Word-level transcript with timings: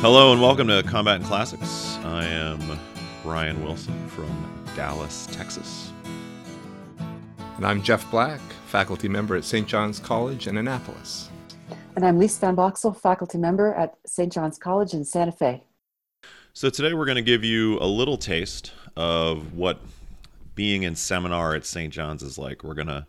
Hello 0.00 0.30
and 0.30 0.40
welcome 0.40 0.68
to 0.68 0.80
Combat 0.84 1.16
and 1.16 1.24
Classics. 1.24 1.98
I 2.04 2.24
am 2.24 2.60
Brian 3.24 3.60
Wilson 3.64 4.06
from 4.06 4.30
Dallas, 4.76 5.26
Texas. 5.32 5.92
And 7.56 7.66
I'm 7.66 7.82
Jeff 7.82 8.08
Black, 8.08 8.38
faculty 8.68 9.08
member 9.08 9.34
at 9.34 9.42
St. 9.42 9.66
John's 9.66 9.98
College 9.98 10.46
in 10.46 10.56
Annapolis. 10.56 11.30
And 11.96 12.06
I'm 12.06 12.16
Lise 12.16 12.38
Van 12.38 12.54
Boxel, 12.54 12.96
faculty 12.96 13.38
member 13.38 13.74
at 13.74 13.96
St. 14.06 14.32
John's 14.32 14.56
College 14.56 14.94
in 14.94 15.04
Santa 15.04 15.32
Fe. 15.32 15.64
So 16.52 16.70
today 16.70 16.94
we're 16.94 17.04
going 17.04 17.16
to 17.16 17.22
give 17.22 17.42
you 17.42 17.76
a 17.80 17.86
little 17.88 18.18
taste 18.18 18.70
of 18.96 19.52
what 19.54 19.80
being 20.54 20.84
in 20.84 20.94
seminar 20.94 21.56
at 21.56 21.66
St. 21.66 21.92
John's 21.92 22.22
is 22.22 22.38
like. 22.38 22.62
We're 22.62 22.74
going 22.74 22.86
to 22.86 23.04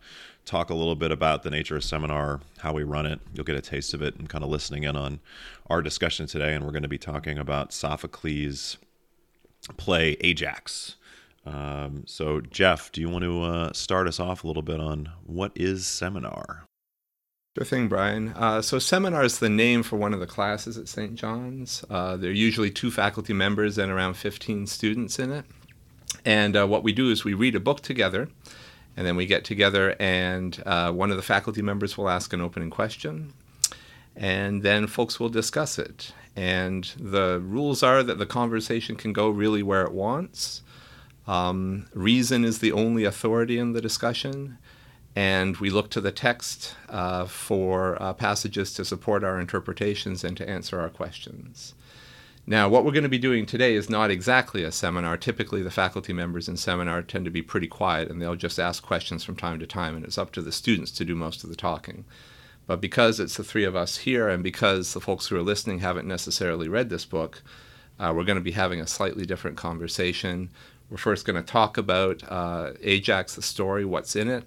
talk 0.50 0.71
a 0.71 0.73
little 0.73 0.95
bit 0.95 1.11
about 1.11 1.43
the 1.43 1.52
nature 1.52 1.75
of 1.75 1.84
seminar, 1.84 2.39
how 2.57 2.73
we 2.73 2.84
run 2.84 3.05
it. 3.05 3.20
You'll 3.34 3.45
get 3.45 3.55
a 3.55 3.61
taste 3.61 3.93
of 3.93 4.02
it 4.02 4.16
and 4.16 4.27
kind 4.27 4.43
of 4.43 4.49
listening 4.49 4.84
in 4.84 4.95
on 4.95 5.20
our 5.70 5.81
discussion 5.81 6.25
today. 6.25 6.55
And 6.55 6.66
we're 6.66 6.71
going 6.71 6.84
to 6.84 6.90
be 6.90 6.98
talking 6.98 7.38
about 7.38 7.71
Sophocles' 7.71 8.77
play 9.77 10.17
Ajax. 10.21 10.95
Um, 11.45 12.04
so, 12.07 12.41
Jeff, 12.41 12.91
do 12.91 12.99
you 12.99 13.09
want 13.09 13.23
to 13.23 13.43
uh, 13.43 13.73
start 13.73 14.07
us 14.07 14.20
off 14.20 14.43
a 14.43 14.48
little 14.48 14.63
bit 14.63 14.80
on 14.80 15.09
what 15.23 15.52
is 15.55 15.85
seminar? 15.85 16.66
Sure 17.57 17.66
thing, 17.66 17.88
Brian. 17.88 18.29
Uh, 18.29 18.62
so, 18.62 18.79
seminar 18.79 19.23
is 19.23 19.40
the 19.40 19.49
name 19.49 19.84
for 19.84 19.98
one 19.98 20.13
of 20.13 20.20
the 20.20 20.27
classes 20.27 20.77
at 20.77 20.88
St. 20.88 21.13
John's. 21.16 21.84
Uh, 21.90 22.18
there 22.18 22.31
are 22.31 22.34
usually 22.34 22.71
two 22.71 22.90
faculty 22.90 23.34
members 23.34 23.77
and 23.77 23.91
around 23.91 24.16
15 24.16 24.66
students 24.66 25.20
in 25.20 25.31
it. 25.31 25.45
And 26.26 26.57
uh, 26.57 26.68
what 26.68 26.84
we 26.84 26.91
do 26.91 27.12
is 27.12 27.23
we 27.23 27.34
read 27.34 27.55
a 27.55 27.59
book 27.59 27.81
together, 27.81 28.29
and 28.99 29.08
then 29.08 29.16
we 29.16 29.26
get 29.26 29.45
together, 29.45 29.95
and 29.98 30.62
uh, 30.66 30.91
one 30.91 31.09
of 31.09 31.16
the 31.16 31.23
faculty 31.23 31.62
members 31.62 31.98
will 31.98 32.09
ask 32.09 32.34
an 32.34 32.41
opening 32.41 32.70
question, 32.70 33.31
and 34.13 34.62
then 34.62 34.88
folks 34.88 35.21
will 35.21 35.30
discuss 35.30 35.80
it. 35.80 36.12
And 36.35 36.84
the 36.99 37.40
rules 37.40 37.81
are 37.81 38.04
that 38.04 38.17
the 38.17 38.26
conversation 38.26 38.98
can 38.98 39.13
go 39.13 39.29
really 39.29 39.63
where 39.63 39.84
it 39.84 39.93
wants. 39.93 40.63
Um, 41.27 41.87
reason 41.93 42.43
is 42.43 42.59
the 42.59 42.74
only 42.74 43.05
authority 43.05 43.57
in 43.57 43.71
the 43.71 43.79
discussion, 43.79 44.57
and 45.15 45.55
we 45.55 45.70
look 45.70 45.90
to 45.91 46.02
the 46.02 46.12
text 46.12 46.76
uh, 46.90 47.26
for 47.26 47.96
uh, 48.02 48.12
passages 48.12 48.74
to 48.74 48.84
support 48.84 49.24
our 49.24 49.40
interpretations 49.40 50.26
and 50.26 50.35
to 50.35 50.49
answer 50.49 50.77
our 50.77 50.90
questions. 50.90 51.74
Now, 52.50 52.68
what 52.68 52.84
we're 52.84 52.94
going 52.94 53.04
to 53.04 53.10
be 53.10 53.20
doing 53.20 53.46
today 53.46 53.76
is 53.76 53.92
not 53.92 54.10
exactly 54.10 54.64
a 54.64 54.72
seminar. 54.72 55.18
Typically, 55.18 55.62
the 55.62 55.70
faculty 55.70 56.14
members 56.14 56.50
in 56.50 56.58
seminar 56.58 57.04
tend 57.04 57.26
to 57.26 57.32
be 57.32 57.44
pretty 57.44 57.68
quiet 57.68 58.10
and 58.10 58.20
they'll 58.20 58.36
just 58.36 58.60
ask 58.60 58.82
questions 58.82 59.24
from 59.24 59.36
time 59.36 59.60
to 59.60 59.68
time, 59.68 59.96
and 59.96 60.04
it's 60.04 60.18
up 60.18 60.32
to 60.32 60.42
the 60.42 60.52
students 60.52 60.90
to 60.94 61.05
do 61.05 61.14
most 61.14 61.44
of 61.44 61.52
the 61.52 61.55
talking. 61.55 62.05
But 62.66 62.82
because 62.82 63.20
it's 63.20 63.38
the 63.38 63.44
three 63.44 63.66
of 63.66 63.76
us 63.76 63.98
here, 63.98 64.28
and 64.28 64.42
because 64.42 64.96
the 64.96 65.00
folks 65.00 65.28
who 65.28 65.38
are 65.38 65.44
listening 65.44 65.81
haven't 65.81 66.08
necessarily 66.08 66.68
read 66.68 66.90
this 66.90 67.06
book, 67.06 67.44
uh, 68.00 68.14
we're 68.16 68.24
going 68.24 68.40
to 68.40 68.44
be 68.44 68.53
having 68.53 68.81
a 68.81 68.88
slightly 68.88 69.28
different 69.28 69.56
conversation. 69.56 70.50
We're 70.90 70.97
first 70.97 71.28
going 71.28 71.36
to 71.36 71.47
talk 71.47 71.78
about 71.78 72.24
uh, 72.28 72.72
Ajax, 72.81 73.36
the 73.36 73.44
story, 73.44 73.86
what's 73.86 74.16
in 74.16 74.28
it, 74.28 74.44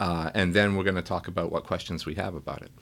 uh, 0.00 0.30
and 0.34 0.52
then 0.52 0.74
we're 0.74 0.82
going 0.82 0.96
to 0.96 1.00
talk 1.02 1.28
about 1.28 1.52
what 1.52 1.62
questions 1.62 2.06
we 2.06 2.16
have 2.16 2.34
about 2.34 2.62
it. 2.62 2.72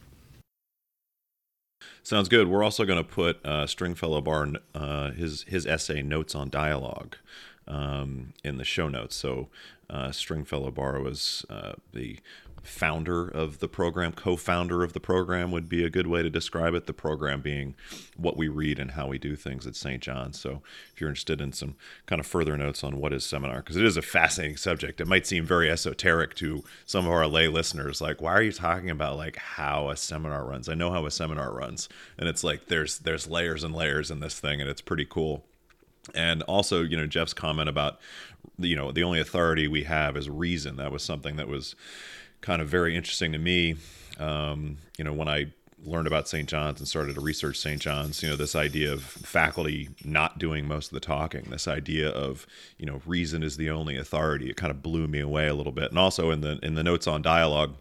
Sounds 2.03 2.29
good. 2.29 2.49
We're 2.49 2.65
also 2.65 2.85
going 2.85 3.03
to 3.03 3.09
put 3.09 3.45
uh, 3.45 3.67
Stringfellow 3.67 4.21
Barr 4.21 4.53
uh, 4.75 5.11
his 5.13 5.45
his 5.45 5.67
essay 5.67 6.03
notes 6.03 6.35
on 6.35 6.51
dialogue 6.51 7.17
um, 7.69 8.33
in 8.43 8.59
the 8.59 8.65
show 8.65 8.89
notes. 8.89 9.15
So 9.15 9.49
uh, 9.89 10.11
Stringfellow 10.11 10.71
Barr 10.71 11.01
was 11.01 11.47
uh, 11.49 11.73
the 11.93 12.19
founder 12.63 13.27
of 13.27 13.59
the 13.59 13.69
program, 13.69 14.13
co-founder 14.13 14.83
of 14.83 14.93
the 14.93 15.01
program 15.01 15.51
would 15.51 15.69
be 15.69 15.85
a 15.85 15.91
good 15.91 16.07
way 16.07 16.23
to 16.23 16.31
describe 16.31 16.75
it. 16.75 16.87
The 16.87 16.93
program 16.93 17.41
being 17.41 17.75
what 18.17 18.37
we 18.37 18.49
read 18.49 18.79
and 18.79 18.93
how 18.93 19.09
we 19.09 19.19
do 19.19 19.37
things 19.37 19.67
at 19.67 19.77
St. 19.77 20.01
John's. 20.01 20.39
So 20.39 20.63
if 20.93 21.01
you're 21.01 21.11
interested 21.11 21.41
in 21.41 21.53
some 21.53 21.75
kind 22.07 22.21
of 22.21 22.27
further 22.27 22.57
notes 22.57 22.85
on 22.85 22.99
what 22.99 23.13
is 23.13 23.25
seminar, 23.25 23.57
because 23.57 23.77
it 23.77 23.85
is 23.85 23.97
a 23.97 24.03
fascinating 24.03 24.57
subject. 24.57 25.01
It 25.01 25.09
might 25.09 25.27
seem 25.27 25.45
very 25.45 25.71
esoteric 25.71 26.35
to 26.37 26.63
some 26.87 27.07
of 27.07 27.13
our 27.13 27.27
lay 27.27 27.49
listeners. 27.49 28.01
Like, 28.01 28.21
why 28.21 28.33
are 28.33 28.43
you 28.43 28.53
talking 28.53 28.91
about 28.91 29.17
like 29.17 29.37
how 29.37 29.91
a 29.91 29.97
seminar 29.97 30.45
runs? 30.45 30.69
I 30.69 30.75
know 30.75 30.93
how 30.93 31.07
a 31.07 31.11
seminar 31.11 31.53
runs, 31.53 31.89
and 32.19 32.29
it's 32.29 32.45
like 32.45 32.67
there's 32.67 32.99
there's 33.01 33.29
layers 33.29 33.65
and 33.65 33.75
layers 33.75 34.11
in 34.11 34.21
this 34.21 34.39
thing, 34.39 34.61
and 34.61 34.71
it's 34.71 34.81
pretty 34.81 35.07
cool. 35.09 35.45
And 36.15 36.43
also, 36.43 36.83
you 36.83 36.97
know, 36.97 37.07
Jeff's 37.07 37.33
comment 37.33 37.69
about, 37.69 38.01
you 38.59 38.75
know, 38.75 38.91
the 38.91 39.05
only 39.05 39.21
authority 39.21 39.69
we 39.69 39.85
have 39.85 40.17
is 40.17 40.29
reason. 40.29 40.77
That 40.77 40.91
was 40.91 41.03
something 41.03 41.37
that 41.37 41.47
was 41.47 41.77
kind 42.43 42.61
of 42.61 42.69
very 42.69 42.95
interesting 42.95 43.33
to 43.33 43.39
me. 43.39 43.77
Um, 44.19 44.77
you 44.99 45.05
know, 45.05 45.13
when 45.15 45.29
I 45.29 45.47
learned 45.85 46.07
about 46.07 46.29
St. 46.29 46.49
John's 46.49 46.79
and 46.79 46.87
started 46.87 47.15
to 47.15 47.21
research 47.21 47.59
St. 47.59 47.81
John's, 47.81 48.23
you 48.23 48.29
know, 48.29 48.37
this 48.37 48.55
idea 48.55 48.93
of 48.93 49.03
faculty 49.03 49.89
not 50.05 50.39
doing 50.39 50.67
most 50.67 50.89
of 50.89 50.95
the 50.95 51.01
talking, 51.01 51.47
this 51.51 51.67
idea 51.67 52.09
of, 52.11 52.47
you 52.79 52.87
know, 52.87 53.01
reason 53.07 53.43
is 53.43 53.57
the 53.57 53.71
only 53.71 53.97
authority, 53.97 54.51
it 54.51 54.57
kind 54.57 54.71
of 54.71 54.83
blew 54.83 55.09
me 55.09 55.21
away 55.21 55.49
a 55.49 55.55
little 55.55 55.73
bit. 55.73 55.91
And 55.91 55.99
also 55.99 56.31
in 56.31 56.41
the 56.41 56.59
in 56.63 56.75
the 56.75 56.85
notes 56.85 57.07
on 57.07 57.23
dialogue, 57.23 57.75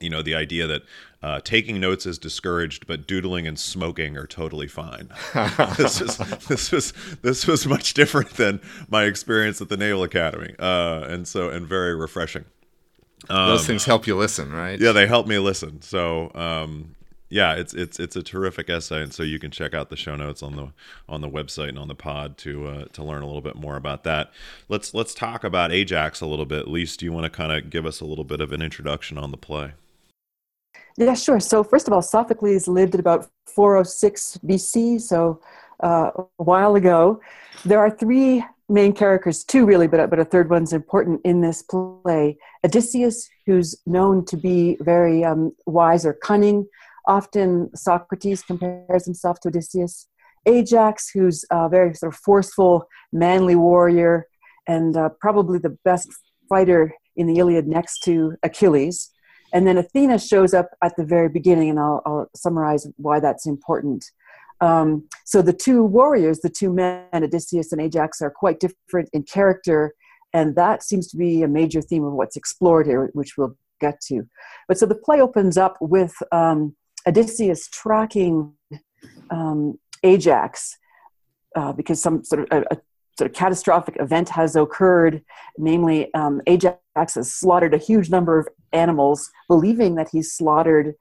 you 0.00 0.10
know, 0.10 0.22
the 0.22 0.34
idea 0.34 0.66
that 0.66 0.82
uh, 1.22 1.40
taking 1.40 1.80
notes 1.80 2.06
is 2.06 2.18
discouraged, 2.18 2.86
but 2.86 3.06
doodling 3.06 3.46
and 3.46 3.58
smoking 3.58 4.16
are 4.16 4.26
totally 4.26 4.68
fine. 4.68 5.08
this 5.76 6.00
is 6.00 6.18
this 6.48 6.70
was 6.70 6.92
this 7.22 7.46
was 7.46 7.66
much 7.66 7.94
different 7.94 8.30
than 8.30 8.60
my 8.88 9.04
experience 9.04 9.60
at 9.60 9.68
the 9.68 9.76
Naval 9.76 10.02
Academy, 10.02 10.54
uh, 10.58 11.04
and 11.08 11.26
so 11.26 11.48
and 11.48 11.66
very 11.66 11.94
refreshing. 11.94 12.44
Um, 13.30 13.48
Those 13.48 13.66
things 13.66 13.84
help 13.84 14.06
you 14.06 14.16
listen, 14.16 14.52
right? 14.52 14.78
Yeah, 14.78 14.92
they 14.92 15.06
help 15.06 15.26
me 15.26 15.38
listen. 15.38 15.80
So, 15.82 16.30
um, 16.34 16.94
yeah, 17.30 17.54
it's 17.54 17.74
it's 17.74 17.98
it's 17.98 18.16
a 18.16 18.22
terrific 18.22 18.68
essay, 18.70 19.02
and 19.02 19.12
so 19.12 19.22
you 19.22 19.38
can 19.38 19.50
check 19.50 19.74
out 19.74 19.88
the 19.90 19.96
show 19.96 20.14
notes 20.14 20.42
on 20.42 20.56
the 20.56 20.68
on 21.08 21.20
the 21.20 21.28
website 21.28 21.70
and 21.70 21.78
on 21.78 21.88
the 21.88 21.94
pod 21.94 22.36
to 22.38 22.66
uh, 22.68 22.84
to 22.92 23.02
learn 23.02 23.22
a 23.22 23.26
little 23.26 23.40
bit 23.40 23.56
more 23.56 23.76
about 23.76 24.04
that. 24.04 24.30
Let's 24.68 24.94
let's 24.94 25.14
talk 25.14 25.42
about 25.42 25.72
Ajax 25.72 26.20
a 26.20 26.26
little 26.26 26.44
bit. 26.44 26.60
At 26.60 26.68
least, 26.68 27.00
do 27.00 27.06
you 27.06 27.12
want 27.12 27.24
to 27.24 27.30
kind 27.30 27.50
of 27.50 27.70
give 27.70 27.86
us 27.86 28.00
a 28.00 28.04
little 28.04 28.24
bit 28.24 28.40
of 28.40 28.52
an 28.52 28.62
introduction 28.62 29.18
on 29.18 29.30
the 29.30 29.36
play? 29.36 29.72
Yeah, 30.96 31.14
sure. 31.14 31.40
So 31.40 31.64
first 31.64 31.88
of 31.88 31.92
all, 31.92 32.02
Sophocles 32.02 32.68
lived 32.68 32.94
at 32.94 33.00
about 33.00 33.28
406 33.46 34.38
BC, 34.44 35.00
so 35.00 35.40
uh, 35.82 36.10
a 36.38 36.42
while 36.42 36.76
ago. 36.76 37.20
There 37.64 37.78
are 37.80 37.90
three 37.90 38.44
main 38.68 38.92
characters, 38.92 39.44
two 39.44 39.66
really, 39.66 39.86
but, 39.86 40.10
but 40.10 40.18
a 40.18 40.24
third 40.24 40.50
one's 40.50 40.72
important 40.72 41.20
in 41.24 41.40
this 41.40 41.62
play. 41.62 42.36
Odysseus, 42.64 43.28
who's 43.46 43.76
known 43.86 44.24
to 44.26 44.36
be 44.36 44.76
very 44.80 45.24
um, 45.24 45.52
wise 45.66 46.06
or 46.06 46.14
cunning. 46.14 46.66
Often 47.06 47.76
Socrates 47.76 48.42
compares 48.42 49.04
himself 49.04 49.40
to 49.40 49.48
Odysseus. 49.48 50.08
Ajax, 50.46 51.10
who's 51.10 51.44
a 51.50 51.68
very 51.68 51.94
sort 51.94 52.12
of 52.12 52.18
forceful, 52.20 52.88
manly 53.12 53.54
warrior, 53.54 54.26
and 54.66 54.96
uh, 54.96 55.10
probably 55.20 55.58
the 55.58 55.76
best 55.84 56.08
fighter 56.48 56.92
in 57.16 57.26
the 57.26 57.38
Iliad 57.38 57.66
next 57.66 58.00
to 58.00 58.36
Achilles. 58.42 59.10
And 59.52 59.66
then 59.66 59.78
Athena 59.78 60.18
shows 60.18 60.52
up 60.52 60.70
at 60.82 60.96
the 60.96 61.04
very 61.04 61.28
beginning, 61.28 61.70
and 61.70 61.78
I'll, 61.78 62.02
I'll 62.04 62.30
summarize 62.34 62.86
why 62.96 63.20
that's 63.20 63.46
important. 63.46 64.04
Um, 64.64 65.06
so 65.26 65.42
the 65.42 65.52
two 65.52 65.84
warriors, 65.84 66.40
the 66.40 66.48
two 66.48 66.72
men, 66.72 67.04
Odysseus 67.12 67.70
and 67.70 67.82
Ajax, 67.82 68.22
are 68.22 68.30
quite 68.30 68.60
different 68.60 69.10
in 69.12 69.22
character, 69.24 69.94
and 70.32 70.56
that 70.56 70.82
seems 70.82 71.06
to 71.08 71.18
be 71.18 71.42
a 71.42 71.48
major 71.48 71.82
theme 71.82 72.02
of 72.02 72.14
what's 72.14 72.36
explored 72.36 72.86
here, 72.86 73.10
which 73.12 73.36
we'll 73.36 73.56
get 73.80 74.00
to. 74.08 74.26
But 74.66 74.78
so 74.78 74.86
the 74.86 74.94
play 74.94 75.20
opens 75.20 75.58
up 75.58 75.76
with 75.82 76.14
um, 76.32 76.74
Odysseus 77.06 77.68
tracking 77.68 78.54
um, 79.28 79.78
Ajax 80.02 80.78
uh, 81.54 81.72
because 81.72 82.00
some 82.00 82.24
sort 82.24 82.50
of 82.50 82.62
a, 82.62 82.74
a, 82.74 82.80
sort 83.18 83.30
of 83.30 83.36
catastrophic 83.36 83.96
event 84.00 84.30
has 84.30 84.56
occurred. 84.56 85.22
Namely, 85.58 86.12
um, 86.14 86.40
Ajax 86.46 87.14
has 87.16 87.32
slaughtered 87.32 87.74
a 87.74 87.78
huge 87.78 88.08
number 88.08 88.38
of 88.38 88.48
animals, 88.72 89.30
believing 89.46 89.94
that 89.96 90.08
he's 90.10 90.32
slaughtered 90.32 90.94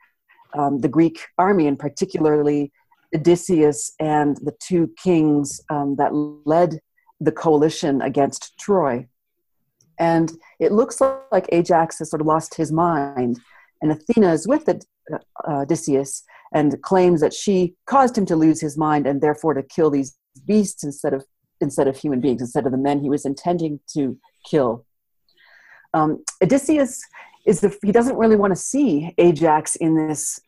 um, 0.53 0.81
the 0.81 0.90
Greek 0.90 1.19
army, 1.38 1.66
and 1.66 1.80
particularly 1.80 2.72
Odysseus 3.15 3.94
and 4.00 4.38
the 4.38 4.56
two 4.60 4.92
kings 5.01 5.62
um, 5.69 5.95
that 5.98 6.13
led 6.13 6.80
the 7.19 7.31
coalition 7.31 8.01
against 8.01 8.57
Troy. 8.60 9.07
And 10.00 10.31
it 10.60 10.71
looks 10.71 11.00
like 11.31 11.48
Ajax 11.51 12.00
has 12.00 12.10
sort 12.10 12.21
of 12.21 12.27
lost 12.27 12.56
his 12.56 12.71
mind. 12.71 13.39
And 13.81 13.92
Athena 13.92 14.33
is 14.33 14.48
with 14.48 14.68
uh, 14.68 15.18
Odysseus 15.48 16.24
and 16.54 16.81
claims 16.81 17.21
that 17.21 17.33
she 17.33 17.75
caused 17.86 18.18
him 18.18 18.25
to 18.27 18.36
lose 18.36 18.62
his 18.62 18.77
mind 18.77 19.06
and 19.07 19.21
therefore 19.21 19.54
to 19.54 19.63
kill 19.63 19.89
these 19.89 20.18
beasts 20.45 20.83
instead 20.83 21.13
of 21.13 21.24
instead 21.62 21.88
of 21.88 21.95
human 21.95 22.19
beings, 22.19 22.42
instead 22.42 22.66
of 22.66 22.71
the 22.71 22.77
men 22.77 23.00
he 23.00 23.09
was 23.09 23.25
intending 23.25 23.80
to 23.88 24.18
kill. 24.50 24.86
Um, 25.94 26.24
Odysseus 26.42 27.01
is 27.45 27.62
the, 27.62 27.77
he 27.83 27.92
doesn't 27.92 28.18
really 28.18 28.36
want 28.36 28.51
to 28.51 28.59
see 28.59 29.13
Ajax 29.18 29.75
in 29.77 30.07
this 30.07 30.39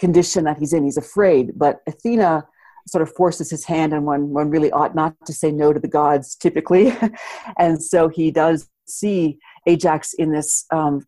condition 0.00 0.44
that 0.44 0.58
he's 0.58 0.72
in. 0.72 0.84
He's 0.84 0.96
afraid, 0.96 1.52
but 1.56 1.80
Athena 1.86 2.46
sort 2.88 3.02
of 3.02 3.14
forces 3.14 3.50
his 3.50 3.64
hand, 3.64 3.92
and 3.92 4.04
one 4.04 4.30
one 4.30 4.50
really 4.50 4.72
ought 4.72 4.94
not 4.94 5.14
to 5.26 5.32
say 5.32 5.52
no 5.52 5.72
to 5.72 5.78
the 5.78 5.88
gods 5.88 6.34
typically, 6.34 6.92
and 7.58 7.82
so 7.82 8.08
he 8.08 8.30
does 8.30 8.68
see 8.86 9.38
Ajax 9.66 10.14
in 10.14 10.32
this 10.32 10.66
um, 10.72 11.06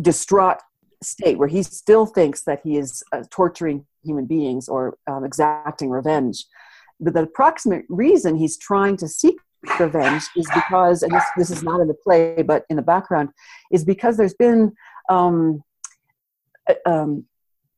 distraught 0.00 0.58
state 1.02 1.38
where 1.38 1.48
he 1.48 1.62
still 1.62 2.04
thinks 2.04 2.42
that 2.42 2.60
he 2.62 2.76
is 2.76 3.02
uh, 3.12 3.22
torturing 3.30 3.86
human 4.04 4.26
beings 4.26 4.68
or 4.68 4.98
um, 5.06 5.24
exacting 5.24 5.88
revenge. 5.90 6.44
But 7.00 7.14
the 7.14 7.22
approximate 7.22 7.86
reason 7.88 8.36
he's 8.36 8.58
trying 8.58 8.98
to 8.98 9.08
seek 9.08 9.36
revenge 9.78 10.24
is 10.36 10.46
because, 10.54 11.02
and 11.02 11.12
this, 11.12 11.24
this 11.36 11.50
is 11.50 11.62
not 11.62 11.80
in 11.80 11.88
the 11.88 11.94
play, 11.94 12.42
but 12.42 12.64
in 12.68 12.76
the 12.76 12.82
background, 12.82 13.30
is 13.72 13.84
because 13.84 14.16
there's 14.16 14.34
been 14.34 14.72
um, 15.08 15.62
uh, 16.68 16.74
um, 16.86 17.24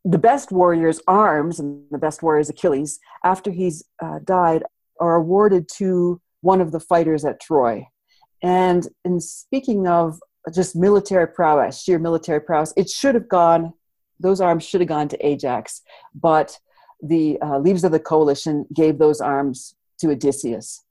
the 0.04 0.18
best 0.18 0.50
warrior's 0.50 1.00
arms 1.06 1.60
and 1.60 1.84
the 1.90 1.98
best 1.98 2.22
warrior's 2.22 2.50
Achilles, 2.50 2.98
after 3.24 3.50
he's 3.50 3.84
uh, 4.02 4.18
died, 4.24 4.64
are 5.00 5.16
awarded 5.16 5.68
to 5.76 6.20
one 6.40 6.60
of 6.60 6.72
the 6.72 6.80
fighters 6.80 7.24
at 7.24 7.40
Troy. 7.40 7.86
And 8.42 8.88
in 9.04 9.20
speaking 9.20 9.86
of 9.86 10.18
just 10.52 10.74
military 10.74 11.28
prowess, 11.28 11.80
sheer 11.80 11.98
military 11.98 12.40
prowess, 12.40 12.72
it 12.76 12.90
should 12.90 13.14
have 13.14 13.28
gone, 13.28 13.72
those 14.18 14.40
arms 14.40 14.64
should 14.64 14.80
have 14.80 14.88
gone 14.88 15.08
to 15.08 15.26
Ajax, 15.26 15.82
but 16.14 16.58
the 17.00 17.40
uh, 17.40 17.58
leaders 17.58 17.84
of 17.84 17.92
the 17.92 18.00
coalition 18.00 18.66
gave 18.74 18.98
those 18.98 19.20
arms 19.20 19.74
to 20.00 20.10
Odysseus. 20.10 20.84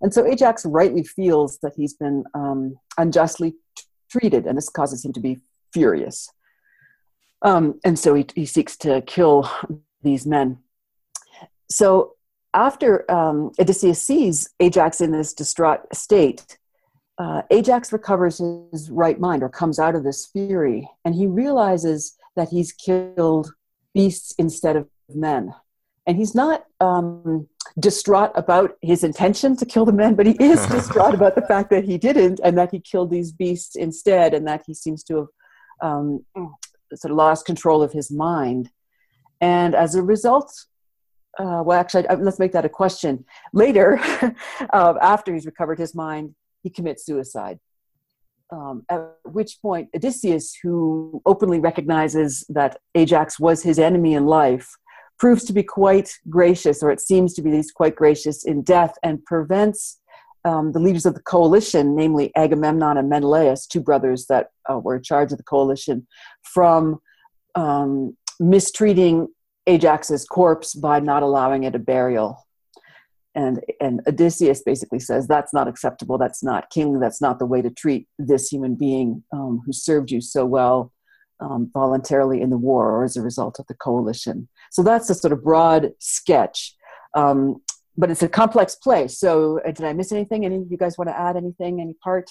And 0.00 0.12
so 0.12 0.26
Ajax 0.26 0.64
rightly 0.64 1.04
feels 1.04 1.58
that 1.58 1.74
he's 1.76 1.94
been 1.94 2.24
um, 2.34 2.76
unjustly 2.98 3.52
t- 3.76 3.84
treated, 4.10 4.46
and 4.46 4.56
this 4.56 4.68
causes 4.68 5.04
him 5.04 5.12
to 5.12 5.20
be 5.20 5.38
furious. 5.72 6.28
Um, 7.42 7.80
and 7.84 7.98
so 7.98 8.14
he, 8.14 8.26
he 8.34 8.46
seeks 8.46 8.76
to 8.78 9.02
kill 9.02 9.50
these 10.02 10.26
men. 10.26 10.58
So 11.68 12.14
after 12.54 13.10
um, 13.10 13.52
Odysseus 13.58 14.02
sees 14.02 14.50
Ajax 14.60 15.00
in 15.00 15.10
this 15.10 15.32
distraught 15.32 15.80
state, 15.94 16.58
uh, 17.18 17.42
Ajax 17.50 17.92
recovers 17.92 18.38
his 18.72 18.90
right 18.90 19.18
mind 19.18 19.42
or 19.42 19.48
comes 19.48 19.78
out 19.78 19.94
of 19.94 20.04
this 20.04 20.26
fury, 20.26 20.88
and 21.04 21.14
he 21.14 21.26
realizes 21.26 22.16
that 22.36 22.48
he's 22.48 22.72
killed 22.72 23.52
beasts 23.94 24.34
instead 24.38 24.76
of 24.76 24.88
men. 25.14 25.54
And 26.06 26.16
he's 26.16 26.34
not 26.34 26.64
um, 26.80 27.48
distraught 27.78 28.32
about 28.34 28.76
his 28.80 29.04
intention 29.04 29.56
to 29.58 29.66
kill 29.66 29.84
the 29.84 29.92
men, 29.92 30.14
but 30.14 30.26
he 30.26 30.36
is 30.40 30.66
distraught 30.70 31.14
about 31.14 31.34
the 31.36 31.42
fact 31.42 31.70
that 31.70 31.84
he 31.84 31.96
didn't 31.96 32.40
and 32.42 32.58
that 32.58 32.70
he 32.72 32.80
killed 32.80 33.10
these 33.10 33.30
beasts 33.32 33.76
instead, 33.76 34.34
and 34.34 34.46
that 34.46 34.62
he 34.66 34.74
seems 34.74 35.04
to 35.04 35.28
have 35.80 35.90
um, 35.90 36.24
sort 36.96 37.10
of 37.10 37.16
lost 37.16 37.46
control 37.46 37.82
of 37.82 37.92
his 37.92 38.10
mind. 38.10 38.70
And 39.40 39.74
as 39.74 39.94
a 39.94 40.02
result, 40.02 40.52
uh, 41.38 41.62
well, 41.64 41.78
actually, 41.78 42.04
let's 42.18 42.38
make 42.38 42.52
that 42.52 42.64
a 42.64 42.68
question. 42.68 43.24
Later, 43.52 43.98
uh, 44.72 44.94
after 45.00 45.32
he's 45.32 45.46
recovered 45.46 45.78
his 45.78 45.94
mind, 45.94 46.34
he 46.62 46.70
commits 46.70 47.04
suicide. 47.04 47.58
Um, 48.50 48.84
at 48.90 49.16
which 49.24 49.62
point, 49.62 49.88
Odysseus, 49.96 50.54
who 50.62 51.22
openly 51.24 51.58
recognizes 51.58 52.44
that 52.50 52.78
Ajax 52.94 53.40
was 53.40 53.62
his 53.62 53.78
enemy 53.78 54.12
in 54.12 54.26
life, 54.26 54.68
proves 55.18 55.44
to 55.44 55.54
be 55.54 55.62
quite 55.62 56.10
gracious, 56.28 56.82
or 56.82 56.90
it 56.90 57.00
seems 57.00 57.32
to 57.34 57.42
be 57.42 57.50
he's 57.50 57.72
quite 57.72 57.96
gracious 57.96 58.44
in 58.44 58.62
death, 58.62 58.94
and 59.02 59.24
prevents 59.24 60.00
um, 60.44 60.72
the 60.72 60.80
leaders 60.80 61.06
of 61.06 61.14
the 61.14 61.22
coalition, 61.22 61.94
namely 61.94 62.32
Agamemnon 62.36 62.96
and 62.96 63.08
Menelaus, 63.08 63.66
two 63.66 63.80
brothers 63.80 64.26
that 64.26 64.50
uh, 64.70 64.78
were 64.78 64.96
in 64.96 65.02
charge 65.02 65.32
of 65.32 65.38
the 65.38 65.44
coalition, 65.44 66.06
from 66.42 67.00
um, 67.54 68.16
mistreating 68.40 69.28
Ajax's 69.66 70.24
corpse 70.24 70.74
by 70.74 71.00
not 71.00 71.22
allowing 71.22 71.64
it 71.64 71.74
a 71.74 71.78
burial. 71.78 72.46
And, 73.34 73.64
and 73.80 74.02
Odysseus 74.06 74.62
basically 74.62 74.98
says, 74.98 75.26
That's 75.26 75.54
not 75.54 75.68
acceptable. 75.68 76.18
That's 76.18 76.42
not 76.42 76.70
king. 76.70 77.00
That's 77.00 77.20
not 77.20 77.38
the 77.38 77.46
way 77.46 77.62
to 77.62 77.70
treat 77.70 78.08
this 78.18 78.48
human 78.48 78.74
being 78.74 79.22
um, 79.32 79.62
who 79.64 79.72
served 79.72 80.10
you 80.10 80.20
so 80.20 80.44
well 80.44 80.92
um, 81.40 81.70
voluntarily 81.72 82.40
in 82.40 82.50
the 82.50 82.58
war 82.58 82.90
or 82.90 83.04
as 83.04 83.16
a 83.16 83.22
result 83.22 83.58
of 83.58 83.66
the 83.68 83.74
coalition. 83.74 84.48
So 84.70 84.82
that's 84.82 85.08
a 85.08 85.14
sort 85.14 85.32
of 85.32 85.42
broad 85.42 85.92
sketch. 85.98 86.74
Um, 87.14 87.62
but 87.96 88.10
it's 88.10 88.22
a 88.22 88.28
complex 88.28 88.74
play. 88.74 89.08
So, 89.08 89.60
uh, 89.60 89.70
did 89.70 89.84
I 89.84 89.92
miss 89.92 90.12
anything? 90.12 90.44
Any 90.44 90.56
of 90.56 90.70
you 90.70 90.76
guys 90.76 90.96
want 90.96 91.08
to 91.08 91.18
add 91.18 91.36
anything? 91.36 91.80
Any 91.80 91.94
part? 91.94 92.30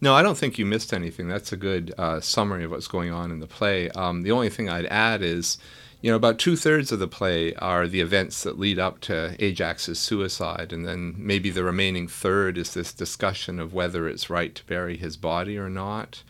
No, 0.00 0.14
I 0.14 0.22
don't 0.22 0.38
think 0.38 0.58
you 0.58 0.64
missed 0.64 0.92
anything. 0.92 1.28
That's 1.28 1.52
a 1.52 1.56
good 1.56 1.92
uh, 1.98 2.20
summary 2.20 2.64
of 2.64 2.70
what's 2.70 2.88
going 2.88 3.12
on 3.12 3.30
in 3.30 3.40
the 3.40 3.46
play. 3.46 3.90
Um, 3.90 4.22
the 4.22 4.32
only 4.32 4.48
thing 4.48 4.68
I'd 4.68 4.86
add 4.86 5.22
is, 5.22 5.58
you 6.00 6.10
know, 6.10 6.16
about 6.16 6.38
two 6.38 6.56
thirds 6.56 6.90
of 6.90 7.00
the 7.00 7.08
play 7.08 7.54
are 7.56 7.86
the 7.86 8.00
events 8.00 8.42
that 8.44 8.58
lead 8.58 8.78
up 8.78 9.00
to 9.00 9.36
Ajax's 9.38 9.98
suicide, 9.98 10.72
and 10.72 10.86
then 10.86 11.14
maybe 11.18 11.50
the 11.50 11.64
remaining 11.64 12.08
third 12.08 12.56
is 12.56 12.72
this 12.72 12.92
discussion 12.92 13.58
of 13.58 13.74
whether 13.74 14.08
it's 14.08 14.30
right 14.30 14.54
to 14.54 14.64
bury 14.64 14.96
his 14.96 15.16
body 15.16 15.58
or 15.58 15.68
not. 15.68 16.22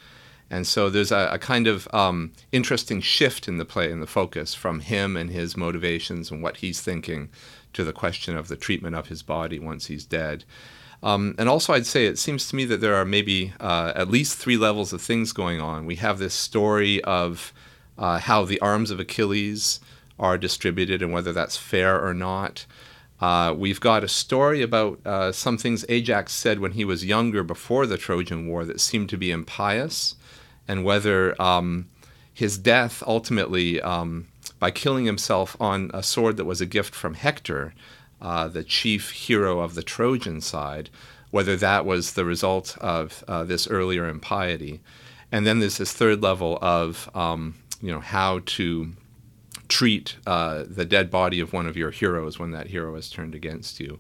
And 0.50 0.67
so 0.67 0.89
there's 0.89 1.12
a, 1.12 1.29
a 1.33 1.39
kind 1.39 1.67
of 1.67 1.87
um, 1.93 2.33
interesting 2.53 3.00
shift 3.00 3.49
in 3.49 3.59
the 3.59 3.65
play 3.65 3.93
and 3.93 4.03
the 4.03 4.06
focus 4.06 4.55
from 4.55 4.81
him 4.81 5.17
and 5.17 5.31
his 5.31 5.56
motivations 5.56 6.31
and 6.31 6.43
what 6.43 6.59
he's 6.59 6.81
thinking 6.81 7.29
to 7.75 7.85
the 7.85 7.93
question 7.93 8.37
of 8.37 8.49
the 8.49 8.56
treatment 8.56 8.97
of 8.97 9.09
his 9.09 9.23
body 9.23 9.59
once 9.59 9.87
he's 9.87 10.06
dead. 10.06 10.45
Um, 11.03 11.35
and 11.39 11.49
also, 11.49 11.75
I'd 11.75 11.87
say 11.87 12.06
it 12.06 12.19
seems 12.19 12.49
to 12.49 12.56
me 12.56 12.65
that 12.65 12.81
there 12.81 12.97
are 12.97 13.05
maybe 13.05 13.53
uh, 13.61 13.93
at 13.95 14.11
least 14.11 14.39
three 14.39 14.56
levels 14.56 14.93
of 14.93 15.00
things 15.00 15.33
going 15.33 15.61
on. 15.61 15.87
We 15.87 15.97
have 15.97 16.19
this 16.19 16.35
story 16.35 17.03
of 17.05 17.53
uh, 17.97 18.19
how 18.19 18.44
the 18.44 18.61
arms 18.61 18.91
of 18.91 18.99
Achilles 18.99 19.81
are 20.19 20.39
distributed 20.39 21.03
and 21.03 21.12
whether 21.12 21.33
that's 21.33 21.56
fair 21.56 22.05
or 22.05 22.15
not. 22.15 22.67
Uh, 23.21 23.53
we've 23.56 23.81
got 23.81 24.05
a 24.05 24.09
story 24.09 24.62
about 24.62 25.05
uh, 25.05 25.33
some 25.33 25.59
things 25.59 25.85
Ajax 25.89 26.33
said 26.33 26.61
when 26.61 26.73
he 26.73 26.85
was 26.85 27.05
younger 27.05 27.43
before 27.43 27.87
the 27.87 27.99
Trojan 27.99 28.47
War 28.47 28.65
that 28.65 28.81
seemed 28.81 29.09
to 29.11 29.17
be 29.17 29.31
impious, 29.31 30.15
and 30.69 30.85
whether 30.85 31.41
um, 31.41 31.88
his 32.32 32.59
death 32.59 33.03
ultimately 33.06 33.81
um, 33.81 34.29
by 34.59 34.70
killing 34.70 35.06
himself 35.06 35.56
on 35.61 35.91
a 35.93 36.03
sword 36.03 36.37
that 36.37 36.44
was 36.44 36.61
a 36.61 36.67
gift 36.67 36.94
from 36.94 37.15
Hector, 37.15 37.75
uh, 38.20 38.47
the 38.49 38.62
chief 38.62 39.11
hero 39.11 39.61
of 39.61 39.75
the 39.75 39.82
Trojan 39.82 40.41
side, 40.41 40.91
whether 41.31 41.56
that 41.56 41.85
was 41.85 42.12
the 42.12 42.25
result 42.25 42.76
of 42.79 43.25
uh, 43.26 43.44
this 43.44 43.67
earlier 43.67 44.09
impiety. 44.09 44.81
And 45.31 45.47
then 45.47 45.61
there's 45.61 45.79
this 45.79 45.93
third 45.93 46.23
level 46.23 46.59
of, 46.62 47.11
um, 47.15 47.55
you 47.82 47.91
know, 47.91 48.00
how 48.00 48.41
to 48.47 48.93
treat 49.69 50.17
uh, 50.26 50.65
the 50.67 50.85
dead 50.85 51.11
body 51.11 51.41
of 51.41 51.53
one 51.53 51.67
of 51.67 51.76
your 51.76 51.91
heroes 51.91 52.38
when 52.38 52.50
that 52.53 52.69
hero 52.69 52.94
is 52.97 53.11
turned 53.11 53.35
against 53.35 53.79
you. 53.81 53.99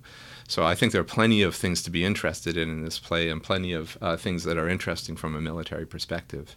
So 0.48 0.64
I 0.64 0.74
think 0.74 0.92
there 0.92 1.00
are 1.02 1.04
plenty 1.04 1.42
of 1.42 1.54
things 1.54 1.82
to 1.82 1.90
be 1.90 2.06
interested 2.06 2.56
in 2.56 2.70
in 2.70 2.82
this 2.82 2.98
play 2.98 3.28
and 3.28 3.42
plenty 3.42 3.74
of 3.74 3.98
uh, 4.00 4.16
things 4.16 4.44
that 4.44 4.56
are 4.56 4.66
interesting 4.66 5.14
from 5.14 5.36
a 5.36 5.42
military 5.42 5.86
perspective. 5.86 6.56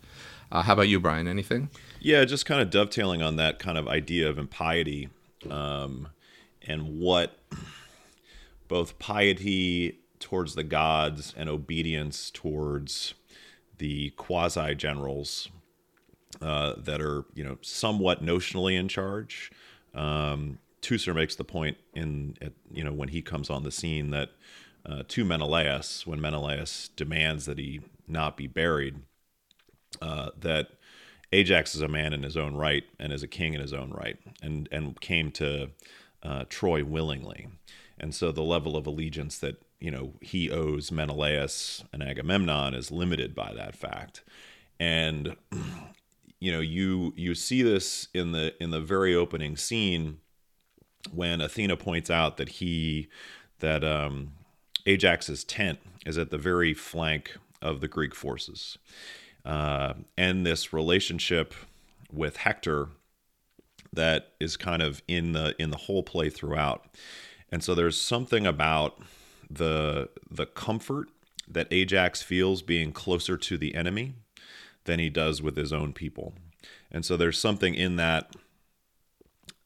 Uh, 0.50 0.62
how 0.62 0.74
about 0.74 0.88
you, 0.88 0.98
Brian? 0.98 1.28
Anything? 1.28 1.70
Yeah, 2.00 2.24
just 2.24 2.46
kind 2.46 2.62
of 2.62 2.70
dovetailing 2.70 3.22
on 3.22 3.36
that 3.36 3.60
kind 3.60 3.78
of 3.78 3.90
idea 3.90 4.30
of 4.30 4.38
impiety 4.38 5.10
um, 5.50 6.08
and 6.66 7.00
what 7.00 7.38
both 8.70 8.98
piety 8.98 10.00
towards 10.20 10.56
the 10.56 10.64
gods 10.64 11.34
and 11.36 11.50
obedience 11.50 12.32
towards 12.32 13.14
the 13.78 14.12
quasi 14.12 14.74
generals 14.74 15.50
uh, 16.42 16.76
that 16.78 17.02
are, 17.02 17.26
you 17.34 17.44
know, 17.44 17.58
somewhat 17.62 18.24
notionally 18.24 18.80
in 18.80 18.88
charge. 18.88 19.52
Um, 19.94 20.60
Teucer 20.82 21.14
makes 21.14 21.36
the 21.36 21.44
point 21.44 21.78
in, 21.94 22.36
at, 22.42 22.54
you 22.72 22.84
know, 22.84 22.94
when 22.94 23.10
he 23.10 23.22
comes 23.22 23.50
on 23.50 23.64
the 23.64 23.72
scene 23.72 24.12
that 24.12 24.32
uh, 24.86 25.04
to 25.08 25.24
Menelaus, 25.24 26.08
when 26.08 26.20
Menelaus 26.20 26.90
demands 26.96 27.46
that 27.46 27.60
he 27.60 27.82
not 28.08 28.36
be 28.36 28.48
buried, 28.48 29.02
uh, 30.02 30.30
that 30.40 30.70
Ajax 31.32 31.76
is 31.76 31.82
a 31.82 31.88
man 31.88 32.14
in 32.14 32.24
his 32.24 32.36
own 32.36 32.56
right 32.56 32.84
and 33.00 33.14
is 33.14 33.24
a 33.24 33.28
king 33.28 33.54
in 33.54 33.62
his 33.62 33.74
own 33.74 33.92
right, 33.92 34.18
and 34.42 34.68
and 34.72 35.00
came 35.00 35.32
to 35.34 35.70
uh, 36.24 36.46
Troy 36.50 36.84
willingly, 36.84 37.48
and 38.00 38.14
so 38.14 38.32
the 38.32 38.42
level 38.42 38.76
of 38.76 38.88
allegiance 38.88 39.38
that 39.40 39.62
you 39.80 39.92
know 39.92 40.14
he 40.22 40.50
owes 40.50 40.92
Menelaus 40.92 41.84
and 41.94 42.04
Agamemnon 42.04 42.74
is 42.74 42.92
limited 42.92 43.36
by 43.36 43.54
that 43.54 43.76
fact, 43.76 44.24
and 44.80 45.36
you 46.40 46.52
know 46.52 46.60
you 46.60 47.14
you 47.16 47.36
see 47.36 47.62
this 47.62 48.08
in 48.14 48.32
the 48.32 48.54
in 48.62 48.72
the 48.72 48.82
very 48.82 49.16
opening 49.16 49.56
scene 49.56 50.21
when 51.14 51.42
Athena 51.42 51.78
points 51.78 52.10
out 52.10 52.38
that 52.38 52.50
he 52.50 53.10
that 53.60 53.84
um, 53.84 54.34
Ajax's 54.86 55.44
tent 55.44 55.80
is 56.06 56.18
at 56.18 56.32
the 56.32 56.38
very 56.38 56.74
flank 56.74 57.38
of 57.62 57.80
the 57.80 57.88
Greek 57.88 58.16
forces 58.16 58.78
uh, 59.46 59.94
and 60.18 60.46
this 60.46 60.74
relationship 60.74 61.54
with 62.12 62.38
Hector 62.38 62.90
that 63.94 64.32
is 64.40 64.58
kind 64.58 64.82
of 64.82 65.02
in 65.08 65.34
the 65.34 65.56
in 65.60 65.70
the 65.70 65.78
whole 65.78 66.04
play 66.04 66.30
throughout. 66.30 66.86
And 67.52 67.64
so 67.64 67.76
there's 67.76 68.02
something 68.02 68.46
about 68.46 69.00
the 69.50 70.10
the 70.30 70.46
comfort 70.46 71.10
that 71.48 71.68
Ajax 71.72 72.22
feels 72.22 72.62
being 72.62 72.94
closer 72.94 73.36
to 73.36 73.58
the 73.58 73.76
enemy 73.76 74.14
than 74.86 75.00
he 75.00 75.10
does 75.10 75.42
with 75.42 75.58
his 75.58 75.74
own 75.74 75.94
people. 75.94 76.34
And 76.90 77.06
so 77.06 77.18
there's 77.18 77.38
something 77.38 77.76
in 77.76 77.98
that 77.98 78.34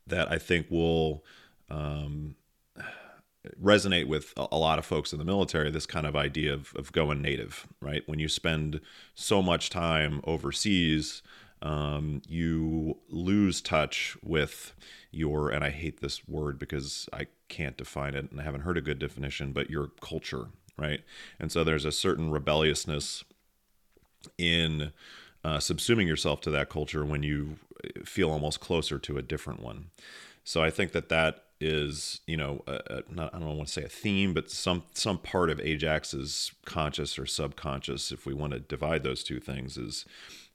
that 0.07 0.31
I 0.31 0.37
think 0.37 0.67
will 0.69 1.23
um, 1.69 2.35
resonate 3.61 4.07
with 4.07 4.33
a 4.37 4.57
lot 4.57 4.79
of 4.79 4.85
folks 4.85 5.13
in 5.13 5.19
the 5.19 5.25
military 5.25 5.71
this 5.71 5.85
kind 5.85 6.05
of 6.05 6.15
idea 6.15 6.53
of, 6.53 6.73
of 6.75 6.91
going 6.91 7.21
native 7.21 7.67
right 7.79 8.01
when 8.07 8.17
you 8.17 8.27
spend 8.27 8.81
so 9.13 9.41
much 9.41 9.69
time 9.69 10.21
overseas 10.23 11.21
um, 11.61 12.21
you 12.27 12.97
lose 13.09 13.59
touch 13.59 14.15
with 14.23 14.73
your, 15.11 15.49
and 15.49 15.63
I 15.63 15.71
hate 15.71 15.99
this 15.99 16.27
word 16.27 16.59
because 16.59 17.09
I 17.11 17.27
can't 17.47 17.75
define 17.75 18.13
it 18.13 18.29
and 18.29 18.39
I 18.39 18.43
haven't 18.43 18.61
heard 18.61 18.77
a 18.77 18.81
good 18.81 18.99
definition, 18.99 19.51
but 19.51 19.69
your 19.69 19.87
culture, 19.99 20.47
right? 20.77 21.01
And 21.39 21.51
so 21.51 21.63
there's 21.63 21.85
a 21.85 21.91
certain 21.91 22.29
rebelliousness 22.29 23.23
in 24.37 24.91
uh, 25.43 25.57
subsuming 25.57 26.07
yourself 26.07 26.39
to 26.41 26.51
that 26.51 26.69
culture 26.69 27.03
when 27.03 27.23
you 27.23 27.57
feel 28.05 28.31
almost 28.31 28.59
closer 28.59 28.99
to 28.99 29.17
a 29.17 29.21
different 29.21 29.61
one. 29.61 29.87
So 30.43 30.61
I 30.61 30.69
think 30.69 30.91
that 30.91 31.09
that 31.09 31.45
is, 31.59 32.21
you 32.27 32.37
know, 32.37 32.63
a, 32.67 32.79
a, 32.87 33.03
not, 33.09 33.33
I 33.33 33.39
don't 33.39 33.57
want 33.57 33.67
to 33.67 33.73
say 33.73 33.83
a 33.83 33.89
theme, 33.89 34.33
but 34.33 34.51
some 34.51 34.83
some 34.93 35.17
part 35.17 35.49
of 35.49 35.59
Ajax's 35.59 36.51
conscious 36.65 37.17
or 37.17 37.25
subconscious, 37.25 38.11
if 38.11 38.25
we 38.25 38.33
want 38.33 38.53
to 38.53 38.59
divide 38.59 39.03
those 39.03 39.23
two 39.23 39.39
things, 39.39 39.77
is 39.77 40.05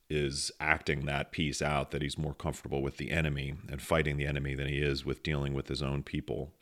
is 0.09 0.51
acting 0.61 1.07
that 1.07 1.31
piece 1.31 1.63
out 1.63 1.93
that 1.93 2.03
he's 2.03 2.19
more 2.19 2.35
comfortable 2.35 2.83
with 2.83 2.97
the 2.97 3.13
enemy 3.13 3.55
and 3.71 3.81
fighting 3.81 4.17
the 4.17 4.27
enemy 4.27 4.55
than 4.55 4.67
he 4.67 4.79
is 4.79 5.05
with 5.05 5.23
dealing 5.23 5.55
with 5.55 5.69
his 5.69 5.83
own 5.83 6.03
people. 6.03 6.53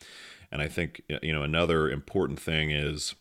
And 0.51 0.61
I 0.61 0.67
think 0.67 1.01
you 1.21 1.33
know 1.33 1.43
another 1.43 1.89
important 1.89 2.39
thing 2.39 2.71
is 2.71 3.15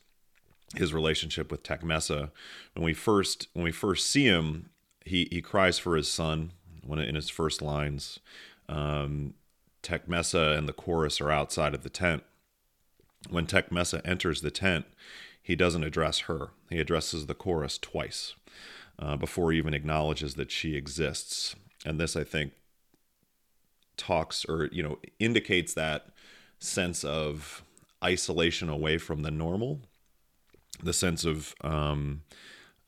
his 0.77 0.95
relationship 0.95 1.51
with 1.51 1.63
Tecmessa. 1.63 2.31
When 2.75 2.85
we 2.85 2.95
first 2.95 3.49
when 3.55 3.65
we 3.65 3.73
first 3.73 4.07
see 4.07 4.25
him, 4.25 4.71
he 5.05 5.29
he 5.31 5.43
cries 5.43 5.79
for 5.79 5.97
his 5.97 6.09
son 6.09 6.53
when 6.89 6.99
in 6.99 7.15
his 7.15 7.29
first 7.29 7.63
lines. 7.63 8.19
Um, 8.69 9.35
and 9.89 10.69
the 10.69 10.75
chorus 10.77 11.21
are 11.21 11.31
outside 11.31 11.75
of 11.75 11.83
the 11.83 11.89
tent. 11.89 12.25
When 13.31 13.47
Tecmessa 13.47 14.01
enters 14.05 14.41
the 14.41 14.51
tent, 14.51 14.87
he 15.43 15.57
doesn't 15.57 15.85
address 15.85 16.21
her. 16.21 16.51
He 16.69 16.79
addresses 16.79 17.27
the 17.27 17.35
chorus 17.35 17.79
twice 17.79 18.35
uh, 18.99 19.17
before 19.17 19.53
he 19.53 19.59
even 19.59 19.75
acknowledges 19.75 20.35
that 20.35 20.51
she 20.51 20.77
exists. 20.77 21.55
And 21.87 21.99
this, 21.99 22.17
I 22.17 22.25
think, 22.25 22.53
talks 23.97 24.45
or 24.49 24.69
you 24.73 24.83
know 24.83 24.99
indicates 25.19 25.75
that 25.75 26.07
sense 26.61 27.05
of 27.05 27.63
isolation 28.03 28.69
away 28.69 28.99
from 28.99 29.23
the 29.23 29.31
normal, 29.31 29.81
the 30.83 30.93
sense 30.93 31.25
of 31.25 31.55
um, 31.63 32.23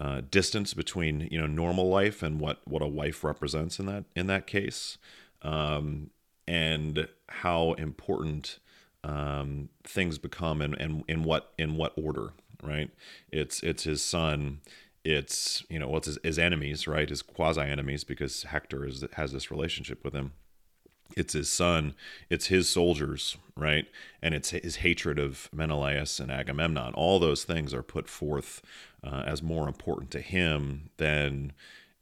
uh, 0.01 0.23
distance 0.31 0.75
between 0.75 1.29
you 1.31 1.39
know 1.39 1.47
normal 1.47 1.89
life 1.89 2.23
and 2.23 2.41
what 2.41 2.61
what 2.65 2.83
a 2.83 2.87
wife 2.89 3.23
represents 3.23 3.79
in 3.79 3.87
that 3.87 4.05
in 4.17 4.27
that 4.27 4.47
case, 4.47 4.99
um, 5.43 6.11
and 6.49 7.07
how 7.29 7.75
important 7.75 8.59
um, 9.05 9.69
things 9.85 10.19
become 10.19 10.61
and, 10.61 10.75
and 10.81 11.05
in 11.07 11.23
what 11.23 11.53
in 11.59 11.77
what 11.77 11.93
order 11.97 12.33
right? 12.63 12.91
It's 13.31 13.63
it's 13.63 13.85
his 13.85 14.03
son 14.03 14.61
it's 15.05 15.65
you 15.71 15.79
know 15.79 15.89
well, 15.89 16.01
his, 16.01 16.19
his 16.23 16.39
enemies 16.39 16.87
right? 16.87 17.09
His 17.09 17.23
quasi 17.23 17.61
enemies 17.61 18.05
because 18.05 18.45
hector 18.45 18.87
is 18.87 19.05
has 19.15 19.33
this 19.33 19.51
relationship 19.51 20.05
with 20.05 20.15
him 20.15 20.33
it's 21.17 21.33
his 21.33 21.51
son 21.51 21.95
it's 22.29 22.47
his 22.47 22.69
soldiers 22.69 23.37
right? 23.61 23.87
And 24.23 24.35
it's 24.35 24.51
his 24.51 24.77
hatred 24.77 25.19
of 25.19 25.49
menelaus 25.53 26.19
and 26.19 26.31
agamemnon. 26.31 26.95
All 26.95 27.19
those 27.19 27.45
things 27.45 27.75
are 27.75 27.83
put 27.83 28.09
forth 28.09 28.63
uh, 29.05 29.23
as 29.27 29.43
more 29.43 29.69
important 29.69 30.11
to 30.13 30.21
him 30.21 30.91
than 30.97 31.53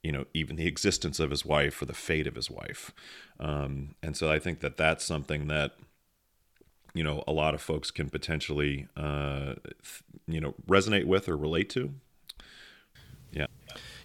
you 0.02 0.12
know 0.12 0.24
even 0.32 0.56
the 0.56 0.66
existence 0.66 1.18
of 1.18 1.30
his 1.30 1.44
wife 1.44 1.82
or 1.82 1.86
the 1.86 1.92
fate 1.92 2.26
of 2.26 2.36
his 2.36 2.50
wife. 2.50 2.92
Um, 3.40 3.94
and 4.02 4.16
so 4.16 4.30
i 4.30 4.38
think 4.38 4.60
that 4.60 4.76
that's 4.76 5.04
something 5.04 5.48
that 5.48 5.76
you 6.94 7.04
know 7.04 7.22
a 7.26 7.32
lot 7.32 7.54
of 7.54 7.60
folks 7.60 7.90
can 7.90 8.08
potentially 8.08 8.88
uh, 8.96 9.54
you 10.26 10.40
know 10.40 10.54
resonate 10.66 11.04
with 11.06 11.28
or 11.28 11.36
relate 11.36 11.68
to 11.70 11.94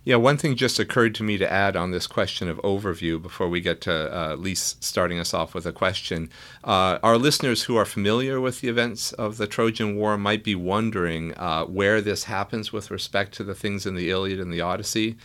yeah, 0.05 0.17
one 0.17 0.38
thing 0.38 0.55
just 0.55 0.79
occurred 0.79 1.15
to 1.15 1.24
me 1.24 1.38
to 1.38 1.50
add 1.51 1.77
on 1.77 1.91
this 1.91 2.07
question 2.07 2.50
of 2.50 2.57
overview 2.57 3.22
before 3.22 3.48
we 3.48 3.62
get 3.62 3.79
to 3.81 4.13
uh, 4.13 4.36
Lise 4.36 4.75
starting 4.81 5.17
us 5.17 5.33
off 5.33 5.53
with 5.53 5.65
a 5.65 5.72
question. 5.72 6.29
Uh, 6.63 7.00
our 7.01 7.17
listeners 7.17 7.63
who 7.63 7.77
are 7.77 7.86
familiar 7.86 8.41
with 8.41 8.60
the 8.60 8.67
events 8.67 9.13
of 9.13 9.38
the 9.38 9.48
Trojan 9.48 9.95
War 9.95 10.17
might 10.17 10.43
be 10.43 10.55
wondering 10.55 11.33
uh, 11.36 11.63
where 11.65 12.01
this 12.01 12.25
happens 12.25 12.74
with 12.74 12.91
respect 12.91 13.33
to 13.36 13.45
the 13.45 13.55
things 13.55 13.86
in 13.86 13.95
the 13.95 14.10
Iliad 14.10 14.41
and 14.41 14.51
the 14.51 14.60
Odyssey. 14.62 15.15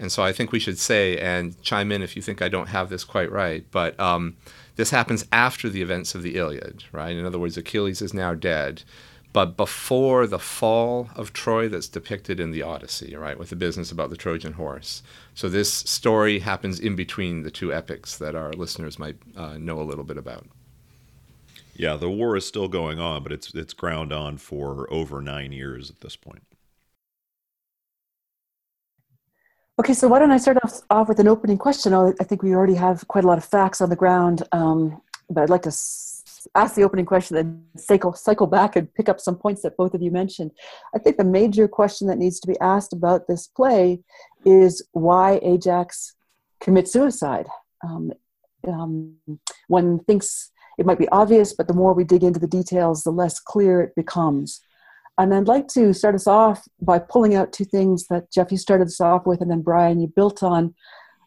And 0.00 0.10
so 0.10 0.24
I 0.24 0.32
think 0.32 0.50
we 0.50 0.58
should 0.58 0.78
say, 0.78 1.16
and 1.18 1.60
chime 1.62 1.92
in 1.92 2.02
if 2.02 2.16
you 2.16 2.22
think 2.22 2.42
I 2.42 2.48
don't 2.48 2.70
have 2.70 2.88
this 2.88 3.04
quite 3.04 3.30
right, 3.30 3.64
but 3.70 3.98
um, 4.00 4.36
this 4.74 4.90
happens 4.90 5.24
after 5.30 5.68
the 5.68 5.82
events 5.82 6.16
of 6.16 6.24
the 6.24 6.34
Iliad, 6.34 6.82
right? 6.90 7.14
In 7.14 7.24
other 7.24 7.38
words, 7.38 7.56
Achilles 7.56 8.02
is 8.02 8.12
now 8.12 8.34
dead 8.34 8.82
but 9.34 9.56
before 9.56 10.28
the 10.28 10.38
fall 10.38 11.10
of 11.16 11.32
Troy 11.32 11.68
that's 11.68 11.88
depicted 11.88 12.38
in 12.38 12.52
the 12.52 12.62
Odyssey, 12.62 13.16
right, 13.16 13.36
with 13.36 13.50
the 13.50 13.56
business 13.56 13.90
about 13.90 14.10
the 14.10 14.16
Trojan 14.16 14.52
horse. 14.52 15.02
So 15.34 15.48
this 15.48 15.72
story 15.72 16.38
happens 16.38 16.78
in 16.78 16.94
between 16.94 17.42
the 17.42 17.50
two 17.50 17.74
epics 17.74 18.16
that 18.18 18.36
our 18.36 18.52
listeners 18.52 18.96
might 18.96 19.16
uh, 19.36 19.58
know 19.58 19.80
a 19.80 19.82
little 19.82 20.04
bit 20.04 20.18
about. 20.18 20.46
Yeah, 21.74 21.96
the 21.96 22.08
war 22.08 22.36
is 22.36 22.46
still 22.46 22.68
going 22.68 23.00
on, 23.00 23.24
but 23.24 23.32
it's 23.32 23.52
it's 23.54 23.72
ground 23.72 24.12
on 24.12 24.36
for 24.36 24.86
over 24.92 25.20
nine 25.20 25.50
years 25.50 25.90
at 25.90 26.00
this 26.00 26.14
point. 26.14 26.44
Okay, 29.80 29.94
so 29.94 30.06
why 30.06 30.20
don't 30.20 30.30
I 30.30 30.38
start 30.38 30.58
off, 30.62 30.80
off 30.90 31.08
with 31.08 31.18
an 31.18 31.26
opening 31.26 31.58
question? 31.58 31.92
I 31.92 32.12
think 32.22 32.44
we 32.44 32.54
already 32.54 32.76
have 32.76 33.08
quite 33.08 33.24
a 33.24 33.26
lot 33.26 33.38
of 33.38 33.44
facts 33.44 33.80
on 33.80 33.90
the 33.90 33.96
ground, 33.96 34.44
um, 34.52 35.02
but 35.28 35.42
I'd 35.42 35.50
like 35.50 35.62
to 35.62 35.72
ask 36.54 36.74
the 36.74 36.82
opening 36.82 37.06
question, 37.06 37.36
then 37.36 37.64
cycle, 37.76 38.12
cycle 38.12 38.46
back 38.46 38.76
and 38.76 38.92
pick 38.94 39.08
up 39.08 39.20
some 39.20 39.36
points 39.36 39.62
that 39.62 39.76
both 39.76 39.94
of 39.94 40.02
you 40.02 40.10
mentioned. 40.10 40.50
I 40.94 40.98
think 40.98 41.16
the 41.16 41.24
major 41.24 41.68
question 41.68 42.06
that 42.08 42.18
needs 42.18 42.40
to 42.40 42.48
be 42.48 42.58
asked 42.60 42.92
about 42.92 43.26
this 43.26 43.46
play 43.46 44.00
is 44.44 44.86
why 44.92 45.40
Ajax 45.42 46.14
commits 46.60 46.92
suicide. 46.92 47.46
Um, 47.82 48.12
um, 48.66 49.14
one 49.68 50.00
thinks 50.00 50.50
it 50.78 50.86
might 50.86 50.98
be 50.98 51.08
obvious, 51.08 51.52
but 51.52 51.68
the 51.68 51.74
more 51.74 51.92
we 51.92 52.04
dig 52.04 52.24
into 52.24 52.40
the 52.40 52.46
details, 52.46 53.02
the 53.02 53.10
less 53.10 53.38
clear 53.38 53.80
it 53.80 53.94
becomes. 53.94 54.60
And 55.16 55.32
I'd 55.32 55.46
like 55.46 55.68
to 55.68 55.92
start 55.92 56.14
us 56.14 56.26
off 56.26 56.66
by 56.80 56.98
pulling 56.98 57.34
out 57.34 57.52
two 57.52 57.64
things 57.64 58.06
that 58.08 58.32
Jeff, 58.32 58.50
you 58.50 58.58
started 58.58 58.88
us 58.88 59.00
off 59.00 59.26
with, 59.26 59.40
and 59.40 59.50
then 59.50 59.62
Brian, 59.62 60.00
you 60.00 60.08
built 60.08 60.42
on. 60.42 60.74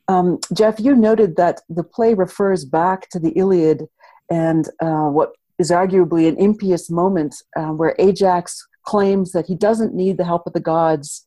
Um, 0.10 0.40
Jeff, 0.54 0.80
you 0.80 0.96
noted 0.96 1.36
that 1.38 1.62
the 1.70 1.84
play 1.84 2.14
refers 2.14 2.66
back 2.66 3.10
to 3.10 3.20
the 3.20 3.32
Iliad 3.32 3.88
and 4.30 4.68
uh, 4.82 5.10
what 5.10 5.32
is 5.60 5.72
arguably 5.72 6.28
an 6.28 6.38
impious 6.38 6.90
moment 6.90 7.36
uh, 7.56 7.70
where 7.70 7.96
Ajax 8.00 8.66
claims 8.84 9.32
that 9.32 9.48
he 9.48 9.56
doesn't 9.56 9.94
need 9.94 10.18
the 10.18 10.26
help 10.26 10.46
of 10.46 10.54
the 10.54 10.60
gods 10.60 11.26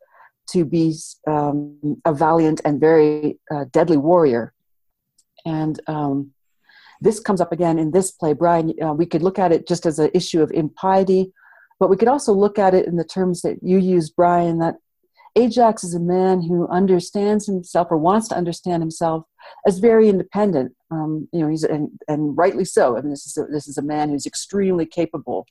to 0.51 0.65
be 0.65 0.95
um, 1.27 2.01
a 2.05 2.13
valiant 2.13 2.61
and 2.65 2.81
very 2.81 3.39
uh, 3.53 3.65
deadly 3.71 3.97
warrior. 3.97 4.53
And 5.45 5.81
um, 5.87 6.33
this 7.01 7.21
comes 7.21 7.41
up 7.41 7.53
again 7.53 7.79
in 7.79 7.91
this 7.93 8.11
play. 8.11 8.33
Brian, 8.33 8.75
uh, 8.83 8.93
we 8.93 9.07
could 9.07 9.23
look 9.23 9.39
at 9.39 9.53
it 9.53 9.67
just 9.67 9.87
as 9.87 9.99
an 9.99 10.11
issue 10.15 10.43
of 10.43 10.51
impiety, 10.53 11.33
but 11.79 11.89
we 11.89 11.97
could 11.97 12.09
also 12.09 12.33
look 12.33 12.59
at 12.59 12.75
it 12.75 12.87
in 12.87 12.97
the 12.97 13.05
terms 13.05 13.43
that 13.43 13.59
you 13.63 13.79
use, 13.79 14.11
Brian, 14.11 14.59
that 14.59 14.77
Ajax 15.37 15.85
is 15.85 15.95
a 15.95 16.01
man 16.01 16.43
who 16.43 16.67
understands 16.69 17.47
himself 17.47 17.89
or 17.91 17.97
wants 17.97 18.29
to 18.29 18.37
understand 18.37 18.83
himself 18.83 19.25
as 19.67 19.79
very 19.79 20.09
independent. 20.09 20.75
Um, 20.91 21.29
you 21.33 21.41
know, 21.41 21.49
he's 21.49 21.65
and, 21.65 21.91
and 22.09 22.37
rightly 22.37 22.65
so. 22.65 22.97
I 22.97 23.01
mean, 23.01 23.11
this 23.11 23.27
is 23.27 23.37
a, 23.37 23.47
this 23.47 23.69
is 23.69 23.79
a 23.79 23.83
man 23.83 24.09
who's 24.09 24.27
extremely 24.27 24.87
capable. 24.87 25.47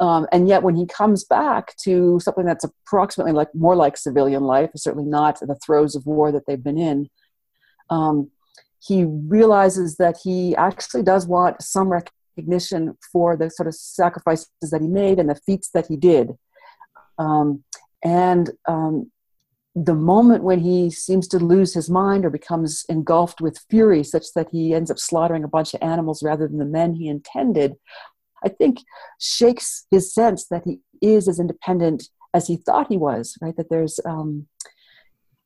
Um, 0.00 0.26
and 0.32 0.48
yet, 0.48 0.62
when 0.62 0.74
he 0.74 0.86
comes 0.86 1.24
back 1.24 1.76
to 1.84 2.18
something 2.20 2.44
that's 2.44 2.64
approximately 2.64 3.32
like 3.32 3.54
more 3.54 3.76
like 3.76 3.96
civilian 3.96 4.42
life, 4.42 4.70
certainly 4.76 5.08
not 5.08 5.38
the 5.40 5.58
throes 5.64 5.94
of 5.94 6.06
war 6.06 6.32
that 6.32 6.46
they've 6.46 6.62
been 6.62 6.78
in, 6.78 7.08
um, 7.88 8.30
he 8.80 9.04
realizes 9.04 9.96
that 9.96 10.18
he 10.22 10.56
actually 10.56 11.02
does 11.02 11.26
want 11.26 11.62
some 11.62 11.88
recognition 11.88 12.96
for 13.12 13.36
the 13.36 13.48
sort 13.48 13.68
of 13.68 13.74
sacrifices 13.74 14.48
that 14.60 14.80
he 14.80 14.88
made 14.88 15.18
and 15.18 15.30
the 15.30 15.34
feats 15.34 15.70
that 15.72 15.86
he 15.86 15.96
did. 15.96 16.36
Um, 17.18 17.62
and 18.02 18.50
um, 18.66 19.10
the 19.74 19.94
moment 19.94 20.44
when 20.44 20.60
he 20.60 20.90
seems 20.90 21.26
to 21.28 21.38
lose 21.38 21.72
his 21.72 21.88
mind 21.88 22.24
or 22.24 22.30
becomes 22.30 22.84
engulfed 22.88 23.40
with 23.40 23.64
fury, 23.70 24.04
such 24.04 24.26
that 24.34 24.48
he 24.50 24.74
ends 24.74 24.90
up 24.90 24.98
slaughtering 24.98 25.44
a 25.44 25.48
bunch 25.48 25.72
of 25.72 25.82
animals 25.82 26.22
rather 26.22 26.46
than 26.46 26.58
the 26.58 26.64
men 26.64 26.94
he 26.94 27.08
intended, 27.08 27.76
I 28.44 28.48
think 28.48 28.78
shakes 29.18 29.86
his 29.90 30.12
sense 30.12 30.46
that 30.48 30.64
he 30.64 30.80
is 31.00 31.28
as 31.28 31.40
independent 31.40 32.08
as 32.34 32.46
he 32.46 32.56
thought 32.56 32.88
he 32.88 32.96
was, 32.96 33.36
right? 33.40 33.56
That 33.56 33.70
there's, 33.70 33.98
um, 34.04 34.46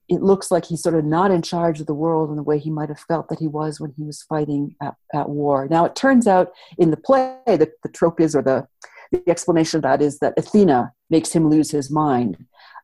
it 0.08 0.22
looks 0.22 0.50
like 0.50 0.64
he's 0.64 0.82
sort 0.82 0.94
of 0.94 1.04
not 1.04 1.30
in 1.30 1.42
charge 1.42 1.80
of 1.80 1.86
the 1.86 1.94
world 1.94 2.30
in 2.30 2.36
the 2.36 2.42
way 2.42 2.58
he 2.58 2.70
might 2.70 2.88
have 2.88 3.00
felt 3.00 3.28
that 3.28 3.40
he 3.40 3.48
was 3.48 3.80
when 3.80 3.92
he 3.96 4.04
was 4.04 4.22
fighting 4.22 4.74
at, 4.80 4.94
at 5.12 5.28
war. 5.28 5.66
Now, 5.68 5.84
it 5.84 5.96
turns 5.96 6.26
out 6.26 6.52
in 6.78 6.90
the 6.90 6.96
play 6.96 7.38
that 7.46 7.72
the 7.82 7.88
trope 7.88 8.20
is, 8.20 8.34
or 8.34 8.42
the, 8.42 8.66
the 9.12 9.22
explanation 9.28 9.78
of 9.78 9.82
that 9.82 10.02
is 10.02 10.18
that 10.18 10.34
Athena 10.36 10.92
makes 11.10 11.32
him 11.32 11.48
lose 11.48 11.70
his 11.70 11.90
mind. 11.90 12.36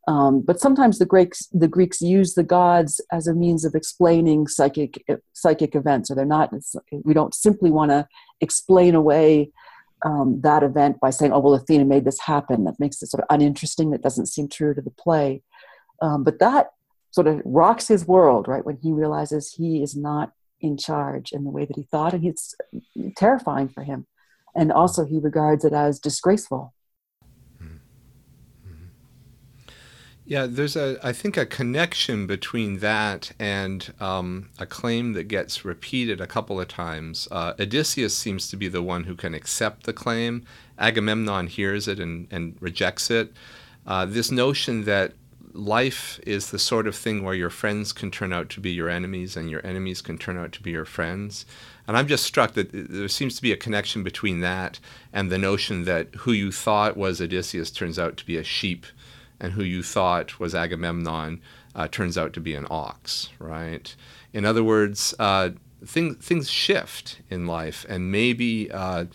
Um, 0.09 0.41
but 0.41 0.61
sometimes 0.61 0.99
the 0.99 1.07
Greeks, 1.07 1.47
the 1.53 1.69
Greeks 1.69 2.01
use 2.01 2.35
the 2.35 2.43
gods 2.43 3.01
as 3.13 3.27
a 3.27 3.35
means 3.35 3.65
of 3.65 3.75
explaining 3.75 4.49
psychic 4.49 5.05
psychic 5.33 5.77
events, 5.77 6.11
or 6.11 6.17
they're 6.17 6.25
not. 6.25 6.53
We 7.05 7.15
don't 7.15 7.35
simply 7.35 7.71
want 7.71 7.93
to 7.93 8.09
explain 8.41 8.97
away 8.97 9.51
um, 10.05 10.41
that 10.43 10.65
event 10.65 10.99
by 10.99 11.11
saying, 11.11 11.33
"Oh, 11.33 11.39
well, 11.39 11.55
Athena 11.55 11.85
made 11.85 12.05
this 12.05 12.19
happen." 12.19 12.65
That 12.65 12.81
makes 12.81 13.01
it 13.01 13.11
sort 13.11 13.23
of 13.23 13.29
uninteresting. 13.31 13.91
That 13.91 14.03
doesn't 14.03 14.27
seem 14.27 14.49
true 14.49 14.75
to 14.75 14.83
the 14.83 14.91
play. 14.91 15.43
Um, 16.01 16.25
but 16.25 16.41
that 16.41 16.71
sort 17.13 17.29
of 17.29 17.41
rocks 17.45 17.87
his 17.87 18.07
world, 18.07 18.49
right? 18.49 18.67
When 18.67 18.79
he 18.79 18.91
realizes 18.91 19.53
he 19.53 19.85
is 19.85 19.95
not 19.95 20.33
in 20.61 20.77
charge 20.77 21.31
in 21.31 21.45
the 21.45 21.51
way 21.51 21.65
that 21.65 21.77
he 21.77 21.85
thought, 21.85 22.13
and 22.13 22.25
it's 22.25 22.57
terrifying 23.17 23.69
for 23.69 23.85
him. 23.85 24.07
And 24.55 24.71
also, 24.71 25.05
he 25.05 25.19
regards 25.19 25.65
it 25.65 25.73
as 25.73 25.99
disgraceful. 25.99 26.75
Yeah, 30.25 30.47
there's 30.47 30.77
a, 30.77 30.99
I 31.03 31.13
think, 31.13 31.37
a 31.37 31.45
connection 31.45 32.27
between 32.27 32.79
that 32.79 33.33
and 33.41 33.93
um, 34.01 34.51
a 34.59 34.67
claim 34.67 35.15
that 35.15 35.25
gets 35.25 35.65
repeated 35.65 36.21
a 36.21 36.27
couple 36.27 36.61
of 36.61 36.69
times. 36.69 37.27
Uh, 37.31 37.55
Odysseus 37.59 38.17
seems 38.17 38.49
to 38.49 38.57
be 38.57 38.69
the 38.69 38.83
one 38.83 39.05
who 39.05 39.17
can 39.17 39.35
accept 39.35 39.85
the 39.85 39.93
claim. 39.93 40.47
Agamemnon 40.79 41.49
hears 41.49 41.89
it 41.89 41.99
and, 41.99 42.29
and 42.31 42.57
rejects 42.61 43.11
it. 43.11 43.33
Uh, 43.85 44.07
this 44.07 44.31
notion 44.31 44.85
that 44.85 45.15
life 45.55 46.19
is 46.27 46.51
the 46.51 46.59
sort 46.59 46.87
of 46.87 46.97
thing 46.97 47.23
where 47.23 47.35
your 47.35 47.51
friends 47.51 47.93
can 47.93 48.11
turn 48.11 48.33
out 48.33 48.49
to 48.51 48.61
be 48.61 48.71
your 48.71 48.89
enemies 48.89 49.37
and 49.37 49.51
your 49.51 49.65
enemies 49.67 50.01
can 50.01 50.19
turn 50.19 50.39
out 50.39 50.53
to 50.53 50.63
be 50.63 50.71
your 50.71 50.85
friends. 50.85 51.45
And 51.87 51.97
I'm 51.97 52.07
just 52.07 52.25
struck 52.25 52.55
that 52.55 52.71
there 52.73 53.09
seems 53.09 53.37
to 53.37 53.43
be 53.43 53.53
a 53.53 53.57
connection 53.57 54.03
between 54.03 54.41
that 54.41 54.79
and 55.13 55.31
the 55.31 55.39
notion 55.39 55.85
that 55.85 56.15
who 56.19 56.33
you 56.33 56.53
thought 56.53 56.97
was 56.97 57.21
Odysseus 57.21 57.71
turns 57.71 57.99
out 57.99 58.17
to 58.19 58.27
be 58.27 58.37
a 58.37 58.45
sheep, 58.45 58.87
and 59.41 59.53
who 59.53 59.65
you 59.65 59.83
thought 59.83 60.39
was 60.39 60.55
Agamemnon 60.55 61.41
uh, 61.75 61.89
turns 61.89 62.17
out 62.17 62.33
to 62.35 62.41
be 62.41 62.55
an 62.55 62.67
ox, 62.71 63.31
right? 63.41 63.95
In 64.33 64.45
other 64.45 64.63
words, 64.63 65.15
uh, 65.19 65.51
thing, 65.85 66.15
things 66.15 66.49
shift 66.49 67.21
in 67.29 67.47
life, 67.47 67.85
and 67.89 68.13
maybe 68.13 68.71
uh, 68.71 69.07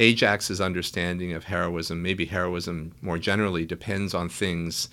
Ajax's 0.00 0.60
understanding 0.60 1.32
of 1.32 1.44
heroism, 1.44 2.02
maybe 2.02 2.26
heroism 2.26 2.92
more 3.00 3.18
generally, 3.18 3.64
depends 3.64 4.12
on 4.12 4.28
things 4.28 4.88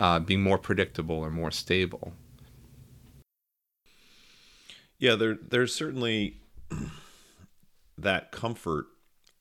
uh, 0.00 0.20
being 0.20 0.42
more 0.42 0.58
predictable 0.58 1.16
or 1.16 1.30
more 1.30 1.50
stable. 1.50 2.12
Yeah, 4.98 5.16
there 5.16 5.34
there's 5.34 5.74
certainly 5.74 6.38
that 7.98 8.32
comfort 8.32 8.86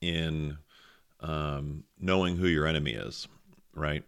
in 0.02 0.58
um, 1.22 1.86
knowing 2.00 2.38
who 2.38 2.48
your 2.48 2.68
enemy 2.68 2.92
is, 2.92 3.28
right? 3.74 4.04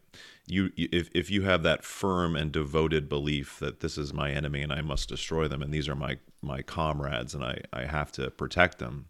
You, 0.48 0.72
if 0.76 1.10
if 1.14 1.32
you 1.32 1.44
have 1.44 1.64
that 1.64 1.84
firm 1.84 2.36
and 2.36 2.52
devoted 2.52 3.10
belief 3.10 3.58
that 3.60 3.80
this 3.80 3.98
is 3.98 4.14
my 4.14 4.32
enemy 4.32 4.62
and 4.62 4.72
I 4.72 4.82
must 4.82 5.10
destroy 5.10 5.48
them 5.48 5.62
and 5.62 5.74
these 5.74 5.90
are 5.90 5.96
my 5.96 6.18
my 6.42 6.62
comrades 6.62 7.34
and 7.34 7.44
I 7.44 7.62
I 7.74 7.86
have 7.86 8.12
to 8.14 8.30
protect 8.30 8.80
them, 8.80 9.08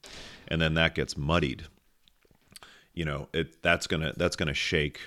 and 0.47 0.61
then 0.61 0.75
that 0.75 0.95
gets 0.95 1.17
muddied. 1.17 1.65
You 2.93 3.03
know, 3.05 3.27
it 3.33 3.61
that's 3.61 3.87
gonna 3.87 4.13
that's 4.15 4.37
gonna 4.37 4.53
shake 4.53 5.01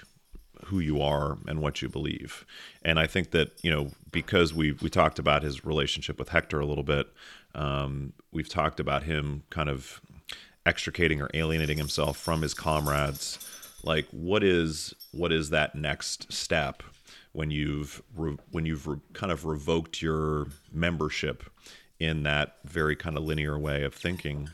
who 0.67 0.81
you 0.81 1.00
are 1.00 1.38
and 1.47 1.61
what 1.61 1.83
you 1.83 1.88
believe. 1.88 2.45
And 2.83 2.99
I 2.99 3.07
think 3.07 3.31
that 3.31 3.53
you 3.62 3.71
know 3.71 3.91
because 4.11 4.53
we 4.55 4.73
we 4.73 4.91
talked 4.91 5.19
about 5.19 5.43
his 5.43 5.65
relationship 5.65 6.19
with 6.19 6.31
Hector 6.31 6.61
a 6.61 6.67
little 6.67 6.85
bit. 6.85 7.09
Um, 7.55 8.12
we've 8.33 8.49
talked 8.49 8.81
about 8.81 9.05
him 9.05 9.43
kind 9.50 9.69
of 9.69 10.00
extricating 10.67 11.21
or 11.23 11.31
alienating 11.33 11.79
himself 11.79 12.19
from 12.19 12.43
his 12.43 12.55
comrades. 12.55 13.38
Like 13.83 14.07
what 14.11 14.45
is 14.45 14.95
what 15.12 15.33
is 15.33 15.50
that 15.50 15.75
next 15.75 16.33
step 16.33 16.83
when 17.33 17.50
you've 17.50 18.03
re- 18.17 18.37
when 18.50 18.67
you've 18.67 18.87
re- 18.87 19.00
kind 19.12 19.33
of 19.33 19.45
revoked 19.45 20.03
your 20.03 20.49
membership 20.73 21.45
in 22.00 22.23
that 22.23 22.57
very 22.65 22.95
kind 22.95 23.17
of 23.17 23.25
linear 23.25 23.59
way 23.59 23.83
of 23.83 23.95
thinking, 23.95 24.49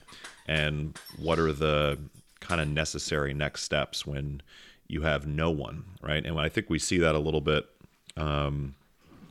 and 0.47 0.99
what 1.19 1.39
are 1.39 1.53
the 1.53 1.99
kind 2.41 2.61
of 2.61 2.69
necessary 2.69 3.35
next 3.35 3.63
steps 3.63 4.07
when 4.07 4.43
you 4.87 5.03
have 5.03 5.27
no 5.27 5.51
one, 5.51 5.85
right? 6.03 6.25
And 6.25 6.39
I 6.39 6.49
think 6.49 6.69
we 6.69 6.79
see 6.79 6.99
that 6.99 7.15
a 7.15 7.19
little 7.19 7.41
bit, 7.41 7.67
um, 8.17 8.75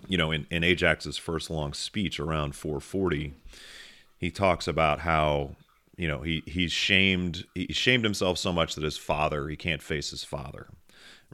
you 0.08 0.18
know, 0.18 0.32
in, 0.32 0.46
in 0.50 0.64
Ajax's 0.64 1.18
first 1.18 1.50
long 1.50 1.74
speech 1.74 2.20
around 2.20 2.56
440, 2.56 3.34
he 4.18 4.32
talks 4.32 4.68
about 4.68 5.00
how 5.00 5.56
you 5.96 6.08
know 6.08 6.22
he 6.22 6.42
he's 6.46 6.72
shamed 6.72 7.46
he 7.54 7.72
shamed 7.72 8.04
himself 8.04 8.38
so 8.38 8.52
much 8.52 8.74
that 8.76 8.84
his 8.84 8.98
father 8.98 9.48
he 9.48 9.56
can't 9.56 9.82
face 9.82 10.10
his 10.10 10.24
father 10.24 10.68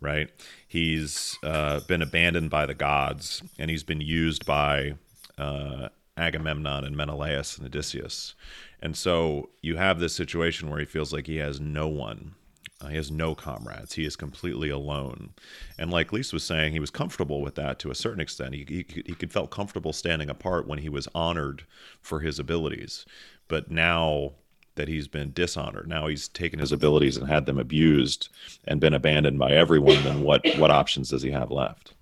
right? 0.01 0.29
He's 0.67 1.37
uh, 1.43 1.81
been 1.81 2.01
abandoned 2.01 2.49
by 2.49 2.65
the 2.65 2.73
gods 2.73 3.41
and 3.57 3.69
he's 3.69 3.83
been 3.83 4.01
used 4.01 4.45
by 4.45 4.95
uh, 5.37 5.89
agamemnon 6.17 6.83
and 6.83 6.95
menelaus 6.95 7.57
and 7.57 7.65
odysseus. 7.67 8.35
And 8.81 8.95
so 8.95 9.49
you 9.61 9.77
have 9.77 9.99
this 9.99 10.13
situation 10.13 10.69
where 10.69 10.79
he 10.79 10.85
feels 10.85 11.11
like 11.11 11.27
he 11.27 11.37
has 11.37 11.59
no 11.59 11.87
one 11.87 12.35
uh, 12.81 12.87
he 12.87 12.95
has 12.95 13.11
no 13.11 13.35
comrades. 13.35 13.93
He 13.93 14.05
is 14.05 14.15
completely 14.15 14.69
alone. 14.69 15.31
And 15.77 15.91
like 15.91 16.13
Lise 16.13 16.31
was 16.31 16.43
saying, 16.43 16.71
he 16.71 16.79
was 16.79 16.89
comfortable 16.89 17.41
with 17.41 17.55
that 17.55 17.77
to 17.79 17.91
a 17.91 17.95
certain 17.95 18.21
extent. 18.21 18.53
He, 18.53 18.65
he, 18.67 19.03
he 19.05 19.13
could 19.13 19.33
felt 19.33 19.51
comfortable 19.51 19.91
standing 19.91 20.29
apart 20.29 20.67
when 20.67 20.79
he 20.79 20.89
was 20.89 21.07
honored 21.13 21.63
for 22.01 22.21
his 22.21 22.39
abilities. 22.39 23.05
But 23.47 23.69
now 23.69 24.33
that 24.75 24.87
he's 24.87 25.09
been 25.09 25.33
dishonored, 25.33 25.89
now 25.89 26.07
he's 26.07 26.29
taken 26.29 26.59
his 26.59 26.71
abilities 26.71 27.17
and 27.17 27.27
had 27.27 27.45
them 27.45 27.59
abused 27.59 28.29
and 28.65 28.79
been 28.79 28.93
abandoned 28.93 29.39
by 29.39 29.51
everyone, 29.51 30.01
then 30.03 30.21
what, 30.21 30.45
what 30.57 30.71
options 30.71 31.09
does 31.09 31.21
he 31.21 31.31
have 31.31 31.51
left? 31.51 31.93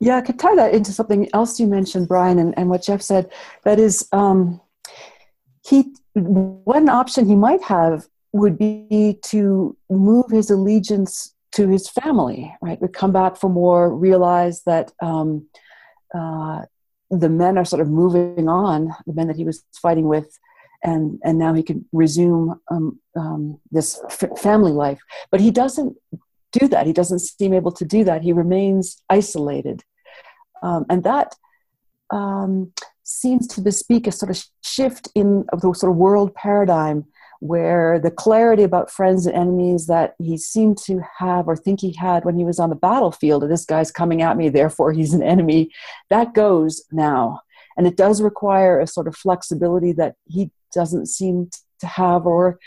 Yeah, 0.00 0.16
I 0.16 0.22
could 0.22 0.40
tie 0.40 0.56
that 0.56 0.74
into 0.74 0.90
something 0.90 1.28
else 1.32 1.60
you 1.60 1.68
mentioned, 1.68 2.08
Brian, 2.08 2.40
and, 2.40 2.58
and 2.58 2.68
what 2.68 2.82
Jeff 2.82 3.00
said. 3.00 3.30
That 3.62 3.78
is, 3.78 4.08
um, 4.10 4.60
he 5.64 5.94
one 6.14 6.88
option 6.88 7.26
he 7.26 7.36
might 7.36 7.62
have 7.62 8.08
would 8.32 8.58
be 8.58 9.18
to 9.22 9.76
move 9.88 10.26
his 10.30 10.50
allegiance 10.50 11.34
to 11.52 11.68
his 11.68 11.88
family, 11.88 12.54
right? 12.62 12.80
Would 12.80 12.92
come 12.92 13.12
back 13.12 13.36
from 13.36 13.54
war, 13.54 13.94
realize 13.94 14.62
that 14.64 14.92
um, 15.02 15.46
uh, 16.14 16.62
the 17.10 17.28
men 17.28 17.58
are 17.58 17.64
sort 17.64 17.82
of 17.82 17.88
moving 17.88 18.48
on, 18.48 18.94
the 19.06 19.12
men 19.12 19.26
that 19.26 19.36
he 19.36 19.44
was 19.44 19.64
fighting 19.82 20.06
with, 20.06 20.38
and 20.82 21.18
and 21.24 21.38
now 21.38 21.52
he 21.52 21.62
can 21.62 21.84
resume 21.92 22.60
um, 22.70 23.00
um, 23.16 23.60
this 23.70 24.00
f- 24.08 24.38
family 24.38 24.72
life. 24.72 25.00
But 25.30 25.40
he 25.40 25.50
doesn't 25.50 25.96
do 26.52 26.68
that. 26.68 26.86
He 26.86 26.92
doesn't 26.92 27.18
seem 27.18 27.52
able 27.52 27.72
to 27.72 27.84
do 27.84 28.04
that. 28.04 28.22
He 28.22 28.32
remains 28.32 29.02
isolated, 29.10 29.82
um, 30.62 30.86
and 30.88 31.02
that 31.02 31.34
um, 32.10 32.72
seems 33.02 33.46
to 33.48 33.60
bespeak 33.60 34.06
a 34.06 34.12
sort 34.12 34.30
of 34.30 34.42
shift 34.62 35.08
in 35.16 35.44
the 35.52 35.74
sort 35.74 35.90
of 35.90 35.96
world 35.96 36.32
paradigm 36.34 37.06
where 37.40 37.98
the 37.98 38.10
clarity 38.10 38.62
about 38.62 38.90
friends 38.90 39.26
and 39.26 39.34
enemies 39.34 39.86
that 39.86 40.14
he 40.18 40.36
seemed 40.36 40.76
to 40.76 41.00
have 41.18 41.48
or 41.48 41.56
think 41.56 41.80
he 41.80 41.92
had 41.94 42.24
when 42.24 42.36
he 42.36 42.44
was 42.44 42.58
on 42.58 42.68
the 42.68 42.76
battlefield, 42.76 43.42
this 43.48 43.64
guy's 43.64 43.90
coming 43.90 44.22
at 44.22 44.36
me, 44.36 44.48
therefore 44.48 44.92
he's 44.92 45.14
an 45.14 45.22
enemy, 45.22 45.70
that 46.10 46.34
goes 46.34 46.84
now. 46.92 47.40
And 47.76 47.86
it 47.86 47.96
does 47.96 48.20
require 48.20 48.78
a 48.78 48.86
sort 48.86 49.08
of 49.08 49.16
flexibility 49.16 49.92
that 49.92 50.16
he 50.28 50.50
doesn't 50.72 51.06
seem 51.06 51.48
to 51.80 51.86
have, 51.86 52.26
or 52.26 52.58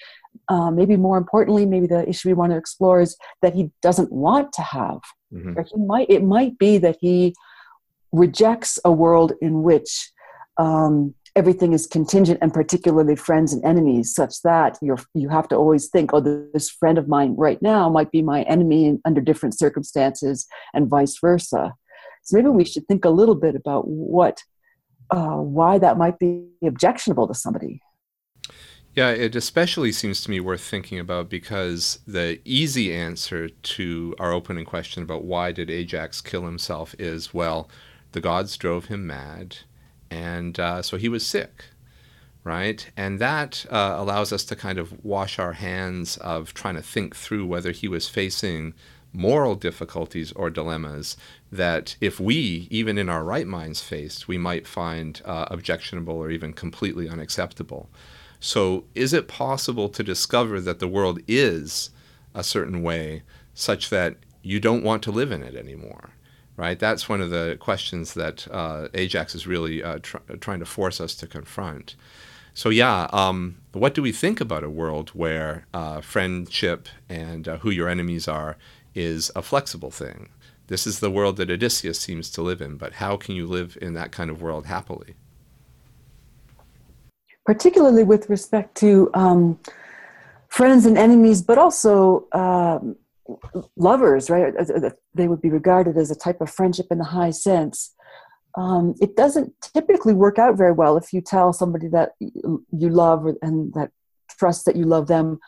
uh, 0.50 0.72
maybe 0.72 0.98
more 0.98 1.20
importantly, 1.20 1.68
maybe 1.68 1.86
the 1.86 2.10
issue 2.10 2.30
we 2.30 2.34
want 2.34 2.52
to 2.52 2.58
explore 2.58 3.00
is 3.00 3.16
that 3.44 3.54
he 3.54 3.72
doesn't 3.84 4.12
want 4.12 4.52
to 4.54 4.64
have. 4.64 5.02
Mm-hmm. 5.32 5.58
Or 5.58 5.64
he 5.64 5.78
might, 5.78 6.10
it 6.10 6.24
might 6.24 6.58
be 6.58 6.80
that 6.80 6.98
he 7.00 7.36
rejects 8.12 8.80
a 8.84 8.92
world 8.92 9.34
in 9.40 9.62
which 9.62 10.12
um, 10.58 11.14
everything 11.36 11.74
is 11.74 11.88
contingent 11.88 12.38
and 12.42 12.54
particularly 12.54 13.16
friends 13.16 13.54
and 13.54 13.64
enemies 13.66 14.14
such 14.14 14.42
that 14.44 14.78
you're 14.82 15.00
you 15.14 15.30
have 15.30 15.48
to 15.48 15.56
always 15.56 15.90
think 15.90 16.14
oh 16.14 16.20
this 16.20 16.70
friend 16.70 16.98
of 16.98 17.08
mine 17.08 17.36
right 17.38 17.62
now 17.62 17.90
might 17.90 18.12
be 18.12 18.22
my 18.22 18.44
enemy 18.44 19.00
under 19.06 19.22
different 19.22 19.58
circumstances 19.58 20.46
and 20.74 20.88
vice 20.88 21.18
versa. 21.20 21.74
So 22.24 22.38
maybe 22.38 22.50
we 22.50 22.66
should 22.66 22.88
think 22.88 23.04
a 23.04 23.10
little 23.10 23.36
bit 23.36 23.56
about 23.56 23.88
what 23.88 24.42
uh, 25.10 25.38
why 25.38 25.78
that 25.78 25.98
might 25.98 26.18
be 26.20 26.48
objectionable 26.64 27.28
to 27.28 27.34
somebody. 27.34 27.82
Yeah, 28.96 29.10
it 29.10 29.36
especially 29.36 29.92
seems 29.92 30.22
to 30.24 30.30
me 30.30 30.40
worth 30.40 30.62
thinking 30.62 31.00
about 31.00 31.28
because 31.28 32.00
the 32.06 32.40
easy 32.46 32.94
answer 32.94 33.50
to 33.50 34.16
our 34.20 34.32
opening 34.32 34.66
question 34.66 35.02
about 35.02 35.24
why 35.24 35.52
did 35.52 35.72
Ajax 35.72 36.22
kill 36.22 36.46
himself 36.46 36.94
is 37.00 37.34
well, 37.34 37.70
the 38.12 38.22
gods 38.22 38.56
drove 38.56 38.86
him 38.86 39.08
mad 39.08 39.58
and 40.14 40.60
uh, 40.60 40.82
so 40.82 40.98
he 40.98 41.10
was 41.10 41.26
sick 41.26 41.66
right? 42.44 42.92
And 42.98 43.20
that 43.20 43.66
uh, 43.70 43.96
allows 43.98 44.34
us 44.34 44.44
to 44.46 44.56
kind 44.56 44.78
of 44.78 45.04
wash 45.04 45.40
our 45.40 45.54
hands 45.54 46.18
of 46.18 46.54
trying 46.54 46.76
to 46.76 46.82
think 46.82 47.16
through 47.16 47.46
whether 47.46 47.72
he 47.72 47.88
was 47.88 48.10
facing 48.10 48.74
moral 49.14 49.56
difficulties 49.56 50.32
or 50.34 50.50
dilemmas 50.50 51.16
that 51.52 51.96
if 52.02 52.20
we 52.20 52.68
even 52.72 52.98
in 52.98 53.10
our 53.10 53.24
right 53.24 53.46
minds 53.46 53.80
faced 53.80 54.28
we 54.28 54.40
might 54.40 54.66
find 54.66 55.22
uh, 55.24 55.46
objectionable 55.52 56.16
or 56.16 56.32
even 56.32 56.52
completely 56.52 57.08
unacceptable. 57.08 57.90
So 58.40 58.86
is 58.96 59.14
it 59.14 59.28
possible 59.28 59.88
to 59.90 60.04
discover 60.04 60.60
that 60.62 60.80
the 60.80 60.88
world 60.88 61.20
is 61.28 61.92
a 62.34 62.44
certain 62.44 62.82
way 62.82 63.22
such 63.54 63.92
that 63.92 64.18
you 64.42 64.60
don't 64.60 64.84
want 64.84 65.04
to 65.04 65.12
live 65.12 65.32
in 65.32 65.44
it 65.44 65.56
anymore 65.56 66.10
right? 66.58 66.78
That's 66.78 67.10
one 67.10 67.22
of 67.22 67.30
the 67.30 67.58
questions 67.60 68.14
that 68.14 68.48
uh, 68.52 68.88
Ajax 68.94 69.36
is 69.36 69.48
really 69.48 69.84
uh, 69.84 70.00
tr- 70.02 70.18
trying 70.40 70.60
to 70.60 70.66
force 70.66 71.02
us 71.02 71.16
to 71.16 71.28
confront. 71.28 71.96
So, 72.54 72.70
yeah, 72.70 73.08
um, 73.12 73.58
what 73.72 73.96
do 73.96 74.04
we 74.04 74.12
think 74.12 74.40
about 74.40 74.64
a 74.64 74.70
world 74.70 75.10
where 75.10 75.66
uh, 75.74 76.02
friendship 76.02 76.88
and 77.10 77.48
uh, 77.48 77.58
who 77.58 77.72
your 77.72 77.90
enemies 77.90 78.28
are 78.28 78.58
is 78.94 79.32
a 79.36 79.42
flexible 79.42 79.90
thing? 79.90 80.30
This 80.68 80.86
is 80.86 81.00
the 81.00 81.10
world 81.10 81.38
that 81.38 81.50
Odysseus 81.50 82.00
seems 82.00 82.30
to 82.32 82.42
live 82.42 82.62
in, 82.62 82.78
but 82.78 82.94
how 82.94 83.18
can 83.18 83.36
you 83.36 83.48
live 83.48 83.78
in 83.82 83.96
that 83.96 84.12
kind 84.12 84.30
of 84.30 84.42
world 84.42 84.68
happily? 84.68 85.16
Particularly 87.46 88.04
with 88.04 88.30
respect 88.30 88.76
to 88.76 89.10
um, 89.16 89.60
friends 90.48 90.86
and 90.86 90.98
enemies, 90.98 91.42
but 91.42 91.58
also 91.58 92.28
um, 92.32 92.96
lovers, 93.76 94.30
right? 94.30 94.54
They 95.14 95.28
would 95.28 95.42
be 95.42 95.50
regarded 95.50 95.98
as 95.98 96.12
a 96.12 96.16
type 96.16 96.42
of 96.42 96.50
friendship 96.50 96.88
in 96.92 96.98
the 96.98 97.04
high 97.06 97.32
sense. 97.32 97.94
Um, 98.56 98.94
it 99.02 99.16
doesn't 99.16 99.54
typically 99.74 100.14
work 100.14 100.38
out 100.38 100.58
very 100.58 100.74
well 100.74 100.98
if 100.98 101.12
you 101.12 101.22
tell 101.22 101.54
somebody 101.54 101.88
that 101.88 102.12
you 102.20 102.90
love 102.90 103.26
and 103.42 103.74
that 103.74 103.92
trust 104.30 104.66
that 104.66 104.76
you 104.76 104.86
love 104.86 105.08
them 105.08 105.40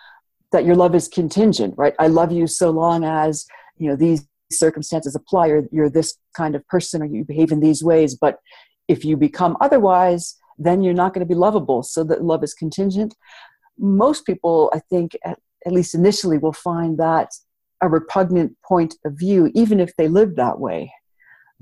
that 0.51 0.65
your 0.65 0.75
love 0.75 0.95
is 0.95 1.07
contingent 1.07 1.73
right 1.77 1.93
i 1.99 2.07
love 2.07 2.31
you 2.31 2.47
so 2.47 2.69
long 2.69 3.03
as 3.03 3.45
you 3.77 3.89
know 3.89 3.95
these 3.95 4.25
circumstances 4.51 5.15
apply 5.15 5.47
or 5.49 5.67
you're 5.71 5.89
this 5.89 6.17
kind 6.35 6.55
of 6.55 6.65
person 6.67 7.01
or 7.01 7.05
you 7.05 7.23
behave 7.25 7.51
in 7.51 7.59
these 7.59 7.83
ways 7.83 8.15
but 8.15 8.39
if 8.87 9.03
you 9.03 9.17
become 9.17 9.57
otherwise 9.59 10.37
then 10.57 10.81
you're 10.81 10.93
not 10.93 11.13
going 11.13 11.25
to 11.25 11.33
be 11.33 11.35
lovable 11.35 11.83
so 11.83 12.03
that 12.03 12.23
love 12.23 12.43
is 12.43 12.53
contingent 12.53 13.15
most 13.77 14.25
people 14.25 14.71
i 14.73 14.79
think 14.89 15.17
at, 15.25 15.39
at 15.65 15.73
least 15.73 15.95
initially 15.95 16.37
will 16.37 16.53
find 16.53 16.97
that 16.97 17.29
a 17.81 17.89
repugnant 17.89 18.55
point 18.61 18.95
of 19.05 19.13
view 19.13 19.51
even 19.53 19.79
if 19.79 19.95
they 19.95 20.07
live 20.07 20.35
that 20.35 20.59
way 20.59 20.91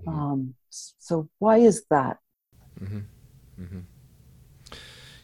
mm-hmm. 0.02 0.10
um, 0.10 0.54
so 0.70 1.28
why 1.40 1.58
is 1.58 1.86
that 1.90 2.18
mm-hmm. 2.82 3.00
Mm-hmm. 3.60 3.80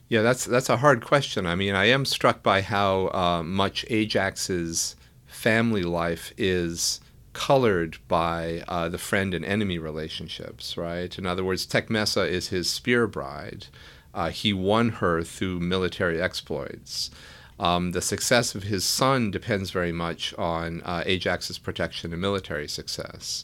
Yeah, 0.08 0.24
that's 0.24 0.46
that's 0.46 0.70
a 0.70 0.78
hard 0.78 1.06
question. 1.06 1.46
I 1.46 1.56
mean, 1.56 1.76
I 1.76 1.86
am 1.86 2.04
struck 2.04 2.42
by 2.42 2.62
how 2.62 3.10
uh, 3.10 3.44
much 3.44 3.86
Ajax's 3.90 4.96
family 5.28 5.84
life 5.84 6.34
is 6.38 7.00
colored 7.34 7.98
by 8.08 8.64
uh, 8.68 8.90
the 8.90 8.98
friend 8.98 9.36
and 9.36 9.46
enemy 9.46 9.78
relationships, 9.78 10.76
right? 10.76 11.18
In 11.18 11.28
other 11.28 11.44
words, 11.44 11.68
Tecmessa 11.68 12.28
is 12.28 12.48
his 12.48 12.70
spear 12.70 13.06
bride. 13.06 13.68
Uh, 14.14 14.32
he 14.32 14.52
won 14.52 14.90
her 14.90 15.22
through 15.22 15.60
military 15.60 16.20
exploits. 16.20 17.12
Um, 17.60 17.92
the 17.92 18.02
success 18.02 18.56
of 18.56 18.64
his 18.64 18.86
son 18.86 19.32
depends 19.32 19.72
very 19.72 19.92
much 19.92 20.34
on 20.38 20.82
uh, 20.84 21.04
Ajax's 21.06 21.58
protection 21.58 22.14
and 22.14 22.22
military 22.22 22.68
success. 22.68 23.44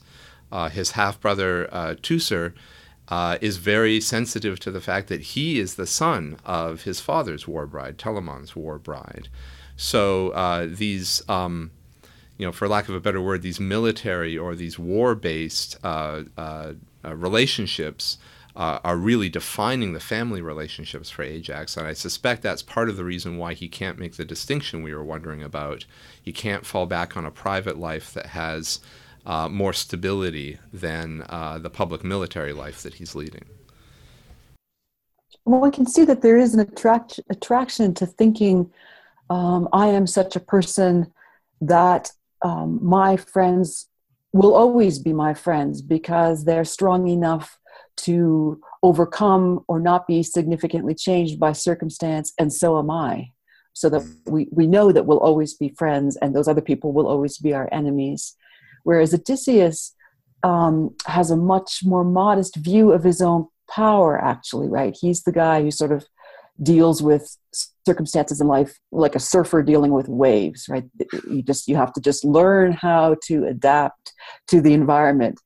Uh, 0.52 0.70
his 0.70 0.92
half 0.92 1.20
brother 1.20 1.68
uh, 1.72 1.96
Teucer 2.02 2.54
uh, 3.10 3.38
is 3.42 3.58
very 3.58 4.00
sensitive 4.00 4.60
to 4.62 4.72
the 4.72 4.82
fact 4.82 5.10
that 5.10 5.22
he 5.22 5.60
is 5.60 5.76
the 5.76 5.86
son 5.86 6.38
of 6.46 6.84
his 6.84 7.00
father's 7.00 7.48
war 7.48 7.68
bride, 7.68 7.98
Telamon's 7.98 8.56
war 8.56 8.80
bride. 8.80 9.28
So 9.76 10.30
uh, 10.30 10.68
these, 10.70 11.22
um, 11.30 11.72
you 12.38 12.46
know, 12.46 12.52
for 12.52 12.68
lack 12.68 12.88
of 12.88 12.96
a 12.96 13.00
better 13.00 13.22
word, 13.22 13.42
these 13.42 13.60
military 13.60 14.38
or 14.38 14.56
these 14.56 14.80
war-based 14.80 15.78
uh, 15.84 16.24
uh, 16.38 16.74
uh 17.04 17.16
relationships 17.16 18.18
uh, 18.56 18.80
are 18.84 18.98
really 18.98 19.30
defining 19.30 19.94
the 19.94 20.00
family 20.00 20.42
relationships 20.42 21.10
for 21.10 21.24
Ajax, 21.24 21.76
and 21.76 21.86
I 21.86 21.94
suspect 21.94 22.42
that's 22.42 22.62
part 22.62 22.90
of 22.90 22.96
the 22.96 23.04
reason 23.04 23.38
why 23.38 23.54
he 23.54 23.68
can't 23.68 24.00
make 24.00 24.16
the 24.16 24.26
distinction 24.26 24.82
we 24.82 24.94
were 24.94 25.04
wondering 25.04 25.44
about. 25.44 25.86
He 26.22 26.32
can't 26.32 26.66
fall 26.66 26.86
back 26.86 27.18
on 27.18 27.26
a 27.26 27.32
private 27.32 27.78
life 27.78 28.14
that 28.14 28.28
has 28.28 28.80
uh, 29.26 29.50
more 29.50 29.74
stability 29.74 30.60
than 30.72 31.26
uh, 31.30 31.58
the 31.60 31.70
public 31.70 32.04
military 32.04 32.54
life 32.54 32.82
that 32.84 32.96
he's 32.96 33.16
leading. 33.16 33.46
Well, 35.44 35.62
we 35.62 35.72
can 35.72 35.86
see 35.86 36.06
that 36.06 36.22
there 36.22 36.38
is 36.38 36.54
an 36.54 36.62
attract- 36.62 37.20
attraction 37.30 37.94
to 37.96 38.06
thinking, 38.06 38.72
um, 39.30 39.68
I 39.74 39.88
am 39.88 40.08
such 40.08 40.36
a 40.36 40.40
person 40.40 41.12
that 41.62 42.12
um, 42.42 42.80
my 42.82 43.18
friends 43.18 43.88
will 44.34 44.54
always 44.54 45.00
be 45.00 45.14
my 45.14 45.34
friends 45.34 45.82
because 45.82 46.46
they're 46.46 46.66
strong 46.66 47.08
enough 47.08 47.58
to 47.98 48.60
overcome 48.84 49.64
or 49.68 49.80
not 49.80 50.08
be 50.08 50.24
significantly 50.24 50.94
changed 50.94 51.40
by 51.40 51.52
circumstance, 51.52 52.34
and 52.40 52.52
so 52.52 52.78
am 52.78 52.92
I. 52.92 53.32
So 53.74 53.90
that 53.90 54.04
we, 54.26 54.48
we 54.52 54.68
know 54.68 54.92
that 54.92 55.06
we'll 55.06 55.20
always 55.20 55.54
be 55.54 55.70
friends, 55.70 56.16
and 56.18 56.36
those 56.36 56.48
other 56.48 56.62
people 56.62 56.94
will 56.94 57.08
always 57.08 57.38
be 57.38 57.54
our 57.54 57.68
enemies. 57.72 58.36
Whereas 58.84 59.14
Odysseus 59.14 59.94
um, 60.44 60.96
has 61.08 61.32
a 61.32 61.36
much 61.36 61.82
more 61.84 62.04
modest 62.04 62.56
view 62.56 62.92
of 62.92 63.04
his 63.04 63.22
own 63.22 63.48
power, 63.70 64.18
actually, 64.24 64.70
right? 64.70 64.96
He's 65.00 65.24
the 65.24 65.32
guy 65.32 65.62
who 65.62 65.72
sort 65.72 65.92
of 65.92 66.06
deals 66.62 67.02
with 67.02 67.38
circumstances 67.86 68.40
in 68.40 68.48
life 68.48 68.80
like 68.92 69.16
a 69.16 69.20
surfer 69.20 69.62
dealing 69.62 69.92
with 69.92 70.08
waves 70.08 70.68
right 70.70 70.86
you 71.30 71.42
just 71.42 71.68
you 71.68 71.76
have 71.76 71.92
to 71.92 72.00
just 72.00 72.24
learn 72.24 72.72
how 72.72 73.16
to 73.22 73.46
adapt 73.46 74.14
to 74.48 74.62
the 74.62 74.74
environment 74.74 75.40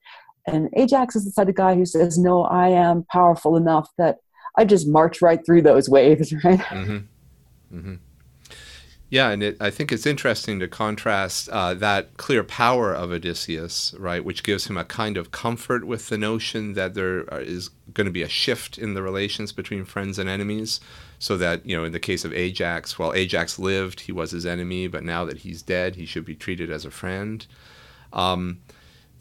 and 0.47 0.69
ajax 0.77 1.15
is 1.15 1.25
the 1.25 1.31
side 1.31 1.49
of 1.49 1.55
guy 1.55 1.75
who 1.75 1.85
says 1.85 2.17
no 2.17 2.43
i 2.43 2.67
am 2.67 3.03
powerful 3.11 3.55
enough 3.55 3.89
that 3.97 4.17
i 4.57 4.65
just 4.65 4.87
march 4.87 5.21
right 5.21 5.45
through 5.45 5.61
those 5.61 5.89
waves 5.89 6.33
right 6.43 6.59
mm-hmm. 6.59 6.97
Mm-hmm. 7.73 7.95
Yeah, 9.11 9.31
and 9.31 9.41
it, 9.41 9.57
I 9.59 9.71
think 9.71 9.91
it's 9.91 10.05
interesting 10.05 10.59
to 10.59 10.67
contrast 10.67 11.49
uh, 11.49 11.73
that 11.75 12.17
clear 12.17 12.43
power 12.43 12.93
of 12.93 13.11
Odysseus, 13.11 13.95
right, 13.97 14.23
which 14.23 14.43
gives 14.43 14.67
him 14.67 14.77
a 14.77 14.85
kind 14.85 15.17
of 15.17 15.31
comfort 15.31 15.85
with 15.85 16.09
the 16.09 16.17
notion 16.17 16.73
that 16.73 16.93
there 16.93 17.21
is 17.39 17.69
going 17.91 18.05
to 18.05 18.11
be 18.11 18.21
a 18.21 18.29
shift 18.29 18.77
in 18.77 18.93
the 18.93 19.01
relations 19.01 19.51
between 19.51 19.83
friends 19.83 20.19
and 20.19 20.29
enemies. 20.29 20.79
So 21.17 21.37
that, 21.37 21.65
you 21.65 21.75
know, 21.75 21.83
in 21.83 21.91
the 21.91 21.99
case 21.99 22.23
of 22.23 22.33
Ajax, 22.33 22.99
while 22.99 23.13
Ajax 23.13 23.57
lived, 23.57 24.01
he 24.01 24.11
was 24.11 24.29
his 24.29 24.45
enemy, 24.45 24.87
but 24.87 25.03
now 25.03 25.25
that 25.25 25.39
he's 25.39 25.63
dead, 25.63 25.95
he 25.95 26.05
should 26.05 26.23
be 26.23 26.35
treated 26.35 26.69
as 26.69 26.85
a 26.85 26.91
friend. 26.91 27.47
Um, 28.13 28.59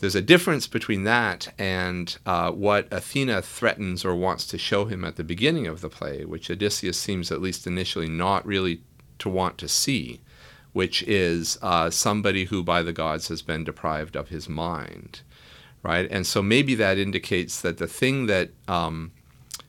there's 0.00 0.14
a 0.14 0.22
difference 0.22 0.66
between 0.66 1.04
that 1.04 1.52
and 1.58 2.18
uh, 2.24 2.52
what 2.52 2.86
Athena 2.92 3.42
threatens 3.42 4.04
or 4.04 4.14
wants 4.14 4.46
to 4.48 4.58
show 4.58 4.84
him 4.84 5.04
at 5.04 5.16
the 5.16 5.24
beginning 5.24 5.66
of 5.66 5.80
the 5.80 5.88
play, 5.88 6.24
which 6.24 6.50
Odysseus 6.50 6.98
seems, 6.98 7.32
at 7.32 7.42
least 7.42 7.66
initially, 7.66 8.08
not 8.08 8.46
really 8.46 8.82
to 9.18 9.28
want 9.28 9.58
to 9.58 9.68
see, 9.68 10.20
which 10.72 11.02
is 11.02 11.58
uh, 11.62 11.90
somebody 11.90 12.44
who, 12.44 12.62
by 12.62 12.82
the 12.82 12.92
gods, 12.92 13.28
has 13.28 13.42
been 13.42 13.64
deprived 13.64 14.14
of 14.14 14.28
his 14.28 14.48
mind, 14.48 15.22
right? 15.82 16.08
And 16.10 16.24
so 16.26 16.42
maybe 16.42 16.76
that 16.76 16.98
indicates 16.98 17.60
that 17.62 17.78
the 17.78 17.88
thing 17.88 18.26
that 18.26 18.50
um, 18.68 19.10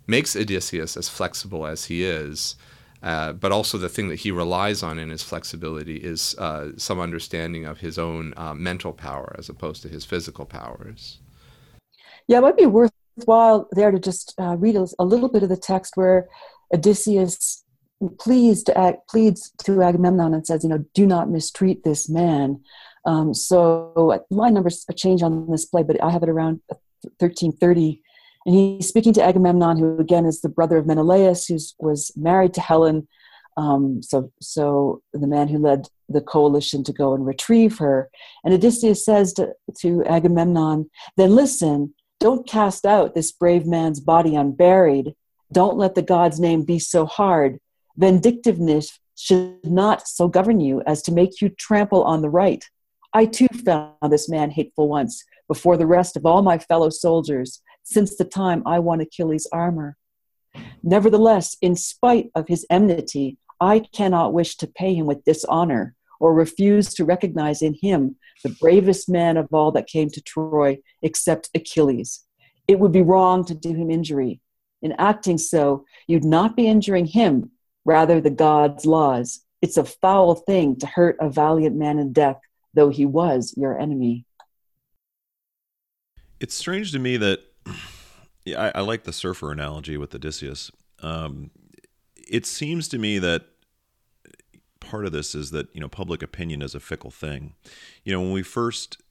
makes 0.05 0.35
Odysseus 0.35 0.95
as 0.95 1.09
flexible 1.09 1.65
as 1.65 1.85
he 1.85 2.03
is, 2.03 2.55
uh, 3.01 3.33
but 3.33 3.51
also 3.51 3.77
the 3.77 3.89
thing 3.89 4.09
that 4.09 4.19
he 4.19 4.31
relies 4.31 4.83
on 4.83 4.99
in 4.99 5.09
his 5.09 5.23
flexibility 5.23 5.97
is 5.97 6.35
uh, 6.37 6.71
some 6.77 6.99
understanding 6.99 7.65
of 7.65 7.79
his 7.79 7.97
own 7.97 8.33
uh, 8.35 8.53
mental 8.53 8.91
power 8.91 9.35
as 9.37 9.49
opposed 9.49 9.81
to 9.81 9.89
his 9.89 10.05
physical 10.05 10.45
powers. 10.45 11.19
Yeah, 12.27 12.39
it 12.39 12.41
might 12.41 12.57
be 12.57 12.65
worthwhile 12.65 13.67
there 13.71 13.91
to 13.91 13.99
just 13.99 14.35
uh, 14.39 14.57
read 14.57 14.75
a, 14.75 14.87
a 14.99 15.05
little 15.05 15.29
bit 15.29 15.43
of 15.43 15.49
the 15.49 15.57
text 15.57 15.95
where 15.95 16.27
Odysseus 16.73 17.63
pleads 18.19 18.63
to 18.63 18.77
act, 18.77 19.07
pleads 19.09 19.51
to 19.63 19.81
Agamemnon 19.81 20.33
and 20.33 20.45
says, 20.45 20.63
you 20.63 20.69
know, 20.69 20.85
do 20.93 21.05
not 21.05 21.29
mistreat 21.29 21.83
this 21.83 22.09
man. 22.09 22.61
Um, 23.05 23.33
so 23.33 24.25
my 24.29 24.49
numbers 24.49 24.85
change 24.95 25.23
on 25.23 25.49
this 25.49 25.65
play, 25.65 25.83
but 25.83 26.01
I 26.03 26.11
have 26.11 26.23
it 26.23 26.29
around 26.29 26.61
1330. 27.17 28.01
And 28.45 28.55
he's 28.55 28.87
speaking 28.87 29.13
to 29.13 29.23
Agamemnon, 29.23 29.77
who 29.77 29.99
again 29.99 30.25
is 30.25 30.41
the 30.41 30.49
brother 30.49 30.77
of 30.77 30.85
Menelaus, 30.85 31.45
who 31.45 31.57
was 31.79 32.11
married 32.15 32.53
to 32.55 32.61
Helen. 32.61 33.07
Um, 33.57 34.01
so, 34.01 34.31
so 34.41 35.01
the 35.13 35.27
man 35.27 35.49
who 35.49 35.57
led 35.57 35.89
the 36.07 36.21
coalition 36.21 36.83
to 36.85 36.93
go 36.93 37.13
and 37.13 37.25
retrieve 37.25 37.77
her. 37.79 38.09
And 38.43 38.53
Odysseus 38.53 39.03
says 39.03 39.33
to, 39.33 39.53
to 39.81 40.03
Agamemnon, 40.05 40.89
then 41.17 41.35
listen, 41.35 41.93
don't 42.19 42.47
cast 42.47 42.85
out 42.85 43.15
this 43.15 43.31
brave 43.31 43.65
man's 43.65 43.99
body 43.99 44.35
unburied. 44.35 45.13
Don't 45.51 45.77
let 45.77 45.95
the 45.95 46.01
god's 46.01 46.39
name 46.39 46.63
be 46.63 46.79
so 46.79 47.05
hard 47.05 47.59
Vindictiveness 47.99 48.97
should 49.17 49.57
not 49.65 50.07
so 50.07 50.29
govern 50.29 50.61
you 50.61 50.81
as 50.87 51.01
to 51.03 51.11
make 51.11 51.41
you 51.41 51.49
trample 51.49 52.03
on 52.03 52.21
the 52.21 52.29
right. 52.29 52.63
I 53.13 53.25
too 53.25 53.49
found 53.65 53.93
this 54.09 54.29
man 54.29 54.51
hateful 54.51 54.87
once, 54.87 55.25
before 55.49 55.75
the 55.75 55.85
rest 55.85 56.15
of 56.15 56.25
all 56.25 56.41
my 56.41 56.57
fellow 56.57 56.89
soldiers, 56.89 57.61
since 57.89 58.15
the 58.15 58.25
time 58.25 58.61
I 58.65 58.79
won 58.79 59.01
Achilles' 59.01 59.47
armor. 59.51 59.97
Nevertheless, 60.83 61.57
in 61.61 61.75
spite 61.75 62.29
of 62.35 62.47
his 62.47 62.65
enmity, 62.69 63.37
I 63.59 63.79
cannot 63.79 64.33
wish 64.33 64.55
to 64.57 64.67
pay 64.67 64.93
him 64.93 65.05
with 65.05 65.25
dishonor 65.25 65.95
or 66.19 66.33
refuse 66.33 66.93
to 66.93 67.05
recognize 67.05 67.61
in 67.61 67.73
him 67.73 68.15
the 68.43 68.55
bravest 68.61 69.09
man 69.09 69.37
of 69.37 69.47
all 69.51 69.71
that 69.71 69.87
came 69.87 70.09
to 70.11 70.21
Troy 70.21 70.77
except 71.01 71.49
Achilles. 71.55 72.25
It 72.67 72.79
would 72.79 72.91
be 72.91 73.01
wrong 73.01 73.43
to 73.45 73.55
do 73.55 73.73
him 73.73 73.89
injury. 73.89 74.39
In 74.81 74.93
acting 74.93 75.37
so, 75.37 75.85
you'd 76.07 76.23
not 76.23 76.55
be 76.55 76.67
injuring 76.67 77.05
him, 77.05 77.51
rather 77.85 78.21
the 78.21 78.29
God's 78.29 78.85
laws. 78.85 79.41
It's 79.61 79.77
a 79.77 79.83
foul 79.83 80.35
thing 80.35 80.77
to 80.77 80.85
hurt 80.85 81.17
a 81.19 81.29
valiant 81.29 81.75
man 81.75 81.99
in 81.99 82.13
death, 82.13 82.39
though 82.73 82.89
he 82.89 83.05
was 83.05 83.53
your 83.57 83.77
enemy. 83.77 84.25
It's 86.39 86.55
strange 86.55 86.93
to 86.93 86.99
me 86.99 87.17
that 87.17 87.41
yeah, 88.45 88.71
I, 88.75 88.79
I 88.79 88.81
like 88.81 89.03
the 89.03 89.13
surfer 89.13 89.51
analogy 89.51 89.97
with 89.97 90.13
Odysseus. 90.13 90.71
Um, 91.01 91.51
it 92.15 92.45
seems 92.45 92.87
to 92.89 92.97
me 92.97 93.19
that 93.19 93.45
part 94.79 95.05
of 95.05 95.11
this 95.11 95.35
is 95.35 95.51
that 95.51 95.73
you 95.73 95.81
know 95.81 95.89
public 95.89 96.21
opinion 96.21 96.61
is 96.61 96.75
a 96.75 96.79
fickle 96.79 97.11
thing. 97.11 97.53
You 98.03 98.13
know, 98.13 98.21
when 98.21 98.31
we 98.31 98.43
first 98.43 99.01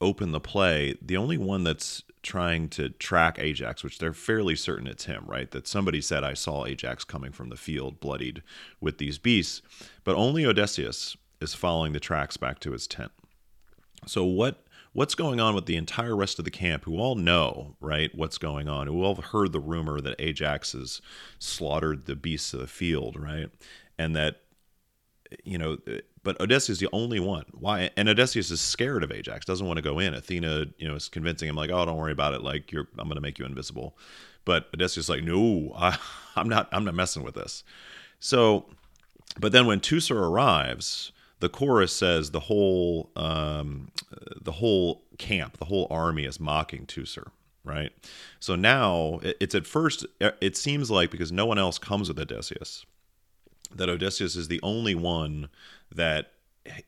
open 0.00 0.32
the 0.32 0.40
play, 0.40 0.96
the 1.00 1.16
only 1.16 1.38
one 1.38 1.64
that's 1.64 2.02
trying 2.22 2.68
to 2.68 2.90
track 2.90 3.38
Ajax, 3.38 3.84
which 3.84 3.98
they're 3.98 4.12
fairly 4.12 4.56
certain 4.56 4.86
it's 4.86 5.04
him, 5.04 5.24
right? 5.26 5.50
That 5.52 5.68
somebody 5.68 6.00
said, 6.00 6.24
I 6.24 6.34
saw 6.34 6.66
Ajax 6.66 7.04
coming 7.04 7.32
from 7.32 7.50
the 7.50 7.56
field, 7.56 8.00
bloodied 8.00 8.42
with 8.80 8.98
these 8.98 9.16
beasts. 9.16 9.62
But 10.02 10.16
only 10.16 10.44
Odysseus 10.44 11.16
is 11.40 11.54
following 11.54 11.92
the 11.92 12.00
tracks 12.00 12.36
back 12.36 12.58
to 12.60 12.72
his 12.72 12.86
tent. 12.86 13.12
So, 14.06 14.24
what 14.24 14.65
what's 14.96 15.14
going 15.14 15.38
on 15.38 15.54
with 15.54 15.66
the 15.66 15.76
entire 15.76 16.16
rest 16.16 16.38
of 16.38 16.46
the 16.46 16.50
camp 16.50 16.86
who 16.86 16.96
all 16.98 17.16
know, 17.16 17.76
right, 17.80 18.10
what's 18.14 18.38
going 18.38 18.66
on, 18.66 18.86
who 18.86 19.04
all 19.04 19.14
heard 19.14 19.52
the 19.52 19.60
rumor 19.60 20.00
that 20.00 20.16
Ajax 20.18 20.72
has 20.72 21.02
slaughtered 21.38 22.06
the 22.06 22.16
beasts 22.16 22.54
of 22.54 22.60
the 22.60 22.66
field, 22.66 23.14
right? 23.20 23.50
And 23.98 24.16
that, 24.16 24.40
you 25.44 25.58
know, 25.58 25.76
but 26.22 26.40
Odysseus 26.40 26.70
is 26.70 26.80
the 26.80 26.88
only 26.94 27.20
one. 27.20 27.44
Why? 27.52 27.90
And 27.98 28.08
Odysseus 28.08 28.50
is 28.50 28.62
scared 28.62 29.04
of 29.04 29.12
Ajax, 29.12 29.44
doesn't 29.44 29.66
want 29.66 29.76
to 29.76 29.82
go 29.82 29.98
in. 29.98 30.14
Athena, 30.14 30.68
you 30.78 30.88
know, 30.88 30.94
is 30.94 31.10
convincing 31.10 31.50
him 31.50 31.56
like, 31.56 31.70
"Oh, 31.70 31.84
don't 31.84 31.98
worry 31.98 32.12
about 32.12 32.32
it. 32.32 32.42
Like, 32.42 32.72
you're, 32.72 32.88
I'm 32.98 33.06
going 33.06 33.16
to 33.16 33.20
make 33.20 33.38
you 33.38 33.44
invisible." 33.44 33.98
But 34.46 34.68
Odysseus 34.72 35.04
is 35.04 35.08
like, 35.10 35.22
"No, 35.22 35.72
I, 35.76 35.98
I'm 36.36 36.48
not. 36.48 36.68
I'm 36.72 36.86
not 36.86 36.94
messing 36.94 37.22
with 37.22 37.34
this." 37.34 37.64
So, 38.18 38.64
but 39.38 39.52
then 39.52 39.66
when 39.66 39.80
Teucer 39.80 40.16
arrives, 40.16 41.12
the 41.46 41.50
chorus 41.50 41.92
says 41.92 42.32
the 42.32 42.40
whole 42.40 43.08
um, 43.14 43.92
the 44.42 44.50
whole 44.50 45.04
camp, 45.16 45.58
the 45.58 45.64
whole 45.64 45.86
army 45.92 46.24
is 46.24 46.40
mocking 46.40 46.86
Teucer, 46.86 47.28
right? 47.62 47.92
So 48.40 48.56
now 48.56 49.20
it's 49.22 49.54
at 49.54 49.64
first 49.64 50.04
it 50.40 50.56
seems 50.56 50.90
like 50.90 51.12
because 51.12 51.30
no 51.30 51.46
one 51.46 51.56
else 51.56 51.78
comes 51.78 52.08
with 52.08 52.18
Odysseus, 52.18 52.84
that 53.76 53.88
Odysseus 53.88 54.34
is 54.34 54.48
the 54.48 54.58
only 54.64 54.96
one 54.96 55.48
that 55.94 56.32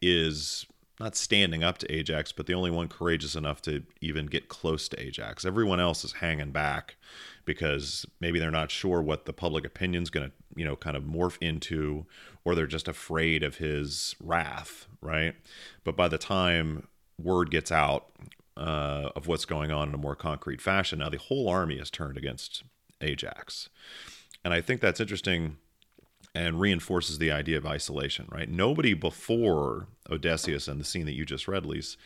is 0.02 0.66
not 0.98 1.14
standing 1.14 1.62
up 1.62 1.78
to 1.78 1.92
Ajax, 1.94 2.32
but 2.32 2.46
the 2.46 2.54
only 2.54 2.72
one 2.72 2.88
courageous 2.88 3.36
enough 3.36 3.62
to 3.62 3.84
even 4.00 4.26
get 4.26 4.48
close 4.48 4.88
to 4.88 5.00
Ajax. 5.00 5.44
Everyone 5.44 5.78
else 5.78 6.04
is 6.04 6.14
hanging 6.14 6.50
back 6.50 6.96
because 7.44 8.04
maybe 8.18 8.40
they're 8.40 8.50
not 8.50 8.72
sure 8.72 9.00
what 9.00 9.24
the 9.24 9.32
public 9.32 9.64
opinion's 9.64 10.10
going 10.10 10.26
to, 10.26 10.32
you 10.58 10.64
know, 10.64 10.76
kind 10.76 10.96
of 10.96 11.04
morph 11.04 11.38
into, 11.40 12.06
or 12.44 12.54
they're 12.54 12.66
just 12.66 12.88
afraid 12.88 13.42
of 13.42 13.56
his 13.56 14.16
wrath, 14.20 14.86
right? 15.00 15.34
But 15.84 15.96
by 15.96 16.08
the 16.08 16.18
time 16.18 16.88
word 17.18 17.50
gets 17.50 17.70
out 17.70 18.06
uh, 18.56 19.10
of 19.14 19.26
what's 19.26 19.44
going 19.44 19.70
on 19.70 19.88
in 19.88 19.94
a 19.94 19.98
more 19.98 20.16
concrete 20.16 20.60
fashion, 20.60 20.98
now 20.98 21.08
the 21.08 21.18
whole 21.18 21.48
army 21.48 21.76
is 21.76 21.90
turned 21.90 22.18
against 22.18 22.64
Ajax. 23.00 23.68
And 24.44 24.52
I 24.52 24.60
think 24.60 24.80
that's 24.80 25.00
interesting 25.00 25.56
and 26.34 26.60
reinforces 26.60 27.18
the 27.18 27.30
idea 27.30 27.56
of 27.56 27.66
isolation, 27.66 28.28
right? 28.30 28.48
Nobody 28.48 28.94
before 28.94 29.88
Odysseus 30.10 30.68
and 30.68 30.80
the 30.80 30.84
scene 30.84 31.06
that 31.06 31.14
you 31.14 31.24
just 31.24 31.48
read, 31.48 31.64
Lise, 31.66 31.96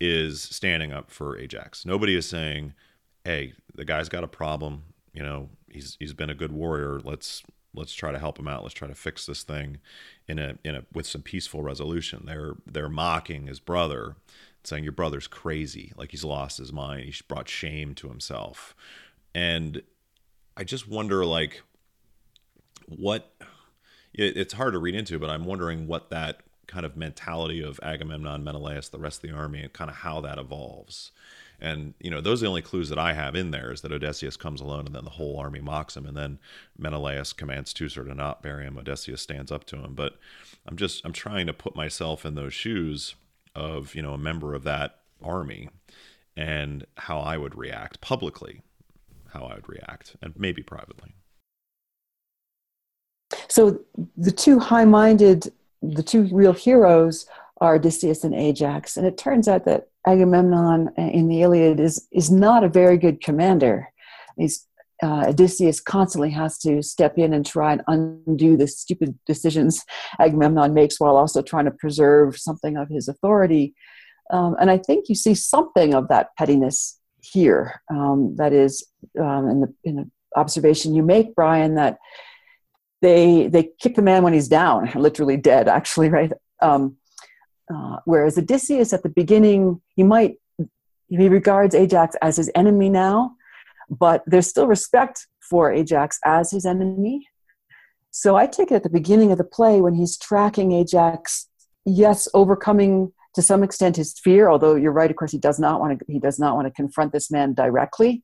is 0.00 0.40
standing 0.42 0.92
up 0.92 1.10
for 1.10 1.38
Ajax. 1.38 1.84
Nobody 1.84 2.14
is 2.14 2.28
saying, 2.28 2.74
hey, 3.24 3.54
the 3.74 3.84
guy's 3.84 4.08
got 4.08 4.24
a 4.24 4.28
problem. 4.28 4.82
You 5.12 5.22
know, 5.22 5.48
he's 5.68 5.96
he's 5.98 6.12
been 6.14 6.30
a 6.30 6.34
good 6.34 6.52
warrior. 6.52 7.00
Let's 7.02 7.42
let's 7.74 7.92
try 7.92 8.12
to 8.12 8.18
help 8.18 8.38
him 8.38 8.48
out. 8.48 8.62
Let's 8.62 8.74
try 8.74 8.88
to 8.88 8.94
fix 8.94 9.26
this 9.26 9.42
thing 9.42 9.78
in 10.26 10.38
a 10.38 10.58
in 10.64 10.74
a 10.74 10.84
with 10.92 11.06
some 11.06 11.22
peaceful 11.22 11.62
resolution. 11.62 12.24
They're 12.26 12.54
they're 12.66 12.88
mocking 12.88 13.46
his 13.46 13.60
brother, 13.60 14.16
saying 14.64 14.84
your 14.84 14.92
brother's 14.92 15.26
crazy, 15.26 15.92
like 15.96 16.10
he's 16.10 16.24
lost 16.24 16.58
his 16.58 16.72
mind. 16.72 17.04
He's 17.04 17.22
brought 17.22 17.48
shame 17.48 17.94
to 17.96 18.08
himself. 18.08 18.74
And 19.34 19.82
I 20.56 20.64
just 20.64 20.88
wonder 20.88 21.24
like 21.24 21.62
what 22.86 23.32
it's 24.12 24.54
hard 24.54 24.72
to 24.72 24.78
read 24.78 24.94
into, 24.94 25.18
but 25.18 25.30
I'm 25.30 25.44
wondering 25.44 25.86
what 25.86 26.10
that 26.10 26.40
kind 26.66 26.84
of 26.84 26.96
mentality 26.96 27.62
of 27.62 27.80
Agamemnon, 27.82 28.44
Menelaus, 28.44 28.88
the 28.88 28.98
rest 28.98 29.22
of 29.22 29.30
the 29.30 29.36
army, 29.36 29.62
and 29.62 29.72
kind 29.72 29.90
of 29.90 29.96
how 29.96 30.20
that 30.20 30.38
evolves. 30.38 31.12
And 31.60 31.94
you 32.00 32.10
know, 32.10 32.20
those 32.20 32.40
are 32.40 32.44
the 32.44 32.48
only 32.48 32.62
clues 32.62 32.88
that 32.88 32.98
I 32.98 33.12
have 33.12 33.34
in 33.34 33.50
there 33.50 33.70
is 33.72 33.82
that 33.82 33.92
Odysseus 33.92 34.36
comes 34.36 34.60
alone, 34.60 34.86
and 34.86 34.94
then 34.94 35.04
the 35.04 35.10
whole 35.10 35.38
army 35.38 35.60
mocks 35.60 35.96
him, 35.96 36.06
and 36.06 36.16
then 36.16 36.38
Menelaus 36.78 37.32
commands 37.32 37.74
Teucer 37.74 38.04
to 38.06 38.14
not 38.14 38.42
bury 38.42 38.64
him. 38.64 38.78
Odysseus 38.78 39.20
stands 39.20 39.52
up 39.52 39.64
to 39.64 39.76
him, 39.76 39.94
but 39.94 40.14
I'm 40.66 40.76
just 40.76 41.04
I'm 41.04 41.12
trying 41.12 41.46
to 41.46 41.52
put 41.52 41.76
myself 41.76 42.24
in 42.24 42.34
those 42.34 42.54
shoes 42.54 43.14
of 43.54 43.94
you 43.94 44.02
know 44.02 44.14
a 44.14 44.18
member 44.18 44.54
of 44.54 44.64
that 44.64 45.00
army, 45.22 45.68
and 46.36 46.86
how 46.96 47.20
I 47.20 47.36
would 47.36 47.56
react 47.56 48.00
publicly, 48.00 48.62
how 49.32 49.44
I 49.44 49.56
would 49.56 49.68
react, 49.68 50.16
and 50.22 50.32
maybe 50.36 50.62
privately. 50.62 51.14
So 53.48 53.80
the 54.16 54.32
two 54.32 54.58
high-minded, 54.58 55.52
the 55.82 56.02
two 56.02 56.22
real 56.32 56.52
heroes 56.52 57.26
are 57.60 57.74
Odysseus 57.74 58.24
and 58.24 58.34
Ajax, 58.34 58.96
and 58.96 59.06
it 59.06 59.18
turns 59.18 59.48
out 59.48 59.64
that 59.66 59.88
Agamemnon 60.06 60.90
in 60.96 61.28
the 61.28 61.42
Iliad 61.42 61.78
is 61.78 62.06
is 62.12 62.30
not 62.30 62.64
a 62.64 62.68
very 62.68 62.96
good 62.96 63.20
commander. 63.20 63.88
He's 64.36 64.66
uh, 65.02 65.26
Odysseus 65.28 65.80
constantly 65.80 66.30
has 66.30 66.58
to 66.58 66.82
step 66.82 67.16
in 67.16 67.32
and 67.32 67.44
try 67.44 67.72
and 67.72 67.82
undo 67.86 68.56
the 68.56 68.66
stupid 68.66 69.18
decisions 69.26 69.82
Agamemnon 70.18 70.74
makes 70.74 71.00
while 71.00 71.16
also 71.16 71.42
trying 71.42 71.64
to 71.64 71.70
preserve 71.70 72.38
something 72.38 72.76
of 72.76 72.88
his 72.88 73.08
authority. 73.08 73.74
Um, 74.30 74.56
and 74.60 74.70
I 74.70 74.78
think 74.78 75.08
you 75.08 75.14
see 75.14 75.34
something 75.34 75.94
of 75.94 76.08
that 76.08 76.28
pettiness 76.36 76.98
here. 77.22 77.80
Um, 77.90 78.36
that 78.36 78.52
is, 78.52 78.86
um, 79.18 79.48
in 79.48 79.60
the 79.60 79.74
in 79.84 79.96
the 79.96 80.10
observation 80.36 80.94
you 80.94 81.02
make, 81.02 81.34
Brian, 81.34 81.74
that 81.74 81.98
they 83.02 83.48
they 83.48 83.70
kick 83.80 83.96
the 83.96 84.02
man 84.02 84.22
when 84.22 84.32
he's 84.32 84.48
down, 84.48 84.90
literally 84.94 85.36
dead, 85.36 85.68
actually, 85.68 86.08
right? 86.08 86.32
Um, 86.60 86.96
uh, 87.72 87.96
whereas 88.04 88.36
Odysseus 88.38 88.92
at 88.92 89.02
the 89.02 89.08
beginning, 89.08 89.80
he 89.94 90.02
might 90.02 90.36
he 91.08 91.28
regards 91.28 91.74
Ajax 91.74 92.16
as 92.22 92.36
his 92.36 92.50
enemy 92.54 92.88
now, 92.88 93.34
but 93.88 94.22
there's 94.26 94.46
still 94.46 94.68
respect 94.68 95.26
for 95.40 95.72
Ajax 95.72 96.18
as 96.24 96.52
his 96.52 96.64
enemy. 96.64 97.26
So 98.12 98.36
I 98.36 98.46
take 98.46 98.70
it 98.70 98.76
at 98.76 98.82
the 98.84 98.90
beginning 98.90 99.32
of 99.32 99.38
the 99.38 99.44
play 99.44 99.80
when 99.80 99.94
he's 99.94 100.16
tracking 100.16 100.72
Ajax, 100.72 101.48
yes, 101.84 102.28
overcoming 102.32 103.12
to 103.34 103.42
some 103.42 103.62
extent 103.62 103.96
his 103.96 104.18
fear, 104.18 104.48
although 104.48 104.74
you're 104.74 104.92
right, 104.92 105.10
of 105.10 105.16
course, 105.16 105.32
he 105.32 105.38
does 105.38 105.58
not 105.58 105.80
want 105.80 105.98
to 105.98 106.04
he 106.08 106.18
does 106.18 106.38
not 106.38 106.56
want 106.56 106.66
to 106.66 106.72
confront 106.72 107.12
this 107.12 107.30
man 107.30 107.54
directly. 107.54 108.22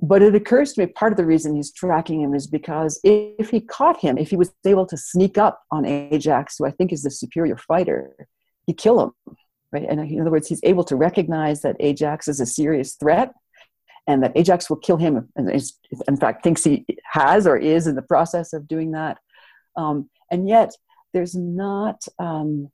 But 0.00 0.22
it 0.22 0.34
occurs 0.34 0.72
to 0.72 0.80
me 0.80 0.86
part 0.88 1.12
of 1.12 1.16
the 1.16 1.24
reason 1.24 1.54
he's 1.54 1.72
tracking 1.72 2.20
him 2.20 2.34
is 2.34 2.48
because 2.48 3.00
if 3.04 3.50
he 3.50 3.60
caught 3.60 4.00
him, 4.00 4.18
if 4.18 4.30
he 4.30 4.36
was 4.36 4.52
able 4.66 4.86
to 4.86 4.96
sneak 4.96 5.38
up 5.38 5.62
on 5.70 5.84
Ajax, 5.84 6.56
who 6.58 6.66
I 6.66 6.72
think 6.72 6.92
is 6.92 7.04
the 7.04 7.10
superior 7.10 7.56
fighter, 7.56 8.28
he'd 8.66 8.78
kill 8.78 9.00
him. 9.00 9.36
Right? 9.72 9.86
And 9.88 10.00
in 10.00 10.20
other 10.20 10.30
words, 10.30 10.48
he's 10.48 10.60
able 10.62 10.84
to 10.84 10.96
recognize 10.96 11.62
that 11.62 11.76
Ajax 11.80 12.28
is 12.28 12.40
a 12.40 12.46
serious 12.46 12.94
threat 12.94 13.32
and 14.06 14.22
that 14.22 14.32
Ajax 14.36 14.68
will 14.68 14.76
kill 14.76 14.98
him, 14.98 15.28
and 15.34 15.50
in 16.08 16.16
fact 16.16 16.44
thinks 16.44 16.62
he 16.62 16.84
has 17.10 17.46
or 17.46 17.56
is 17.56 17.86
in 17.86 17.94
the 17.94 18.02
process 18.02 18.52
of 18.52 18.68
doing 18.68 18.92
that. 18.92 19.18
Um, 19.76 20.10
and 20.30 20.48
yet, 20.48 20.72
there's 21.12 21.34
not 21.34 22.04
um, 22.18 22.70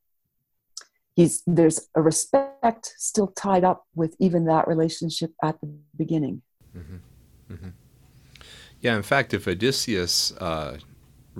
he's 1.14 1.42
there's 1.46 1.88
a 1.94 2.03
respect 2.03 2.94
still 2.96 3.29
tied 3.29 3.64
up 3.64 3.85
with 3.94 4.16
even 4.18 4.46
that 4.46 4.66
relationship 4.66 5.33
at 5.42 5.61
the 5.61 5.68
beginning. 5.96 6.42
Mm-hmm. 6.76 7.55
Mm-hmm. 7.55 7.68
Yeah, 8.81 8.96
in 8.96 9.03
fact, 9.03 9.35
if 9.35 9.46
Odysseus 9.46 10.33
uh, 10.38 10.79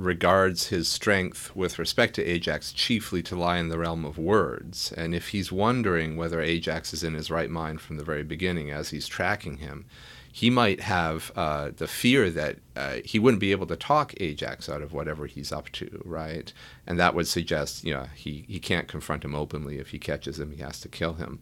regards 0.03 0.69
his 0.69 0.89
strength 0.89 1.55
with 1.55 1.79
respect 1.79 2.15
to 2.15 2.25
Ajax 2.25 2.73
chiefly 2.73 3.23
to 3.25 3.37
lie 3.37 3.59
in 3.59 3.69
the 3.69 3.79
realm 3.79 4.05
of 4.05 4.19
words, 4.19 4.93
and 4.97 5.15
if 5.15 5.29
he's 5.29 5.53
wondering 5.53 6.17
whether 6.17 6.41
Ajax 6.41 6.93
is 6.93 7.05
in 7.05 7.15
his 7.15 7.31
right 7.31 7.51
mind 7.51 7.81
from 7.81 7.97
the 7.97 8.05
very 8.05 8.23
beginning 8.23 8.71
as 8.71 8.91
he's 8.91 9.07
tracking 9.07 9.59
him, 9.59 9.87
he 10.33 10.49
might 10.49 10.81
have 10.81 11.33
uh, 11.35 11.71
the 11.77 11.89
fear 11.89 12.31
that 12.31 12.59
uh, 12.77 12.97
he 13.05 13.19
wouldn't 13.19 13.41
be 13.41 13.51
able 13.51 13.67
to 13.67 13.77
talk 13.77 14.15
Ajax 14.21 14.69
out 14.69 14.81
of 14.81 14.93
whatever 14.93 15.27
he's 15.27 15.51
up 15.51 15.71
to, 15.73 16.01
right? 16.05 16.53
And 16.87 16.99
that 17.01 17.15
would 17.15 17.27
suggest, 17.27 17.85
you 17.85 17.93
know, 17.93 18.07
he, 18.15 18.45
he 18.49 18.61
can't 18.61 18.87
confront 18.87 19.25
him 19.25 19.35
openly. 19.35 19.79
If 19.79 19.89
he 19.89 19.99
catches 19.99 20.39
him, 20.39 20.53
he 20.53 20.63
has 20.63 20.81
to 20.81 20.89
kill 20.89 21.15
him 21.15 21.41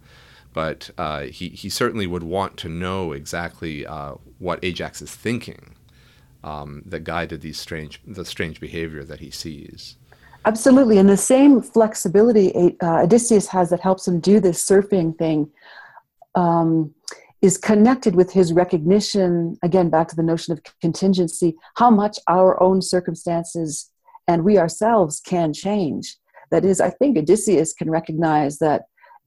but 0.54 0.90
uh, 0.98 1.20
he, 1.24 1.50
he 1.50 1.68
certainly 1.68 2.06
would 2.06 2.22
want 2.22 2.56
to 2.56 2.68
know 2.68 3.12
exactly 3.12 3.86
uh, 3.86 4.14
what 4.38 4.58
Ajax 4.64 5.02
is 5.02 5.14
thinking 5.14 5.74
um, 6.44 6.82
that 6.86 7.04
guided 7.04 7.40
these 7.40 7.58
strange 7.58 8.00
the 8.06 8.24
strange 8.24 8.60
behavior 8.60 9.04
that 9.04 9.20
he 9.20 9.30
sees. 9.30 9.96
Absolutely, 10.44 10.98
and 10.98 11.08
the 11.08 11.16
same 11.16 11.60
flexibility 11.60 12.76
uh, 12.80 13.02
Odysseus 13.02 13.48
has 13.48 13.70
that 13.70 13.80
helps 13.80 14.06
him 14.06 14.20
do 14.20 14.40
this 14.40 14.64
surfing 14.64 15.16
thing 15.18 15.50
um, 16.34 16.94
is 17.42 17.58
connected 17.58 18.14
with 18.14 18.32
his 18.32 18.52
recognition. 18.52 19.56
Again, 19.62 19.90
back 19.90 20.08
to 20.08 20.16
the 20.16 20.22
notion 20.22 20.52
of 20.52 20.60
contingency, 20.80 21.56
how 21.76 21.90
much 21.90 22.18
our 22.28 22.60
own 22.62 22.82
circumstances 22.82 23.90
and 24.26 24.44
we 24.44 24.58
ourselves 24.58 25.20
can 25.20 25.52
change. 25.52 26.16
That 26.50 26.64
is, 26.64 26.80
I 26.80 26.90
think 26.90 27.18
Odysseus 27.18 27.72
can 27.72 27.90
recognize 27.90 28.58
that 28.58 28.82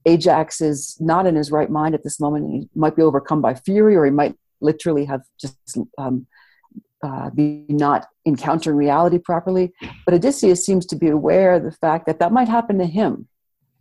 Ajax 0.06 0.60
is 0.60 0.96
not 1.00 1.26
in 1.26 1.36
his 1.36 1.50
right 1.50 1.70
mind 1.70 1.94
at 1.94 2.02
this 2.02 2.18
moment. 2.18 2.50
He 2.50 2.68
might 2.74 2.96
be 2.96 3.02
overcome 3.02 3.40
by 3.40 3.54
fury, 3.54 3.96
or 3.96 4.04
he 4.04 4.10
might 4.10 4.36
literally 4.60 5.04
have 5.04 5.22
just 5.40 5.56
um, 5.98 6.26
uh, 7.02 7.30
be 7.30 7.64
not 7.68 8.06
encountering 8.26 8.76
reality 8.76 9.18
properly. 9.18 9.72
But 10.04 10.14
Odysseus 10.14 10.64
seems 10.64 10.86
to 10.86 10.96
be 10.96 11.08
aware 11.08 11.54
of 11.54 11.64
the 11.64 11.72
fact 11.72 12.06
that 12.06 12.18
that 12.20 12.32
might 12.32 12.48
happen 12.48 12.78
to 12.78 12.86
him, 12.86 13.28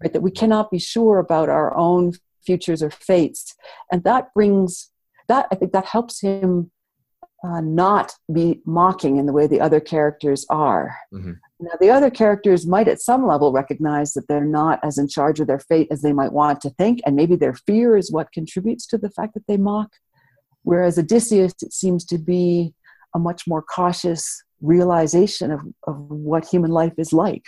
right? 0.01 0.11
That 0.11 0.21
we 0.21 0.31
cannot 0.31 0.71
be 0.71 0.79
sure 0.79 1.19
about 1.19 1.49
our 1.49 1.75
own 1.75 2.13
futures 2.45 2.81
or 2.81 2.89
fates. 2.89 3.55
And 3.91 4.03
that 4.03 4.33
brings 4.33 4.89
that, 5.27 5.47
I 5.51 5.55
think 5.55 5.71
that 5.71 5.85
helps 5.85 6.19
him 6.19 6.71
uh, 7.43 7.61
not 7.61 8.13
be 8.31 8.61
mocking 8.65 9.17
in 9.17 9.25
the 9.25 9.33
way 9.33 9.47
the 9.47 9.61
other 9.61 9.79
characters 9.79 10.45
are. 10.49 10.95
Mm-hmm. 11.13 11.33
Now, 11.59 11.71
the 11.79 11.89
other 11.89 12.09
characters 12.09 12.67
might 12.67 12.87
at 12.87 13.01
some 13.01 13.25
level 13.25 13.51
recognize 13.51 14.13
that 14.13 14.27
they're 14.27 14.43
not 14.43 14.79
as 14.83 14.97
in 14.97 15.07
charge 15.07 15.39
of 15.39 15.47
their 15.47 15.59
fate 15.59 15.87
as 15.91 16.01
they 16.01 16.13
might 16.13 16.33
want 16.33 16.61
to 16.61 16.71
think, 16.71 17.01
and 17.05 17.15
maybe 17.15 17.35
their 17.35 17.53
fear 17.53 17.95
is 17.95 18.11
what 18.11 18.31
contributes 18.31 18.85
to 18.87 18.97
the 18.97 19.09
fact 19.11 19.35
that 19.35 19.45
they 19.47 19.57
mock. 19.57 19.91
Whereas 20.63 20.97
Odysseus, 20.97 21.53
it 21.61 21.73
seems 21.73 22.05
to 22.05 22.17
be 22.17 22.73
a 23.15 23.19
much 23.19 23.47
more 23.47 23.61
cautious 23.61 24.43
realization 24.61 25.51
of, 25.51 25.61
of 25.87 25.97
what 26.09 26.45
human 26.45 26.71
life 26.71 26.93
is 26.97 27.11
like. 27.11 27.45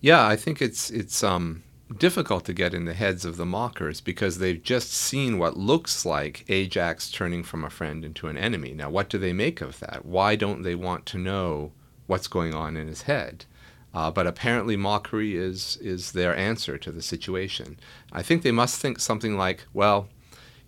Yeah, 0.00 0.26
I 0.26 0.36
think 0.36 0.62
it's 0.62 0.90
it's 0.90 1.22
um, 1.22 1.62
difficult 1.96 2.44
to 2.46 2.54
get 2.54 2.72
in 2.72 2.86
the 2.86 2.94
heads 2.94 3.24
of 3.24 3.36
the 3.36 3.46
mockers 3.46 4.00
because 4.00 4.38
they've 4.38 4.62
just 4.62 4.92
seen 4.92 5.38
what 5.38 5.56
looks 5.58 6.06
like 6.06 6.44
Ajax 6.48 7.10
turning 7.10 7.42
from 7.42 7.64
a 7.64 7.70
friend 7.70 8.04
into 8.04 8.28
an 8.28 8.38
enemy. 8.38 8.72
Now, 8.72 8.88
what 8.90 9.10
do 9.10 9.18
they 9.18 9.32
make 9.32 9.60
of 9.60 9.78
that? 9.80 10.04
Why 10.06 10.36
don't 10.36 10.62
they 10.62 10.74
want 10.74 11.04
to 11.06 11.18
know 11.18 11.72
what's 12.06 12.28
going 12.28 12.54
on 12.54 12.76
in 12.76 12.88
his 12.88 13.02
head? 13.02 13.44
Uh, 13.92 14.10
but 14.10 14.26
apparently, 14.26 14.76
mockery 14.76 15.36
is 15.36 15.76
is 15.82 16.12
their 16.12 16.34
answer 16.34 16.78
to 16.78 16.92
the 16.92 17.02
situation. 17.02 17.78
I 18.12 18.22
think 18.22 18.42
they 18.42 18.52
must 18.52 18.80
think 18.80 19.00
something 19.00 19.36
like, 19.36 19.66
"Well, 19.74 20.08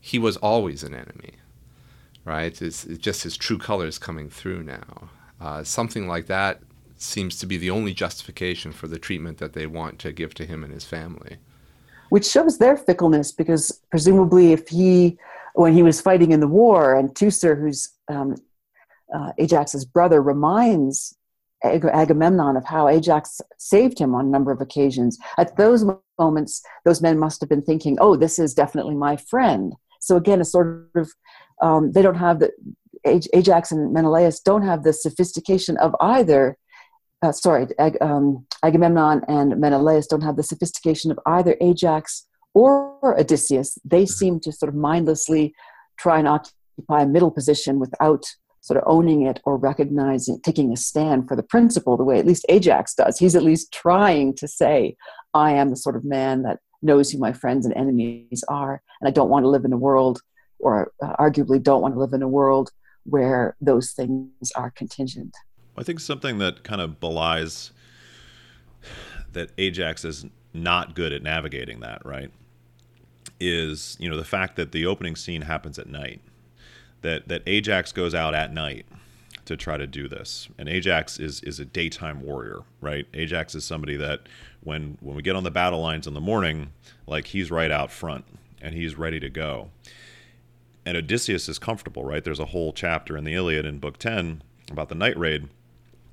he 0.00 0.18
was 0.18 0.36
always 0.38 0.82
an 0.82 0.94
enemy, 0.94 1.34
right? 2.24 2.60
It's, 2.60 2.84
it's 2.84 2.98
just 2.98 3.22
his 3.22 3.36
true 3.36 3.58
colors 3.58 3.98
coming 3.98 4.30
through 4.30 4.62
now." 4.62 5.10
Uh, 5.40 5.64
something 5.64 6.06
like 6.06 6.26
that 6.26 6.60
seems 6.96 7.36
to 7.38 7.46
be 7.46 7.56
the 7.56 7.70
only 7.70 7.92
justification 7.92 8.72
for 8.72 8.86
the 8.86 8.98
treatment 8.98 9.38
that 9.38 9.54
they 9.54 9.66
want 9.66 9.98
to 9.98 10.12
give 10.12 10.34
to 10.34 10.46
him 10.46 10.62
and 10.62 10.72
his 10.72 10.84
family. 10.84 11.38
Which 12.10 12.26
shows 12.26 12.58
their 12.58 12.76
fickleness 12.76 13.32
because 13.32 13.80
presumably, 13.90 14.52
if 14.52 14.68
he, 14.68 15.18
when 15.54 15.72
he 15.72 15.82
was 15.82 16.00
fighting 16.00 16.30
in 16.30 16.40
the 16.40 16.48
war, 16.48 16.94
and 16.94 17.14
Teucer, 17.14 17.58
who's 17.58 17.90
um, 18.08 18.36
uh, 19.12 19.32
Ajax's 19.38 19.84
brother, 19.84 20.22
reminds 20.22 21.16
Ag- 21.64 21.84
Agamemnon 21.84 22.56
of 22.56 22.64
how 22.64 22.88
Ajax 22.88 23.40
saved 23.58 23.98
him 23.98 24.14
on 24.14 24.26
a 24.26 24.30
number 24.30 24.52
of 24.52 24.60
occasions. 24.60 25.18
At 25.38 25.56
those 25.56 25.84
moments, 26.18 26.62
those 26.84 27.02
men 27.02 27.18
must 27.18 27.40
have 27.40 27.48
been 27.48 27.62
thinking, 27.62 27.96
"Oh, 28.00 28.16
this 28.16 28.38
is 28.38 28.54
definitely 28.54 28.94
my 28.94 29.16
friend." 29.16 29.74
So 30.00 30.16
again, 30.16 30.40
a 30.40 30.44
sort 30.44 30.90
of 30.94 31.10
um, 31.62 31.92
they 31.92 32.02
don't 32.02 32.16
have 32.16 32.40
the 32.40 32.50
Ajax 33.04 33.72
and 33.72 33.92
Menelaus 33.92 34.40
don't 34.40 34.62
have 34.62 34.84
the 34.84 34.92
sophistication 34.92 35.76
of 35.78 35.94
either 36.00 36.56
uh, 37.22 37.32
sorry, 37.32 37.68
Ag- 37.78 37.98
um, 38.00 38.44
Agamemnon 38.64 39.22
and 39.28 39.58
Menelaus 39.60 40.06
don't 40.06 40.22
have 40.22 40.36
the 40.36 40.42
sophistication 40.42 41.10
of 41.10 41.18
either 41.24 41.56
Ajax 41.60 42.26
or 42.54 43.18
Odysseus. 43.18 43.78
They 43.84 44.06
seem 44.06 44.40
to 44.40 44.52
sort 44.52 44.68
of 44.68 44.74
mindlessly 44.74 45.54
try 45.98 46.18
and 46.18 46.28
occupy 46.28 47.02
a 47.02 47.06
middle 47.06 47.30
position 47.30 47.78
without 47.78 48.24
sort 48.60 48.78
of 48.78 48.84
owning 48.86 49.22
it 49.22 49.40
or 49.44 49.56
recognizing, 49.56 50.40
taking 50.40 50.72
a 50.72 50.76
stand 50.76 51.28
for 51.28 51.36
the 51.36 51.42
principle 51.42 51.96
the 51.96 52.04
way 52.04 52.18
at 52.18 52.26
least 52.26 52.46
Ajax 52.48 52.94
does. 52.94 53.18
He's 53.18 53.34
at 53.34 53.42
least 53.42 53.72
trying 53.72 54.34
to 54.36 54.46
say, 54.46 54.96
I 55.34 55.52
am 55.52 55.70
the 55.70 55.76
sort 55.76 55.96
of 55.96 56.04
man 56.04 56.42
that 56.42 56.58
knows 56.80 57.10
who 57.10 57.18
my 57.18 57.32
friends 57.32 57.66
and 57.66 57.74
enemies 57.76 58.44
are, 58.48 58.82
and 59.00 59.08
I 59.08 59.10
don't 59.10 59.30
want 59.30 59.44
to 59.44 59.48
live 59.48 59.64
in 59.64 59.72
a 59.72 59.78
world, 59.78 60.20
or 60.62 60.92
uh, 61.02 61.14
arguably 61.16 61.62
don't 61.62 61.82
want 61.82 61.94
to 61.94 62.00
live 62.00 62.14
in 62.14 62.22
a 62.22 62.28
world 62.28 62.70
where 63.04 63.56
those 63.60 63.90
things 63.90 64.52
are 64.56 64.70
contingent. 64.70 65.36
I 65.76 65.82
think 65.82 66.00
something 66.00 66.38
that 66.38 66.64
kind 66.64 66.80
of 66.80 67.00
belies 67.00 67.72
that 69.32 69.50
Ajax 69.58 70.04
is 70.04 70.24
not 70.54 70.94
good 70.94 71.12
at 71.12 71.22
navigating 71.22 71.80
that, 71.80 72.04
right? 72.04 72.30
Is, 73.40 73.96
you 73.98 74.08
know, 74.08 74.16
the 74.16 74.24
fact 74.24 74.56
that 74.56 74.72
the 74.72 74.86
opening 74.86 75.16
scene 75.16 75.42
happens 75.42 75.78
at 75.78 75.88
night. 75.88 76.20
That 77.00 77.26
that 77.26 77.42
Ajax 77.46 77.90
goes 77.90 78.14
out 78.14 78.32
at 78.32 78.54
night 78.54 78.86
to 79.44 79.56
try 79.56 79.76
to 79.76 79.88
do 79.88 80.06
this. 80.06 80.48
And 80.56 80.68
Ajax 80.68 81.18
is 81.18 81.40
is 81.42 81.58
a 81.58 81.64
daytime 81.64 82.22
warrior, 82.22 82.60
right? 82.80 83.06
Ajax 83.12 83.56
is 83.56 83.64
somebody 83.64 83.96
that 83.96 84.28
when 84.60 84.98
when 85.00 85.16
we 85.16 85.22
get 85.22 85.34
on 85.34 85.42
the 85.42 85.50
battle 85.50 85.80
lines 85.80 86.06
in 86.06 86.14
the 86.14 86.20
morning, 86.20 86.72
like 87.08 87.26
he's 87.26 87.50
right 87.50 87.72
out 87.72 87.90
front 87.90 88.24
and 88.60 88.74
he's 88.74 88.96
ready 88.96 89.18
to 89.18 89.28
go. 89.28 89.70
And 90.84 90.96
Odysseus 90.96 91.48
is 91.48 91.58
comfortable, 91.58 92.04
right? 92.04 92.24
There's 92.24 92.40
a 92.40 92.46
whole 92.46 92.72
chapter 92.72 93.16
in 93.16 93.24
the 93.24 93.34
Iliad 93.34 93.64
in 93.64 93.78
book 93.78 93.98
10 93.98 94.42
about 94.70 94.88
the 94.88 94.94
night 94.94 95.16
raid 95.16 95.48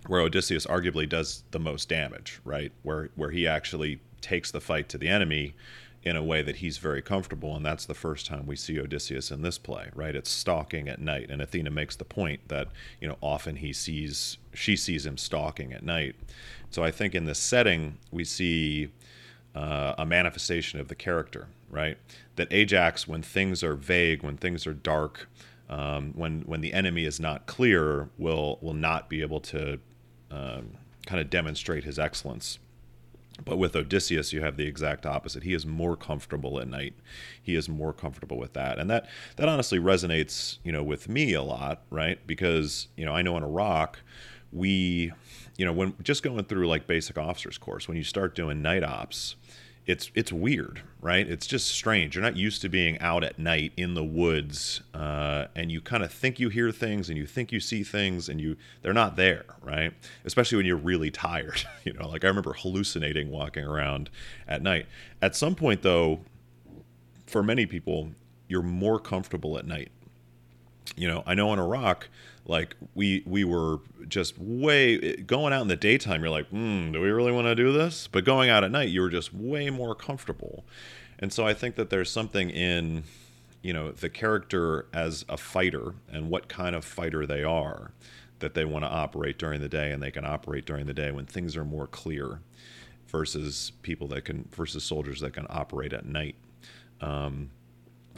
where 0.07 0.21
Odysseus 0.21 0.65
arguably 0.65 1.07
does 1.07 1.43
the 1.51 1.59
most 1.59 1.89
damage, 1.89 2.39
right? 2.43 2.71
Where 2.83 3.09
where 3.15 3.31
he 3.31 3.47
actually 3.47 3.99
takes 4.21 4.51
the 4.51 4.61
fight 4.61 4.89
to 4.89 4.97
the 4.97 5.07
enemy 5.07 5.55
in 6.03 6.15
a 6.15 6.23
way 6.23 6.41
that 6.41 6.57
he's 6.57 6.77
very 6.77 7.01
comfortable 7.01 7.55
and 7.55 7.65
that's 7.65 7.85
the 7.85 7.93
first 7.93 8.25
time 8.25 8.45
we 8.45 8.55
see 8.55 8.79
Odysseus 8.79 9.31
in 9.31 9.41
this 9.41 9.57
play, 9.57 9.89
right? 9.93 10.15
It's 10.15 10.29
stalking 10.29 10.87
at 10.87 10.99
night 10.99 11.29
and 11.29 11.41
Athena 11.41 11.71
makes 11.71 11.95
the 11.95 12.05
point 12.05 12.47
that, 12.47 12.69
you 13.01 13.07
know, 13.07 13.17
often 13.21 13.57
he 13.57 13.73
sees 13.73 14.37
she 14.53 14.75
sees 14.75 15.05
him 15.05 15.17
stalking 15.17 15.73
at 15.73 15.83
night. 15.83 16.15
So 16.69 16.83
I 16.83 16.91
think 16.91 17.15
in 17.15 17.25
this 17.25 17.39
setting 17.39 17.97
we 18.11 18.23
see 18.23 18.89
uh, 19.55 19.95
a 19.97 20.05
manifestation 20.05 20.79
of 20.79 20.87
the 20.87 20.95
character, 20.95 21.47
right? 21.69 21.97
That 22.35 22.51
Ajax, 22.51 23.07
when 23.07 23.21
things 23.21 23.63
are 23.63 23.75
vague, 23.75 24.23
when 24.23 24.37
things 24.37 24.67
are 24.67 24.73
dark, 24.73 25.29
um, 25.69 26.13
when 26.15 26.41
when 26.41 26.61
the 26.61 26.73
enemy 26.73 27.05
is 27.05 27.19
not 27.19 27.45
clear, 27.45 28.09
will 28.17 28.57
will 28.61 28.73
not 28.73 29.09
be 29.09 29.21
able 29.21 29.39
to 29.41 29.79
um, 30.31 30.77
kind 31.05 31.21
of 31.21 31.29
demonstrate 31.29 31.83
his 31.83 31.99
excellence. 31.99 32.59
But 33.45 33.57
with 33.57 33.75
Odysseus, 33.75 34.33
you 34.33 34.41
have 34.41 34.57
the 34.57 34.65
exact 34.65 35.05
opposite. 35.05 35.43
He 35.43 35.53
is 35.53 35.65
more 35.65 35.95
comfortable 35.95 36.59
at 36.59 36.67
night. 36.67 36.93
He 37.41 37.55
is 37.55 37.69
more 37.69 37.93
comfortable 37.93 38.37
with 38.37 38.53
that, 38.53 38.79
and 38.79 38.89
that 38.89 39.07
that 39.37 39.47
honestly 39.47 39.79
resonates, 39.79 40.57
you 40.63 40.71
know, 40.71 40.83
with 40.83 41.07
me 41.07 41.33
a 41.33 41.43
lot, 41.43 41.83
right? 41.89 42.25
Because 42.27 42.87
you 42.97 43.05
know, 43.05 43.13
I 43.13 43.21
know 43.21 43.37
in 43.37 43.43
Iraq, 43.43 43.99
we, 44.51 45.11
you 45.59 45.65
know, 45.65 45.73
when 45.73 45.93
just 46.01 46.23
going 46.23 46.41
through 46.45 46.69
like 46.69 46.87
basic 46.87 47.17
officers 47.17 47.57
course, 47.57 47.89
when 47.89 47.97
you 47.97 48.03
start 48.05 48.33
doing 48.33 48.61
night 48.61 48.81
ops, 48.81 49.35
it's 49.85 50.09
it's 50.15 50.31
weird, 50.31 50.83
right? 51.01 51.27
It's 51.27 51.45
just 51.45 51.67
strange. 51.67 52.15
You're 52.15 52.23
not 52.23 52.37
used 52.37 52.61
to 52.61 52.69
being 52.69 52.97
out 52.99 53.25
at 53.25 53.37
night 53.37 53.73
in 53.75 53.93
the 53.93 54.03
woods, 54.03 54.81
uh, 54.93 55.47
and 55.57 55.69
you 55.69 55.81
kind 55.81 56.01
of 56.01 56.13
think 56.13 56.39
you 56.39 56.47
hear 56.47 56.71
things 56.71 57.09
and 57.09 57.17
you 57.17 57.25
think 57.25 57.51
you 57.51 57.59
see 57.59 57.83
things, 57.83 58.29
and 58.29 58.39
you 58.39 58.55
they're 58.81 58.93
not 58.93 59.17
there, 59.17 59.43
right? 59.61 59.91
Especially 60.23 60.55
when 60.55 60.65
you're 60.65 60.77
really 60.77 61.11
tired. 61.11 61.61
you 61.83 61.91
know, 61.91 62.07
like 62.07 62.23
I 62.23 62.27
remember 62.27 62.53
hallucinating 62.53 63.29
walking 63.29 63.65
around 63.65 64.09
at 64.47 64.61
night. 64.61 64.85
At 65.21 65.35
some 65.35 65.55
point, 65.55 65.81
though, 65.81 66.21
for 67.27 67.43
many 67.43 67.65
people, 67.65 68.11
you're 68.47 68.63
more 68.63 68.97
comfortable 68.97 69.57
at 69.57 69.67
night. 69.67 69.91
You 70.95 71.09
know, 71.09 71.21
I 71.25 71.35
know 71.35 71.51
in 71.51 71.59
Iraq, 71.59 72.07
like 72.49 72.75
we 72.95 73.23
we 73.25 73.43
were 73.43 73.79
just 74.07 74.37
way 74.37 75.15
going 75.17 75.53
out 75.53 75.61
in 75.61 75.67
the 75.67 75.75
daytime 75.75 76.21
you're 76.21 76.31
like 76.31 76.47
hmm 76.47 76.91
do 76.91 76.99
we 76.99 77.09
really 77.09 77.31
want 77.31 77.45
to 77.45 77.55
do 77.55 77.71
this? 77.71 78.07
But 78.07 78.25
going 78.25 78.49
out 78.49 78.63
at 78.63 78.71
night 78.71 78.89
you 78.89 79.01
were 79.01 79.09
just 79.09 79.33
way 79.33 79.69
more 79.69 79.95
comfortable. 79.95 80.65
And 81.19 81.31
so 81.31 81.45
i 81.45 81.53
think 81.53 81.75
that 81.75 81.89
there's 81.89 82.11
something 82.11 82.49
in 82.49 83.03
you 83.61 83.73
know 83.73 83.91
the 83.91 84.09
character 84.09 84.87
as 84.93 85.25
a 85.29 85.37
fighter 85.37 85.93
and 86.11 86.29
what 86.29 86.49
kind 86.49 86.75
of 86.75 86.83
fighter 86.83 87.25
they 87.25 87.43
are 87.43 87.91
that 88.39 88.53
they 88.53 88.65
want 88.65 88.85
to 88.85 88.89
operate 88.89 89.37
during 89.37 89.61
the 89.61 89.69
day 89.69 89.91
and 89.91 90.01
they 90.01 90.11
can 90.11 90.25
operate 90.25 90.65
during 90.65 90.85
the 90.85 90.93
day 90.93 91.11
when 91.11 91.25
things 91.25 91.55
are 91.55 91.65
more 91.65 91.87
clear 91.87 92.39
versus 93.07 93.71
people 93.81 94.07
that 94.07 94.23
can 94.23 94.47
versus 94.51 94.83
soldiers 94.83 95.19
that 95.19 95.33
can 95.33 95.45
operate 95.49 95.93
at 95.93 96.05
night. 96.05 96.35
Um, 97.01 97.49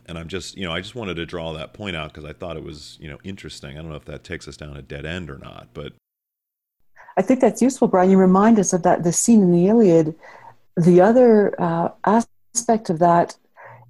and 0.08 0.18
I'm 0.18 0.28
just, 0.28 0.58
you 0.58 0.66
know, 0.66 0.74
I 0.74 0.82
just 0.82 0.96
wanted 0.96 1.16
to 1.16 1.26
draw 1.26 1.54
that 1.54 1.74
point 1.74 1.96
out 1.96 2.14
because 2.14 2.26
I 2.26 2.34
thought 2.34 2.58
it 2.58 2.64
was, 2.64 2.98
you 3.00 3.10
know, 3.10 3.18
interesting. 3.24 3.78
I 3.78 3.82
don't 3.82 3.90
know 3.90 3.96
if 3.96 4.06
that 4.06 4.24
takes 4.24 4.48
us 4.48 4.58
down 4.58 4.76
a 4.78 4.82
dead 4.82 5.06
end 5.06 5.30
or 5.30 5.38
not, 5.38 5.70
but 5.74 5.94
I 7.18 7.22
think 7.22 7.40
that's 7.40 7.62
useful, 7.62 7.88
Brian. 7.88 8.10
You 8.10 8.18
remind 8.18 8.60
us 8.60 8.74
of 8.74 8.84
that 8.84 9.04
the 9.04 9.12
scene 9.12 9.42
in 9.42 9.52
the 9.52 9.68
Iliad. 9.68 10.16
The 10.78 11.02
other 11.02 11.60
uh, 11.62 11.90
aspect 12.06 12.90
of 12.90 13.00
that 13.00 13.36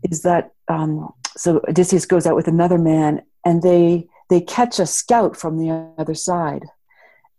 is 0.04 0.24
that 0.24 0.52
um, 0.68 1.14
so 1.38 1.62
Odysseus 1.68 2.06
goes 2.06 2.26
out 2.26 2.36
with 2.36 2.48
another 2.48 2.78
man, 2.78 3.22
and 3.46 3.62
they 3.62 4.08
they 4.30 4.42
catch 4.42 4.80
a 4.80 4.86
scout 4.86 5.36
from 5.36 5.58
the 5.58 5.88
other 5.98 6.16
side 6.16 6.64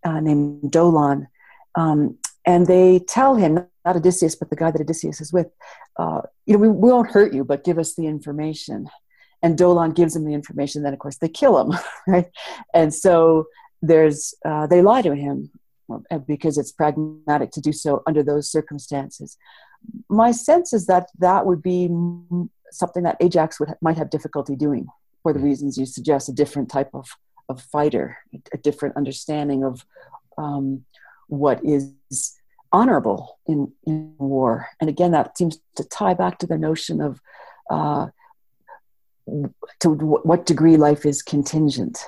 uh, 0.05 0.21
named 0.21 0.71
Dolon, 0.71 1.29
um, 1.75 2.17
and 2.47 2.67
they 2.67 3.01
tell 3.01 3.35
him 3.35 3.67
not 3.85 3.97
Odysseus, 3.97 4.35
but 4.35 4.51
the 4.51 4.57
guy 4.57 4.71
that 4.71 4.81
Odysseus 4.81 5.21
is 5.21 5.33
with, 5.33 5.49
uh, 5.99 6.23
you 6.47 6.55
know, 6.55 6.59
we, 6.59 6.69
we 6.69 6.91
won't 6.91 7.11
hurt 7.11 7.33
you, 7.35 7.45
but 7.45 7.65
give 7.65 7.79
us 7.79 7.95
the 7.95 8.07
information. 8.07 8.89
And 9.43 9.59
Dolon 9.59 9.93
gives 9.93 10.15
him 10.15 10.25
the 10.25 10.35
information. 10.35 10.83
Then, 10.83 10.93
of 10.93 11.01
course, 11.01 11.17
they 11.17 11.29
kill 11.29 11.59
him, 11.61 11.79
right? 12.07 12.31
And 12.73 12.95
so 12.95 13.47
there's 13.81 14.35
uh, 14.45 14.67
they 14.69 14.83
lie 14.83 15.03
to 15.03 15.15
him 15.15 15.51
uh, 15.91 16.19
because 16.19 16.59
it's 16.59 16.73
pragmatic 16.73 17.51
to 17.51 17.61
do 17.61 17.73
so 17.73 18.03
under 18.07 18.23
those 18.23 18.51
circumstances. 18.51 19.37
My 20.09 20.31
sense 20.31 20.73
is 20.73 20.87
that 20.87 21.09
that 21.19 21.45
would 21.45 21.63
be 21.63 21.89
something 22.71 23.03
that 23.03 23.17
Ajax 23.21 23.59
would 23.59 23.75
might 23.81 23.99
have 23.99 24.11
difficulty 24.11 24.55
doing 24.55 24.87
for 25.23 25.33
the 25.33 25.41
hmm. 25.41 25.47
reasons 25.47 25.77
you 25.77 25.87
suggest. 25.87 26.29
A 26.29 26.33
different 26.33 26.71
type 26.71 26.91
of 26.95 27.09
of 27.49 27.61
fighter, 27.61 28.19
a 28.53 28.59
different 28.59 28.97
understanding 28.97 29.65
of 29.65 29.85
um, 30.39 30.85
what 31.27 31.61
is 31.65 31.93
honorable 32.73 33.39
in, 33.47 33.73
in 33.87 34.15
war. 34.19 34.69
And 34.81 34.89
again, 34.89 35.13
that 35.13 35.37
seems 35.37 35.59
to 35.77 35.85
tie 35.85 36.15
back 36.15 36.39
to 36.39 36.47
the 36.47 36.59
notion 36.59 37.01
of 37.01 37.21
uh, 37.71 38.09
to 39.81 39.89
what 39.91 40.47
degree 40.47 40.77
life 40.77 41.07
is 41.07 41.23
contingent. 41.23 41.99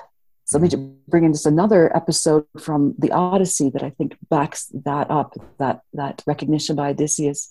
So 0.45 0.59
let 0.59 0.73
me 0.73 0.93
bring 1.07 1.23
in 1.23 1.33
just 1.33 1.47
another 1.47 1.95
episode 1.95 2.45
from 2.59 2.93
the 2.99 3.11
Odyssey 3.11 3.69
that 3.71 3.81
I 3.81 3.89
think 3.89 4.15
backs 4.29 4.67
that 4.85 5.09
up, 5.09 5.33
that, 5.57 5.81
that 5.93 6.21
recognition 6.27 6.75
by 6.75 6.89
Odysseus. 6.89 7.49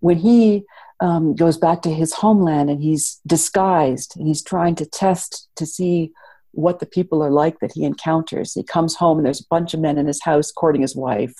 When 0.00 0.18
he 0.18 0.64
um, 1.00 1.34
goes 1.34 1.56
back 1.56 1.80
to 1.82 1.90
his 1.90 2.12
homeland 2.12 2.68
and 2.68 2.82
he's 2.82 3.20
disguised 3.26 4.16
and 4.16 4.26
he's 4.26 4.42
trying 4.42 4.74
to 4.76 4.86
test 4.86 5.48
to 5.56 5.64
see 5.64 6.12
what 6.52 6.78
the 6.78 6.86
people 6.86 7.22
are 7.22 7.30
like 7.30 7.58
that 7.60 7.72
he 7.72 7.84
encounters. 7.84 8.54
He 8.54 8.62
comes 8.62 8.96
home 8.96 9.18
and 9.18 9.26
there's 9.26 9.40
a 9.40 9.48
bunch 9.50 9.72
of 9.72 9.80
men 9.80 9.98
in 9.98 10.06
his 10.06 10.22
house 10.22 10.50
courting 10.50 10.82
his 10.82 10.96
wife. 10.96 11.34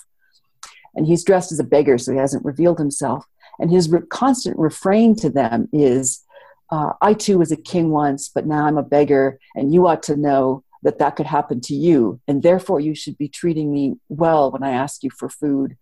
And 0.96 1.06
he's 1.06 1.24
dressed 1.24 1.52
as 1.52 1.60
a 1.60 1.64
beggar, 1.64 1.98
so 1.98 2.12
he 2.12 2.18
hasn't 2.18 2.44
revealed 2.44 2.78
himself. 2.78 3.26
And 3.58 3.70
his 3.70 3.88
re- 3.88 4.00
constant 4.08 4.58
refrain 4.58 5.14
to 5.16 5.30
them 5.30 5.68
is, 5.72 6.24
uh, 6.70 6.92
I 7.00 7.14
too 7.14 7.38
was 7.38 7.52
a 7.52 7.56
king 7.56 7.90
once, 7.90 8.28
but 8.28 8.46
now 8.46 8.66
I'm 8.66 8.78
a 8.78 8.82
beggar, 8.82 9.38
and 9.54 9.72
you 9.72 9.86
ought 9.86 10.02
to 10.04 10.16
know 10.16 10.64
that 10.82 10.98
that 10.98 11.16
could 11.16 11.26
happen 11.26 11.60
to 11.60 11.74
you. 11.74 12.20
And 12.26 12.42
therefore, 12.42 12.80
you 12.80 12.94
should 12.94 13.18
be 13.18 13.28
treating 13.28 13.72
me 13.72 13.96
well 14.08 14.50
when 14.50 14.62
I 14.62 14.70
ask 14.70 15.02
you 15.02 15.10
for 15.10 15.28
food 15.28 15.76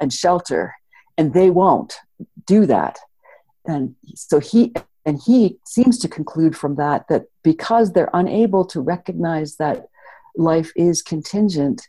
and 0.00 0.12
shelter. 0.12 0.74
And 1.18 1.34
they 1.34 1.50
won't 1.50 1.96
do 2.46 2.66
that. 2.66 2.98
And 3.66 3.94
so 4.14 4.38
he 4.38 4.72
and 5.06 5.20
he 5.24 5.58
seems 5.64 5.98
to 5.98 6.08
conclude 6.08 6.56
from 6.56 6.76
that 6.76 7.08
that 7.08 7.24
because 7.42 7.92
they're 7.92 8.10
unable 8.12 8.64
to 8.66 8.80
recognize 8.80 9.56
that 9.56 9.86
life 10.36 10.72
is 10.76 11.02
contingent, 11.02 11.88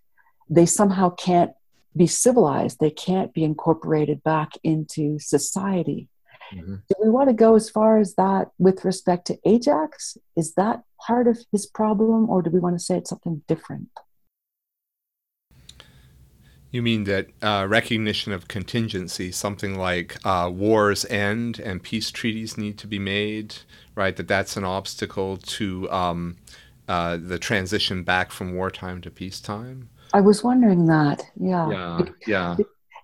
they 0.49 0.65
somehow 0.65 1.09
can't 1.11 1.51
be 1.95 2.07
civilized. 2.07 2.79
They 2.79 2.91
can't 2.91 3.33
be 3.33 3.43
incorporated 3.43 4.23
back 4.23 4.53
into 4.63 5.19
society. 5.19 6.07
Mm-hmm. 6.53 6.75
Do 6.87 6.95
we 7.01 7.09
want 7.09 7.29
to 7.29 7.33
go 7.33 7.55
as 7.55 7.69
far 7.69 7.99
as 7.99 8.15
that 8.15 8.49
with 8.57 8.83
respect 8.83 9.27
to 9.27 9.39
Ajax? 9.45 10.17
Is 10.35 10.53
that 10.55 10.83
part 10.99 11.27
of 11.27 11.39
his 11.51 11.65
problem, 11.65 12.29
or 12.29 12.41
do 12.41 12.49
we 12.49 12.59
want 12.59 12.77
to 12.77 12.83
say 12.83 12.97
it's 12.97 13.09
something 13.09 13.41
different? 13.47 13.89
You 16.71 16.81
mean 16.81 17.03
that 17.03 17.27
uh, 17.41 17.67
recognition 17.69 18.31
of 18.31 18.47
contingency, 18.47 19.31
something 19.33 19.77
like 19.77 20.17
uh, 20.25 20.49
wars 20.53 21.03
end 21.05 21.59
and 21.59 21.83
peace 21.83 22.11
treaties 22.11 22.57
need 22.57 22.77
to 22.77 22.87
be 22.87 22.99
made, 22.99 23.55
right? 23.93 24.15
That 24.15 24.29
that's 24.29 24.55
an 24.55 24.63
obstacle 24.63 25.35
to 25.35 25.91
um, 25.91 26.37
uh, 26.87 27.17
the 27.17 27.37
transition 27.37 28.03
back 28.03 28.31
from 28.31 28.55
wartime 28.55 29.01
to 29.01 29.11
peacetime. 29.11 29.89
I 30.13 30.21
was 30.21 30.43
wondering 30.43 30.87
that. 30.87 31.25
Yeah. 31.39 31.69
Yeah. 31.69 32.01
Yeah. 32.27 32.57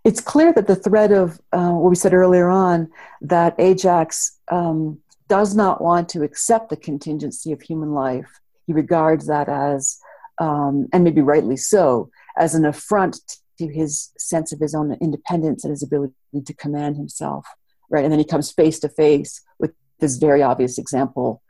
it's 0.03 0.22
clear 0.22 0.53
that 0.53 0.68
the 0.68 0.76
thread 0.76 1.12
of 1.12 1.39
uh, 1.51 1.72
what 1.72 1.89
we 1.89 1.95
said 1.95 2.14
earlier 2.14 2.49
on 2.49 2.89
that 3.22 3.55
Ajax 3.60 4.39
um, 4.49 4.99
does 5.28 5.55
not 5.55 5.82
want 5.82 6.10
to 6.10 6.24
accept 6.24 6.70
the 6.70 6.78
contingency 6.78 7.51
of 7.51 7.62
human 7.62 7.91
life. 7.93 8.39
He 8.66 8.74
regards 8.74 9.28
that 9.28 9.49
as, 9.49 9.99
um, 10.39 10.88
and 10.93 11.03
maybe 11.03 11.22
rightly 11.22 11.58
so, 11.58 12.10
as 12.38 12.55
an 12.55 12.66
affront 12.66 13.20
to 13.58 13.68
his 13.68 14.12
sense 14.18 14.51
of 14.51 14.60
his 14.60 14.76
own 14.76 14.95
independence 15.01 15.64
and 15.64 15.72
his 15.72 15.84
ability 15.84 16.14
to 16.45 16.53
command 16.53 16.95
himself, 16.95 17.45
right? 17.89 18.03
And 18.03 18.12
then 18.12 18.20
he 18.20 18.26
comes 18.26 18.51
face 18.51 18.80
to 18.80 18.89
face 18.89 19.41
with 19.60 19.72
this 19.99 20.18
very 20.18 20.43
obvious 20.43 20.78
example 20.78 21.41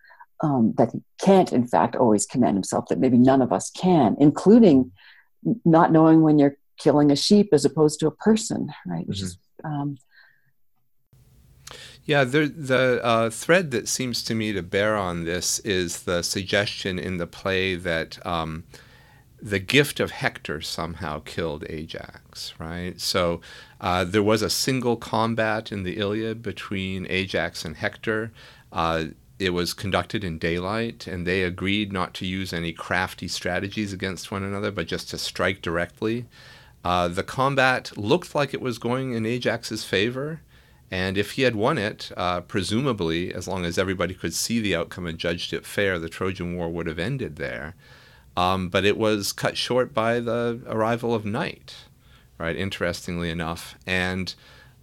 um, 0.41 0.73
that 0.77 0.91
he 0.93 1.01
can't, 1.19 1.51
in 1.51 1.67
fact, 1.67 1.95
always 1.95 2.25
command 2.25 2.55
himself, 2.55 2.85
that 2.89 2.99
maybe 2.99 3.17
none 3.17 3.41
of 3.41 3.51
us 3.51 3.69
can, 3.71 4.15
including 4.19 4.91
not 5.65 5.91
knowing 5.91 6.21
when 6.21 6.39
you're 6.39 6.57
killing 6.77 7.11
a 7.11 7.15
sheep 7.15 7.49
as 7.53 7.65
opposed 7.65 7.99
to 7.99 8.07
a 8.07 8.11
person, 8.11 8.71
right? 8.85 9.07
Which 9.07 9.19
mm-hmm. 9.19 9.25
is 9.25 9.37
um, 9.63 9.97
yeah, 12.07 12.23
the, 12.23 12.47
the 12.47 13.03
uh, 13.03 13.29
thread 13.29 13.71
that 13.71 13.89
seems 13.89 14.23
to 14.23 14.33
me 14.33 14.53
to 14.53 14.63
bear 14.63 14.95
on 14.95 15.25
this 15.25 15.59
is 15.59 16.03
the 16.03 16.21
suggestion 16.21 16.97
in 16.97 17.17
the 17.17 17.27
play 17.27 17.75
that 17.75 18.25
um, 18.25 18.63
the 19.41 19.59
gift 19.59 19.99
of 19.99 20.11
Hector 20.11 20.61
somehow 20.61 21.19
killed 21.19 21.65
Ajax, 21.69 22.53
right? 22.57 22.99
So 23.01 23.41
uh, 23.81 24.05
there 24.05 24.23
was 24.23 24.41
a 24.41 24.49
single 24.49 24.95
combat 24.95 25.69
in 25.69 25.83
the 25.83 25.97
Iliad 25.97 26.41
between 26.41 27.05
Ajax 27.09 27.65
and 27.65 27.75
Hector. 27.75 28.31
Uh, 28.71 29.07
it 29.39 29.51
was 29.51 29.73
conducted 29.73 30.23
in 30.23 30.39
daylight, 30.39 31.05
and 31.05 31.25
they 31.25 31.43
agreed 31.43 31.93
not 31.93 32.13
to 32.15 32.25
use 32.25 32.53
any 32.53 32.73
crafty 32.73 33.27
strategies 33.27 33.93
against 33.93 34.31
one 34.31 34.43
another, 34.43 34.71
but 34.71 34.87
just 34.87 35.09
to 35.11 35.17
strike 35.17 35.61
directly. 35.61 36.25
Uh, 36.83 37.07
the 37.07 37.23
combat 37.23 37.95
looked 37.97 38.33
like 38.33 38.53
it 38.53 38.61
was 38.61 38.77
going 38.79 39.13
in 39.13 39.25
Ajax's 39.25 39.83
favor, 39.83 40.41
and 40.89 41.17
if 41.17 41.31
he 41.31 41.43
had 41.43 41.55
won 41.55 41.77
it, 41.77 42.11
uh, 42.17 42.41
presumably, 42.41 43.33
as 43.33 43.47
long 43.47 43.65
as 43.65 43.77
everybody 43.77 44.13
could 44.13 44.33
see 44.33 44.59
the 44.59 44.75
outcome 44.75 45.05
and 45.05 45.19
judged 45.19 45.53
it 45.53 45.65
fair, 45.65 45.99
the 45.99 46.09
Trojan 46.09 46.55
War 46.55 46.69
would 46.69 46.87
have 46.87 46.99
ended 46.99 47.35
there. 47.35 47.75
Um, 48.35 48.69
but 48.69 48.85
it 48.85 48.97
was 48.97 49.33
cut 49.33 49.57
short 49.57 49.93
by 49.93 50.19
the 50.19 50.61
arrival 50.67 51.13
of 51.13 51.25
night, 51.25 51.75
right? 52.37 52.55
Interestingly 52.55 53.29
enough, 53.29 53.77
and 53.85 54.33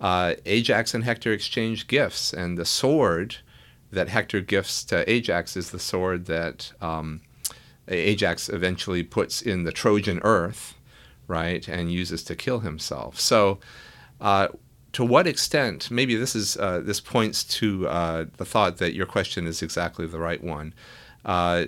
uh, 0.01 0.35
Ajax 0.45 0.93
and 0.93 1.05
Hector 1.05 1.33
exchanged 1.33 1.89
gifts, 1.89 2.33
and 2.33 2.59
the 2.59 2.65
sword 2.65 3.39
that 3.95 4.09
Hector 4.09 4.41
gifts 4.41 4.85
to 4.85 5.09
Ajax 5.11 5.57
is 5.57 5.71
the 5.71 5.79
sword 5.79 6.27
that 6.27 6.73
um, 6.81 7.21
Ajax 7.89 8.49
eventually 8.49 9.03
puts 9.03 9.43
in 9.43 9.65
the 9.65 9.73
Trojan 9.73 10.21
earth, 10.23 10.75
right, 11.27 11.67
and 11.69 11.93
uses 11.93 12.23
to 12.25 12.37
kill 12.37 12.61
himself. 12.61 13.19
So. 13.19 13.59
Uh, 14.21 14.49
to 14.93 15.05
what 15.05 15.27
extent, 15.27 15.91
maybe 15.91 16.15
this 16.15 16.37
is 16.37 16.57
uh, 16.57 16.79
this 16.79 17.01
points 17.01 17.43
to 17.43 17.87
uh, 17.89 18.27
the 18.37 18.45
thought 18.45 18.77
that 18.77 18.95
your 18.95 19.07
question 19.07 19.45
is 19.45 19.61
exactly 19.61 20.07
the 20.07 20.21
right 20.21 20.43
one. 20.43 20.73
Uh, 21.25 21.67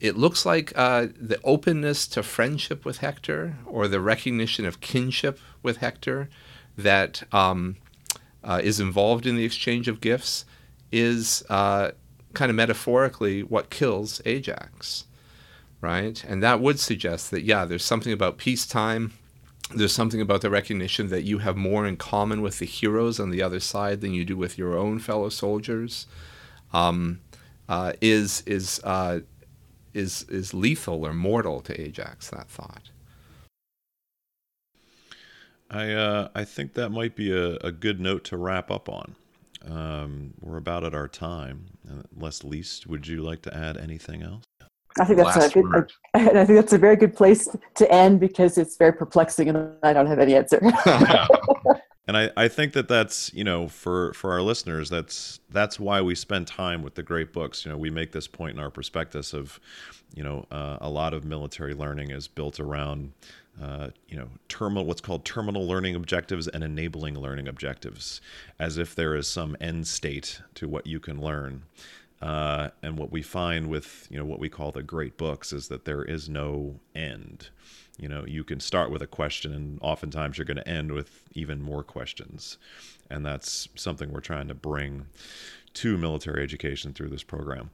it 0.00 0.16
looks 0.16 0.46
like 0.46 0.72
uh, 0.76 1.08
the 1.18 1.38
openness 1.44 2.08
to 2.08 2.22
friendship 2.22 2.84
with 2.84 2.98
Hector 2.98 3.56
or 3.66 3.86
the 3.86 4.00
recognition 4.00 4.64
of 4.64 4.80
kinship 4.80 5.38
with 5.62 5.76
Hector 5.76 6.28
that 6.76 7.22
um, 7.32 7.76
uh, 8.42 8.60
is 8.62 8.80
involved 8.80 9.26
in 9.26 9.36
the 9.36 9.44
exchange 9.44 9.88
of 9.88 10.00
gifts 10.00 10.44
is 10.92 11.42
uh, 11.48 11.90
kind 12.34 12.50
of 12.50 12.56
metaphorically 12.56 13.42
what 13.42 13.70
kills 13.70 14.20
Ajax, 14.24 15.04
right? 15.80 16.22
And 16.24 16.42
that 16.42 16.60
would 16.60 16.78
suggest 16.78 17.30
that, 17.30 17.42
yeah, 17.42 17.64
there's 17.64 17.84
something 17.84 18.12
about 18.12 18.38
peacetime. 18.38 19.12
There's 19.74 19.92
something 19.92 20.20
about 20.20 20.40
the 20.40 20.50
recognition 20.50 21.08
that 21.10 21.22
you 21.22 21.38
have 21.38 21.56
more 21.56 21.86
in 21.86 21.96
common 21.96 22.42
with 22.42 22.58
the 22.58 22.66
heroes 22.66 23.20
on 23.20 23.30
the 23.30 23.42
other 23.42 23.60
side 23.60 24.00
than 24.00 24.12
you 24.12 24.24
do 24.24 24.36
with 24.36 24.58
your 24.58 24.76
own 24.76 24.98
fellow 24.98 25.28
soldiers. 25.28 26.06
Um, 26.72 27.20
uh, 27.68 27.92
is 28.00 28.42
is 28.46 28.80
uh, 28.82 29.20
is 29.94 30.24
is 30.24 30.52
lethal 30.52 31.06
or 31.06 31.14
mortal 31.14 31.60
to 31.60 31.80
Ajax. 31.80 32.28
That 32.30 32.48
thought. 32.48 32.90
I 35.70 35.92
uh, 35.92 36.28
I 36.34 36.44
think 36.44 36.74
that 36.74 36.90
might 36.90 37.14
be 37.14 37.30
a, 37.30 37.54
a 37.58 37.70
good 37.70 38.00
note 38.00 38.24
to 38.24 38.36
wrap 38.36 38.72
up 38.72 38.88
on. 38.88 39.14
Um, 39.68 40.34
we're 40.40 40.56
about 40.56 40.84
at 40.84 40.94
our 40.94 41.08
time. 41.08 41.66
Uh, 41.88 42.02
Les 42.16 42.44
Least, 42.44 42.86
would 42.86 43.06
you 43.06 43.22
like 43.22 43.42
to 43.42 43.56
add 43.56 43.76
anything 43.76 44.22
else? 44.22 44.44
I 44.98 45.04
think 45.04 45.18
that's 45.18 45.36
Last 45.36 45.56
a 45.56 45.62
good. 45.62 45.92
I 46.14 46.44
think 46.44 46.58
that's 46.58 46.72
a 46.72 46.78
very 46.78 46.96
good 46.96 47.14
place 47.14 47.48
to 47.74 47.92
end 47.92 48.20
because 48.20 48.58
it's 48.58 48.76
very 48.76 48.92
perplexing, 48.92 49.48
and 49.48 49.72
I 49.82 49.92
don't 49.92 50.06
have 50.06 50.18
any 50.18 50.34
answer. 50.34 50.60
and 52.10 52.16
I, 52.16 52.30
I 52.36 52.48
think 52.48 52.72
that 52.72 52.88
that's 52.88 53.32
you 53.34 53.44
know 53.44 53.68
for 53.68 54.12
for 54.14 54.32
our 54.32 54.42
listeners 54.42 54.90
that's 54.90 55.38
that's 55.48 55.78
why 55.78 56.02
we 56.02 56.16
spend 56.16 56.48
time 56.48 56.82
with 56.82 56.96
the 56.96 57.04
great 57.04 57.32
books. 57.32 57.64
You 57.64 57.70
know 57.70 57.78
we 57.78 57.88
make 57.88 58.10
this 58.10 58.26
point 58.26 58.56
in 58.56 58.58
our 58.60 58.68
prospectus 58.68 59.32
of 59.32 59.60
you 60.16 60.24
know 60.24 60.44
uh, 60.50 60.78
a 60.80 60.90
lot 60.90 61.14
of 61.14 61.24
military 61.24 61.72
learning 61.72 62.10
is 62.10 62.26
built 62.26 62.58
around 62.58 63.12
uh, 63.62 63.90
you 64.08 64.16
know 64.16 64.26
terminal 64.48 64.84
what's 64.86 65.00
called 65.00 65.24
terminal 65.24 65.68
learning 65.68 65.94
objectives 65.94 66.48
and 66.48 66.64
enabling 66.64 67.16
learning 67.16 67.46
objectives 67.46 68.20
as 68.58 68.76
if 68.76 68.92
there 68.96 69.14
is 69.14 69.28
some 69.28 69.56
end 69.60 69.86
state 69.86 70.42
to 70.56 70.66
what 70.66 70.88
you 70.88 70.98
can 70.98 71.20
learn. 71.20 71.62
Uh, 72.20 72.70
and 72.82 72.98
what 72.98 73.12
we 73.12 73.22
find 73.22 73.68
with 73.70 74.08
you 74.10 74.18
know 74.18 74.24
what 74.24 74.40
we 74.40 74.48
call 74.48 74.72
the 74.72 74.82
great 74.82 75.16
books 75.16 75.52
is 75.52 75.68
that 75.68 75.84
there 75.84 76.02
is 76.02 76.28
no 76.28 76.74
end 76.92 77.50
you 78.00 78.08
know 78.08 78.24
you 78.26 78.42
can 78.42 78.58
start 78.58 78.90
with 78.90 79.02
a 79.02 79.06
question 79.06 79.52
and 79.52 79.78
oftentimes 79.82 80.38
you're 80.38 80.46
going 80.46 80.56
to 80.56 80.68
end 80.68 80.90
with 80.92 81.28
even 81.34 81.60
more 81.60 81.82
questions. 81.82 82.58
And 83.10 83.24
that's 83.26 83.68
something 83.74 84.12
we're 84.12 84.20
trying 84.20 84.48
to 84.48 84.54
bring 84.54 85.06
to 85.74 85.98
military 85.98 86.42
education 86.42 86.92
through 86.92 87.08
this 87.08 87.22
program. 87.22 87.70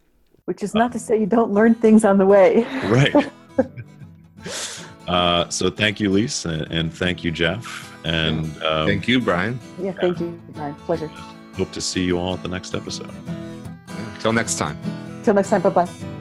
Which 0.47 0.63
is 0.63 0.75
not 0.75 0.87
um, 0.87 0.91
to 0.93 0.99
say 0.99 1.19
you 1.21 1.27
don't 1.27 1.53
learn 1.53 1.75
things 1.75 2.05
on 2.05 2.19
the 2.19 2.27
way. 2.27 2.67
Right. 2.85 3.31
Uh, 5.09 5.49
so 5.51 5.71
thank 5.71 6.01
you 6.01 6.11
lise 6.11 6.45
and, 6.45 6.63
and 6.71 6.93
thank 6.93 7.23
you 7.23 7.31
jeff. 7.31 7.95
And 8.05 8.45
um, 8.65 8.89
thank 8.89 9.07
you 9.07 9.21
brian. 9.21 9.59
Yeah 9.81 9.93
thank 9.93 10.19
you 10.21 10.41
brian. 10.51 10.75
Pleasure. 10.75 11.09
Hope 11.55 11.71
to 11.73 11.81
see 11.81 12.05
you 12.05 12.19
all 12.19 12.35
at 12.35 12.43
the 12.43 12.49
next 12.49 12.75
episode. 12.75 13.11
Until 14.15 14.33
next 14.33 14.59
time. 14.59 14.77
Until 15.19 15.35
next 15.35 15.51
time 15.51 15.63
bye-bye 15.63 16.16